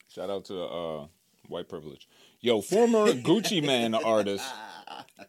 Shout 0.09 0.31
out 0.31 0.45
to 0.47 0.63
uh, 0.65 1.07
white 1.49 1.69
privilege. 1.69 2.09
Yo, 2.41 2.61
former 2.61 3.07
Gucci 3.13 3.65
Mane 3.65 3.95
artist 3.95 4.45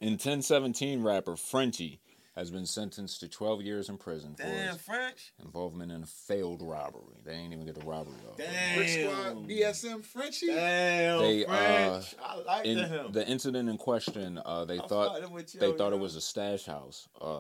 and 0.01 0.11
1017 0.11 1.01
rapper 1.03 1.35
Frenchie 1.35 1.99
has 2.35 2.51
been 2.51 2.65
sentenced 2.67 3.19
to 3.21 3.27
12 3.27 3.61
years 3.63 3.89
in 3.89 3.97
prison 3.97 4.35
for 4.35 4.43
Damn, 4.43 4.73
his 4.73 4.81
French. 4.81 5.33
involvement 5.43 5.91
in 5.91 6.03
a 6.03 6.05
failed 6.05 6.61
robbery. 6.61 7.15
They 7.25 7.31
ain't 7.33 7.51
even 7.53 7.65
get 7.65 7.73
the 7.79 7.85
robbery 7.85 8.13
off. 8.29 8.35
Brick 8.37 8.89
Squad, 8.89 9.23
Damn. 9.33 9.47
BSM 9.47 10.03
Frenchie. 10.03 10.47
Damn, 10.47 11.19
They, 11.19 11.45
uh, 11.45 12.01
I 12.23 12.35
like 12.45 12.65
In 12.65 12.77
him. 12.77 13.11
the 13.11 13.27
incident 13.27 13.69
in 13.69 13.77
question, 13.77 14.39
uh, 14.45 14.65
they 14.65 14.79
I'm 14.79 14.87
thought 14.87 15.19
you, 15.21 15.59
they 15.59 15.71
thought 15.73 15.93
it 15.93 15.99
was 15.99 16.15
a 16.15 16.21
stash 16.21 16.65
house, 16.65 17.07
uh, 17.19 17.39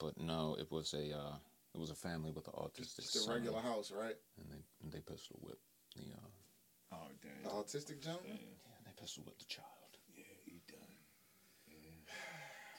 but 0.00 0.18
no, 0.20 0.56
it 0.58 0.68
was 0.72 0.94
a 0.94 1.16
uh, 1.16 1.34
it 1.74 1.78
was 1.78 1.90
a 1.90 1.94
family 1.94 2.32
with 2.32 2.48
an 2.48 2.54
autistic 2.54 2.96
Just 3.02 3.16
a 3.16 3.18
son, 3.20 3.34
regular 3.36 3.60
house, 3.60 3.92
right? 3.96 4.16
and 4.40 4.50
they 4.50 4.58
and 4.82 4.90
they 4.92 4.98
pistol 5.00 5.38
whipped 5.42 5.62
the 5.94 6.02
uh, 6.02 6.26
Oh, 6.90 6.96
The 7.44 7.50
autistic 7.50 8.02
jump. 8.02 8.20
yeah, 8.26 8.32
they 9.08 9.22
pistol 9.22 9.24
whipped 9.24 9.38
the 9.40 9.46
child. 9.46 9.66
Yeah, 10.14 10.24
he 10.44 10.60
done. 10.68 10.78
Yeah. 11.66 11.78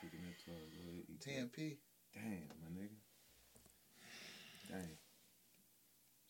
Taking 0.01 0.19
that 0.21 0.43
12, 0.43 0.59
go 0.71 0.91
ahead, 0.91 1.03
eat 1.09 1.21
that. 1.21 1.59
10P. 1.59 1.77
Damn, 2.13 2.49
my 2.61 2.81
nigga. 2.81 2.89
Damn. 4.69 4.79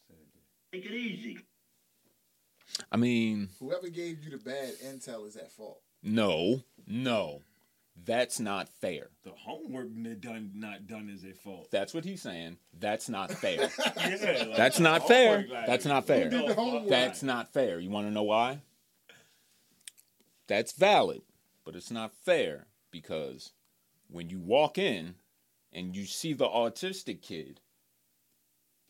Sad 0.07 0.31
day. 0.31 0.79
Take 0.79 0.85
it 0.85 0.93
easy. 0.95 1.39
I 2.91 2.97
mean, 2.97 3.49
Whoever 3.59 3.89
gave 3.89 4.23
you 4.23 4.31
the 4.31 4.37
bad 4.37 4.73
intel 4.85 5.27
is 5.27 5.35
at 5.35 5.51
fault. 5.51 5.81
no, 6.01 6.63
no, 6.87 7.41
that's 8.05 8.39
not 8.39 8.69
fair. 8.69 9.09
The 9.23 9.31
homework 9.31 9.89
done 10.21 10.51
not 10.55 10.87
done 10.87 11.09
is 11.13 11.23
their 11.23 11.33
fault. 11.33 11.69
That's 11.71 11.93
what 11.93 12.05
he's 12.05 12.21
saying. 12.21 12.57
That's 12.79 13.09
not 13.09 13.31
fair. 13.31 13.69
Yeah, 13.97 14.45
like, 14.47 14.55
That's 14.57 14.79
not 14.79 15.07
fair. 15.07 15.45
like, 15.49 15.65
That's 15.67 15.85
not 15.85 16.07
fair. 16.07 16.29
did 16.29 16.47
the 16.47 16.53
homework? 16.53 16.87
That's 16.87 17.21
not 17.21 17.51
fair. 17.51 17.79
You 17.79 17.89
want 17.89 18.07
to 18.07 18.11
know 18.11 18.23
why? 18.23 18.59
That's 20.49 20.73
valid, 20.73 21.21
but 21.63 21.75
it's 21.77 21.91
not 21.91 22.11
fair 22.13 22.65
because 22.91 23.53
when 24.09 24.29
you 24.29 24.39
walk 24.39 24.77
in 24.77 25.15
and 25.71 25.95
you 25.95 26.05
see 26.05 26.33
the 26.33 26.47
autistic 26.49 27.21
kid, 27.21 27.61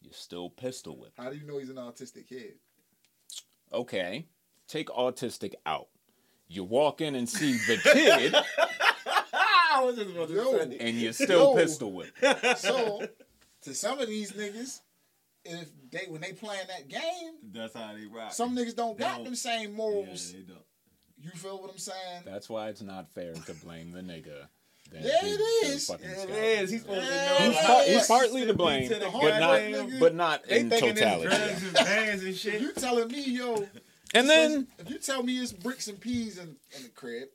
you're 0.01 0.13
still 0.13 0.49
pistol 0.49 0.97
whipped. 0.97 1.17
How 1.19 1.29
do 1.29 1.35
you 1.37 1.45
know 1.45 1.59
he's 1.59 1.69
an 1.69 1.75
autistic 1.75 2.27
kid? 2.29 2.53
Okay, 3.71 4.25
take 4.67 4.87
autistic 4.87 5.53
out. 5.65 5.89
You 6.47 6.63
walk 6.63 7.01
in 7.01 7.13
and 7.13 7.29
see 7.29 7.53
the 7.67 7.77
kid, 7.83 8.33
I 9.33 9.83
was 9.83 9.97
just 9.97 10.09
about 10.09 10.29
to 10.29 10.33
Yo. 10.33 10.57
say. 10.57 10.77
and 10.79 10.95
you're 10.97 11.13
still 11.13 11.51
Yo. 11.51 11.55
pistol 11.55 11.91
whipped. 11.91 12.17
So, 12.57 13.05
to 13.63 13.75
some 13.75 13.99
of 13.99 14.07
these 14.07 14.31
niggas, 14.31 14.79
if 15.45 15.69
they 15.91 16.05
when 16.07 16.21
they 16.21 16.31
playing 16.33 16.67
that 16.69 16.87
game, 16.87 17.33
That's 17.53 17.73
how 17.75 17.93
they 17.93 18.05
rock. 18.05 18.31
some 18.31 18.55
niggas 18.55 18.75
don't 18.75 18.97
They 18.97 19.03
got 19.03 19.17
don't- 19.17 19.25
them 19.25 19.35
same 19.35 19.73
morals 19.75 20.31
yeah, 20.33 20.39
they 20.39 20.45
don't. 20.45 20.63
You 21.21 21.31
feel 21.31 21.61
what 21.61 21.71
I'm 21.71 21.77
saying? 21.77 22.23
That's 22.25 22.49
why 22.49 22.69
it's 22.69 22.81
not 22.81 23.09
fair 23.11 23.33
to 23.33 23.53
blame 23.65 23.91
the 23.91 24.01
nigga. 24.01 24.47
Yeah, 24.91 25.01
did 25.01 25.11
it 25.13 25.37
the 25.37 25.67
is. 25.67 25.85
fucking 25.87 26.05
Yeah, 26.09 26.15
scouting. 26.15 26.35
it 26.35 26.37
is. 26.61 26.71
He's 26.71 26.81
supposed 26.81 27.07
to 27.07 27.13
Yeah, 27.13 27.25
know. 27.27 27.35
He's, 27.51 27.55
it 27.59 27.65
par- 27.65 27.81
is. 27.83 27.87
he's 27.97 28.07
partly 28.07 28.45
to 28.47 28.53
blame, 28.55 28.89
To 28.89 28.95
the 28.95 29.09
but 29.11 29.39
not, 29.39 29.59
nigga. 29.59 29.99
but 29.99 30.15
not 30.15 30.47
They 30.47 30.59
in 30.61 30.69
totality. 30.71 31.27
drugs 31.27 31.63
and 31.63 31.73
bands 31.73 32.23
and 32.23 32.35
shit. 32.35 32.61
You 32.61 32.71
telling 32.73 33.07
me, 33.09 33.23
yo, 33.23 33.67
And 34.15 34.27
then 34.27 34.67
if 34.79 34.89
you 34.89 34.97
tell 34.97 35.21
me 35.21 35.37
it's 35.37 35.53
bricks 35.53 35.87
and 35.89 35.99
peas 35.99 36.39
in, 36.39 36.55
in 36.75 36.83
the 36.83 36.89
crib, 36.89 37.27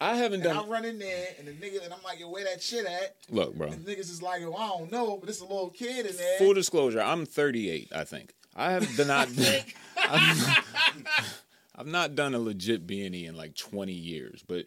I 0.00 0.14
haven't 0.16 0.42
and 0.46 0.50
I 0.50 0.54
done. 0.60 0.68
run 0.68 0.84
in 0.84 0.98
there 1.00 1.26
and 1.38 1.48
the 1.48 1.52
nigga 1.52 1.84
and 1.84 1.92
I'm 1.92 2.02
like, 2.04 2.20
yo, 2.20 2.30
where 2.30 2.44
that 2.44 2.62
shit 2.62 2.86
at? 2.86 3.16
Look, 3.28 3.56
bro. 3.56 3.68
And 3.68 3.84
niggas 3.84 3.98
is 4.10 4.22
like, 4.22 4.40
yo, 4.42 4.54
I 4.54 4.68
don't 4.68 4.92
know, 4.92 5.16
but 5.18 5.28
it's 5.28 5.40
a 5.40 5.44
little 5.44 5.70
kid 5.70 6.06
in 6.06 6.16
there. 6.16 6.38
Full 6.38 6.54
disclosure, 6.54 7.00
I'm 7.00 7.26
38. 7.26 7.88
I 7.92 8.04
think 8.04 8.34
I 8.54 8.70
have 8.72 8.96
done 8.96 9.08
not. 9.08 9.28
I've, 11.80 11.86
I've 11.86 11.92
not 11.92 12.14
done 12.14 12.34
a 12.34 12.38
legit 12.38 12.86
B 12.86 13.04
and 13.04 13.14
E 13.14 13.26
in 13.26 13.36
like 13.36 13.56
20 13.56 13.92
years. 13.92 14.44
But 14.46 14.66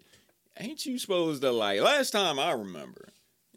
ain't 0.60 0.86
you 0.86 0.97
supposed 0.97 1.41
to 1.41 1.52
like? 1.52 1.82
Last 1.82 2.12
time 2.12 2.39
I 2.39 2.52
remember, 2.52 3.10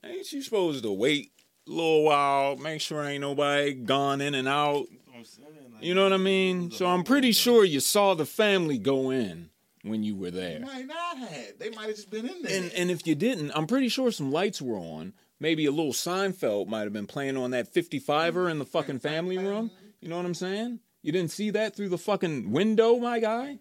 ain't 0.05 0.31
you 0.33 0.43
supposed 0.43 0.83
to 0.85 0.93
wait 0.93 1.33
a 1.67 1.71
little 1.71 2.05
while, 2.05 2.57
make 2.57 2.81
sure 2.81 3.03
ain't 3.05 3.23
nobody 3.23 3.75
gone 3.75 4.21
in 4.21 4.35
and 4.35 4.49
out? 4.49 4.87
I'm 5.15 5.25
saying, 5.25 5.49
like, 5.73 5.83
You 5.83 5.95
know 5.95 6.05
what 6.05 6.13
I 6.13 6.19
mean? 6.19 6.71
So 6.71 6.87
I'm 6.87 7.05
pretty 7.05 7.33
sure 7.33 7.65
you 7.65 7.81
saw 7.81 8.15
the 8.15 8.27
family 8.27 8.79
go 8.79 9.11
in 9.11 9.51
when 9.83 10.03
you 10.03 10.15
were 10.17 10.31
there. 10.31 10.59
They 10.59 10.65
there. 10.65 10.67
might 10.67 10.87
not 10.87 11.19
have. 11.19 11.59
They 11.59 11.71
might 11.71 11.87
have 11.87 11.97
just 11.97 12.11
been 12.11 12.29
in 12.29 12.43
there. 12.43 12.63
And 12.63 12.73
and 12.73 12.91
if 12.91 13.07
you 13.07 13.15
didn't, 13.15 13.53
I'm 13.55 13.67
pretty 13.67 13.89
sure 13.89 14.11
some 14.11 14.31
lights 14.31 14.61
were 14.61 14.77
on. 14.77 15.15
Maybe 15.39 15.67
a 15.67 15.71
little 15.71 15.93
Seinfeld 15.93 16.67
might 16.67 16.85
have 16.85 16.95
been 16.95 17.07
playing 17.07 17.37
on 17.37 17.51
that 17.51 17.73
55er 17.73 18.51
in 18.51 18.59
the 18.59 18.65
fucking 18.65 19.01
family 19.01 19.37
room. 19.37 19.71
You 20.01 20.09
know 20.09 20.17
what 20.17 20.25
I'm 20.25 20.35
saying? 20.35 20.81
You 21.03 21.13
didn't 21.13 21.31
see 21.31 21.51
that 21.51 21.77
through 21.77 21.91
the 21.91 21.99
fucking 21.99 22.51
window, 22.51 22.97
my 22.99 23.21
guy. 23.21 23.59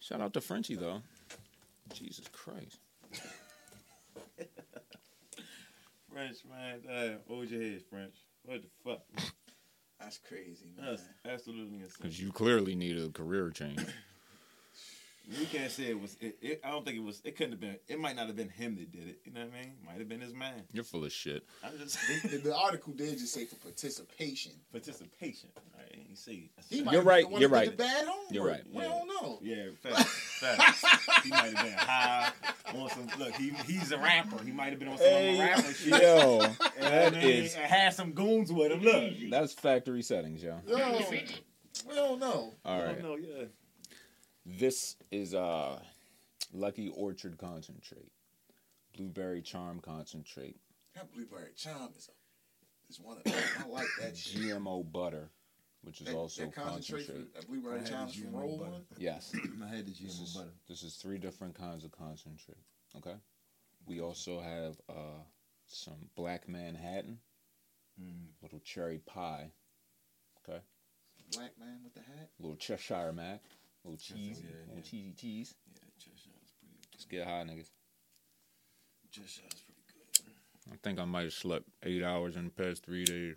Shout 0.00 0.20
out 0.20 0.32
to 0.34 0.40
Frenchie 0.40 0.76
though. 0.76 1.02
Jesus 1.92 2.26
Christ. 2.32 2.78
French, 6.12 6.38
man. 6.48 6.80
Uh, 6.88 7.18
hold 7.26 7.50
your 7.50 7.62
head, 7.62 7.82
French. 7.88 8.16
What 8.44 8.62
the 8.62 8.68
fuck? 8.84 9.02
That's 10.00 10.18
crazy, 10.18 10.72
man. 10.76 10.86
That's 10.86 11.02
absolutely 11.24 11.76
insane. 11.76 11.96
Because 12.00 12.20
you 12.20 12.32
clearly 12.32 12.74
need 12.74 12.98
a 12.98 13.08
career 13.10 13.50
change. 13.50 13.80
We 15.38 15.46
can't 15.46 15.70
say 15.70 15.84
it 15.84 16.00
was. 16.00 16.16
It, 16.20 16.36
it, 16.42 16.60
I 16.64 16.70
don't 16.70 16.84
think 16.84 16.96
it 16.96 17.02
was. 17.04 17.20
It 17.24 17.36
couldn't 17.36 17.52
have 17.52 17.60
been. 17.60 17.76
It 17.88 18.00
might 18.00 18.16
not 18.16 18.26
have 18.26 18.36
been 18.36 18.48
him 18.48 18.74
that 18.76 18.90
did 18.90 19.08
it. 19.08 19.20
You 19.24 19.32
know 19.32 19.40
what 19.40 19.50
I 19.56 19.60
mean? 19.62 19.72
Might 19.86 19.98
have 19.98 20.08
been 20.08 20.20
his 20.20 20.34
man. 20.34 20.62
You're 20.72 20.82
full 20.84 21.04
of 21.04 21.12
shit. 21.12 21.44
I'm 21.64 21.78
just 21.78 21.96
the, 22.28 22.38
the 22.38 22.56
article 22.56 22.92
did 22.92 23.16
just 23.18 23.32
say 23.32 23.44
for 23.44 23.54
participation. 23.56 24.52
participation. 24.72 25.50
Right? 25.76 26.04
You 26.08 26.16
see. 26.16 26.50
He 26.68 26.82
might 26.82 26.92
You're 26.92 27.02
have 27.02 27.06
right, 27.06 27.22
been 27.24 27.30
the 27.30 27.32
one 27.32 27.40
you're 27.40 27.50
right. 27.50 27.76
bad 27.76 28.06
homework. 28.06 28.32
You're 28.32 28.46
right, 28.46 28.62
We 28.72 28.82
yeah. 28.82 28.88
don't 28.88 29.06
know. 29.08 29.38
Yeah, 29.42 29.64
facts. 29.82 30.40
facts. 30.40 30.84
he 31.24 31.30
might 31.30 31.54
have 31.56 31.64
been 31.64 31.72
high 31.74 32.32
on 32.74 32.88
some. 32.90 33.08
Look, 33.18 33.34
he 33.36 33.50
he's 33.66 33.92
a 33.92 33.98
rapper. 33.98 34.42
He 34.44 34.50
might 34.50 34.70
have 34.70 34.78
been 34.80 34.88
on 34.88 34.98
some 34.98 35.06
Hey, 35.06 35.38
rapper 35.38 35.72
shit. 35.72 36.02
yo, 36.02 36.40
And 36.40 36.54
that 36.80 37.12
then 37.12 37.22
is 37.22 37.54
and 37.54 37.64
had 37.64 37.94
some 37.94 38.12
goons 38.12 38.52
with 38.52 38.72
him. 38.72 38.82
Look. 38.82 39.30
that's 39.30 39.52
factory 39.52 40.02
settings, 40.02 40.42
yo. 40.42 40.58
Yo, 40.66 40.76
we 41.88 41.94
don't 41.94 42.18
know. 42.18 42.52
All 42.64 42.82
right. 42.82 43.00
No, 43.00 43.16
yeah. 43.16 43.44
This 44.58 44.96
is 45.10 45.34
uh 45.34 45.78
Lucky 46.52 46.88
Orchard 46.88 47.38
concentrate. 47.38 48.10
Blueberry 48.96 49.42
charm 49.42 49.80
concentrate. 49.80 50.56
That 50.96 51.12
blueberry 51.12 51.50
charm 51.56 51.90
is, 51.96 52.08
a, 52.08 52.90
is 52.92 52.98
one 53.00 53.18
of 53.18 53.24
them. 53.24 53.34
I 53.64 53.68
like 53.68 53.86
that 54.00 54.16
shit. 54.16 54.42
GMO 54.42 54.90
butter, 54.90 55.30
which 55.82 56.00
is 56.00 56.08
That, 56.08 56.16
also 56.16 56.42
that 56.42 56.54
concentrate, 56.54 57.06
concentrate. 57.06 57.14
from- 57.16 57.28
that 57.34 57.46
blueberry 57.48 57.76
I 57.76 57.78
had 57.82 57.88
charm 57.90 58.06
the 58.08 58.12
from 58.14 58.30
GMO 58.32 58.40
Roll 58.40 58.58
butter. 58.58 58.70
One. 58.72 58.84
Yes. 58.98 59.32
I 59.62 59.66
had 59.76 59.86
the 59.86 59.92
This 59.92 60.18
is, 60.18 60.34
GMO 60.34 60.38
butter. 60.38 60.50
this 60.68 60.82
is 60.82 60.94
three 60.96 61.18
different 61.18 61.54
kinds 61.54 61.84
of 61.84 61.92
concentrate. 61.92 62.58
Okay. 62.96 63.14
We 63.86 64.00
also 64.00 64.40
have 64.40 64.80
uh 64.88 65.22
some 65.66 66.08
black 66.16 66.48
Manhattan, 66.48 67.18
Mm. 68.00 68.28
little 68.42 68.60
cherry 68.60 68.98
pie, 68.98 69.50
okay, 70.48 70.60
Black 71.34 71.50
man 71.60 71.80
with 71.84 71.92
the 71.92 72.00
hat. 72.00 72.30
little 72.38 72.56
Cheshire 72.56 73.12
Mac, 73.12 73.42
little 73.84 73.98
cheesy, 73.98 74.42
yeah, 74.42 74.56
little 74.68 74.76
yeah. 74.76 74.82
cheesy 74.82 75.12
cheese. 75.12 75.54
Yeah, 75.74 75.88
Cheshire's 75.98 76.52
pretty. 76.58 76.76
Let's 76.92 77.04
get 77.06 77.26
high, 77.26 77.44
niggas. 77.44 77.70
Cheshire's 79.10 79.62
pretty 79.64 79.82
good. 79.92 80.72
I 80.72 80.76
think 80.82 80.98
I 80.98 81.04
might 81.04 81.24
have 81.24 81.32
slept 81.32 81.66
eight 81.82 82.02
hours 82.02 82.36
in 82.36 82.44
the 82.44 82.50
past 82.50 82.84
three 82.84 83.04
days. 83.04 83.36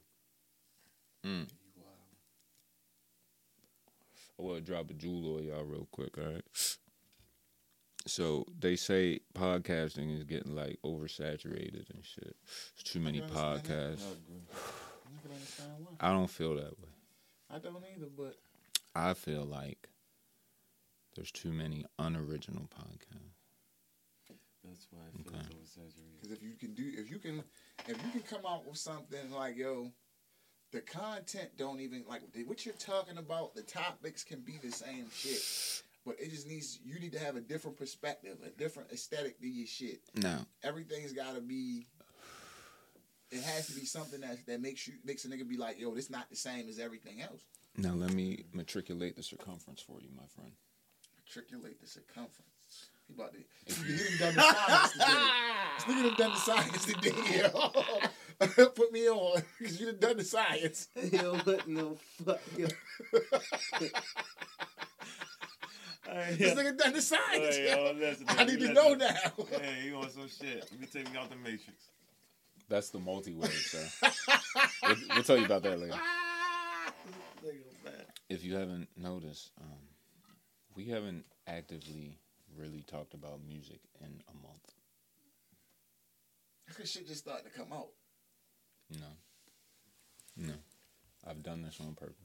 Mm. 1.26 1.48
I 4.40 4.42
will 4.42 4.60
drop 4.60 4.90
a 4.90 4.94
jewel 4.94 5.38
on 5.38 5.44
y'all 5.44 5.64
real 5.64 5.88
quick, 5.92 6.18
all 6.18 6.26
right? 6.26 6.44
So 8.06 8.46
they 8.60 8.76
say 8.76 9.22
podcasting 9.34 10.16
is 10.16 10.26
getting 10.26 10.56
like 10.56 10.78
oversaturated 10.86 11.90
and 11.94 12.04
shit. 12.04 12.36
There's 12.46 12.84
too 12.84 13.00
many 13.00 13.22
I 13.22 13.28
podcasts. 13.28 14.04
I 14.04 15.22
can 15.22 15.32
understand 15.32 15.72
why. 15.80 15.92
I 16.00 16.10
don't 16.12 16.30
feel 16.30 16.56
that 16.56 16.78
way. 16.80 16.90
I 17.50 17.60
don't 17.60 17.84
either, 17.96 18.08
but 18.18 18.36
I 18.94 19.14
feel 19.14 19.46
like 19.46 19.88
there's 21.16 21.32
too 21.32 21.52
many 21.52 21.86
unoriginal 22.00 22.64
podcasts. 22.64 24.36
That's 24.64 24.88
why 24.92 25.02
I 25.08 25.12
feel 25.24 25.34
Okay. 25.36 25.46
so 25.52 25.58
exaggerated. 25.62 26.22
because 26.22 26.38
if 26.38 26.42
you 26.44 26.54
can 26.54 26.74
do, 26.74 26.90
if 26.98 27.12
you 27.12 27.20
can, 27.20 27.44
if 27.88 27.98
you 28.04 28.12
can 28.12 28.22
come 28.22 28.46
out 28.48 28.66
with 28.66 28.78
something 28.78 29.30
like 29.32 29.58
yo, 29.58 29.92
the 30.72 30.80
content 30.82 31.50
don't 31.58 31.82
even 31.82 32.04
like 32.08 32.22
what 32.46 32.66
you're 32.66 32.74
talking 32.76 33.18
about. 33.18 33.54
The 33.56 33.62
topics 33.62 34.24
can 34.24 34.40
be 34.40 34.58
the 34.64 34.72
same 34.72 35.08
shit. 35.14 35.42
But 36.06 36.16
it 36.20 36.32
just 36.32 36.48
needs 36.48 36.80
you 36.84 37.00
need 37.00 37.12
to 37.14 37.20
have 37.20 37.36
a 37.36 37.42
different 37.42 37.78
perspective, 37.78 38.38
a 38.46 38.50
different 38.50 38.92
aesthetic 38.92 39.40
to 39.42 39.48
your 39.48 39.68
shit. 39.68 40.02
No. 40.16 40.40
Everything's 40.64 41.12
gotta 41.14 41.42
be 41.42 41.86
it 43.32 43.42
has 43.44 43.68
to 43.68 43.74
be 43.74 43.86
something 43.86 44.22
that 44.22 44.46
that 44.48 44.62
makes 44.62 44.88
you 44.88 44.94
makes 45.04 45.26
a 45.26 45.28
nigga 45.28 45.48
be 45.48 45.58
like, 45.58 45.78
yo, 45.80 45.94
this 45.94 46.10
not 46.10 46.30
the 46.30 46.36
same 46.38 46.70
as 46.70 46.80
everything 46.80 47.22
else. 47.22 47.42
Now 47.78 47.94
let 47.94 48.14
me 48.14 48.46
matriculate 48.54 49.16
the 49.18 49.24
circumference 49.24 49.82
for 49.82 50.00
you, 50.00 50.10
my 50.16 50.26
friend. 50.36 50.54
Matriculate 51.26 51.80
the 51.82 51.88
circumference. 51.88 52.90
He 53.08 53.14
about 53.14 53.34
to 53.34 53.40
he 53.84 54.18
done 54.18 54.36
done 54.36 54.36
the 54.36 54.42
science 54.44 54.92
today. 54.92 55.06
This 55.76 55.86
nigga 55.86 56.04
done 56.04 56.16
done 56.18 56.32
the 56.32 56.38
science 56.38 56.86
today. 56.86 57.40
yo. 57.40 58.68
Put 58.76 58.92
me 58.92 59.10
on, 59.10 59.42
because 59.60 59.80
you 59.80 59.86
done 59.88 60.00
done 60.00 60.18
the 60.18 60.24
science. 60.24 60.90
Yo, 61.12 61.36
what 61.36 61.68
no 61.68 61.98
fuck? 62.26 62.42
Yo. 62.58 62.68
This 66.38 66.54
nigga 66.54 66.78
done 66.78 66.94
the 66.94 67.02
science. 67.02 67.56
Hey, 67.56 67.70
yo. 67.70 67.86
yo, 67.86 67.94
listen, 67.94 68.26
I 68.28 68.36
man, 68.36 68.48
need 68.48 68.60
to 68.60 68.74
know 68.74 68.94
now. 68.96 69.14
Hey, 69.50 69.84
you 69.86 69.96
want 69.96 70.12
some 70.12 70.28
shit? 70.28 70.68
Let 70.72 70.80
me 70.80 70.88
take 70.92 71.12
me 71.12 71.18
out 71.18 71.30
the 71.30 71.38
matrix. 71.38 71.90
That's 72.68 72.90
the 72.90 73.00
multi-wave, 73.00 73.50
sir. 73.52 74.10
we'll, 74.84 74.96
we'll 75.14 75.24
tell 75.24 75.38
you 75.38 75.46
about 75.46 75.64
that 75.64 75.80
later. 75.80 75.98
If 78.30 78.44
you 78.44 78.56
haven't 78.56 78.88
noticed, 78.98 79.52
um, 79.62 79.78
we 80.76 80.86
haven't 80.86 81.26
actively 81.48 82.18
really 82.58 82.84
talked 82.84 83.14
about 83.14 83.40
music 83.46 83.80
in 84.02 84.22
a 84.28 84.34
month. 84.34 84.74
This 86.78 86.92
shit 86.92 87.08
just 87.08 87.22
starting 87.22 87.46
to 87.46 87.58
come 87.58 87.72
out. 87.72 87.90
No. 88.90 89.08
No. 90.38 90.54
I've 91.28 91.44
done 91.44 91.62
this 91.62 91.80
on 91.80 91.94
purpose. 91.94 92.16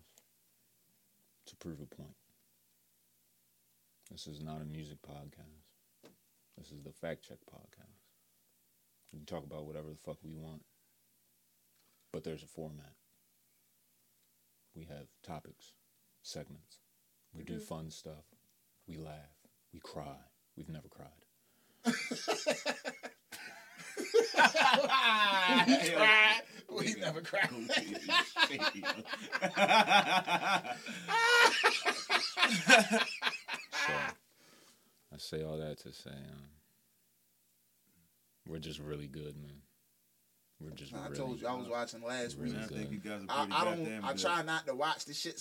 To 1.47 1.57
prove 1.57 1.81
a 1.81 1.87
point. 1.95 2.15
This 4.11 4.27
is 4.27 4.41
not 4.41 4.61
a 4.63 4.65
music 4.65 4.99
podcast. 5.03 5.65
This 6.57 6.73
is 6.73 6.83
the 6.83 6.93
fact 6.93 7.27
check 7.27 7.39
podcast. 7.51 7.99
We 9.13 9.19
can 9.19 9.27
talk 9.27 9.45
about 9.45 9.67
whatever 9.67 9.89
the 9.89 9.97
fuck 9.97 10.19
we 10.23 10.35
want. 10.35 10.63
But 12.13 12.25
there's 12.25 12.43
a 12.43 12.47
format. 12.47 12.95
We 14.75 14.85
have 14.85 15.07
topics, 15.23 15.73
segments. 16.23 16.79
We 17.35 17.45
do 17.45 17.55
mm-hmm. 17.55 17.63
fun 17.63 17.91
stuff. 17.91 18.25
We 18.89 18.97
laugh. 18.97 19.15
We 19.73 19.81
cry. 19.81 20.17
We've 20.57 20.69
never 20.69 20.89
cried. 20.89 21.09
We 25.67 25.77
cried. 25.91 26.43
We 26.71 26.95
never 26.95 27.21
cried. 27.21 27.51
So 33.87 33.95
I 35.15 35.19
say 35.39 35.43
all 35.43 35.59
that 35.59 35.79
to 35.81 35.93
say 35.93 36.11
um, 36.11 36.49
we're 38.47 38.59
just 38.59 38.81
really 38.81 39.07
good, 39.07 39.37
man. 39.37 39.63
We're 40.61 40.71
just 40.71 40.95
I 40.95 41.05
really 41.05 41.17
told 41.17 41.41
you 41.41 41.47
I 41.47 41.55
was 41.55 41.69
watching 41.69 42.03
last 42.03 42.37
really 42.39 42.53
week. 42.55 42.63
I 42.63 42.67
think 42.67 42.91
you 42.93 42.99
guys 42.99 43.23
are 43.23 43.27
I, 43.29 43.37
pretty 43.47 43.53
I 43.55 43.65
don't. 43.65 43.79
goddamn 43.85 44.05
I 44.05 44.13
good. 44.13 44.21
try 44.21 44.43
not 44.43 44.67
to 44.67 44.75
watch 44.75 45.05
the 45.05 45.15
shit 45.15 45.37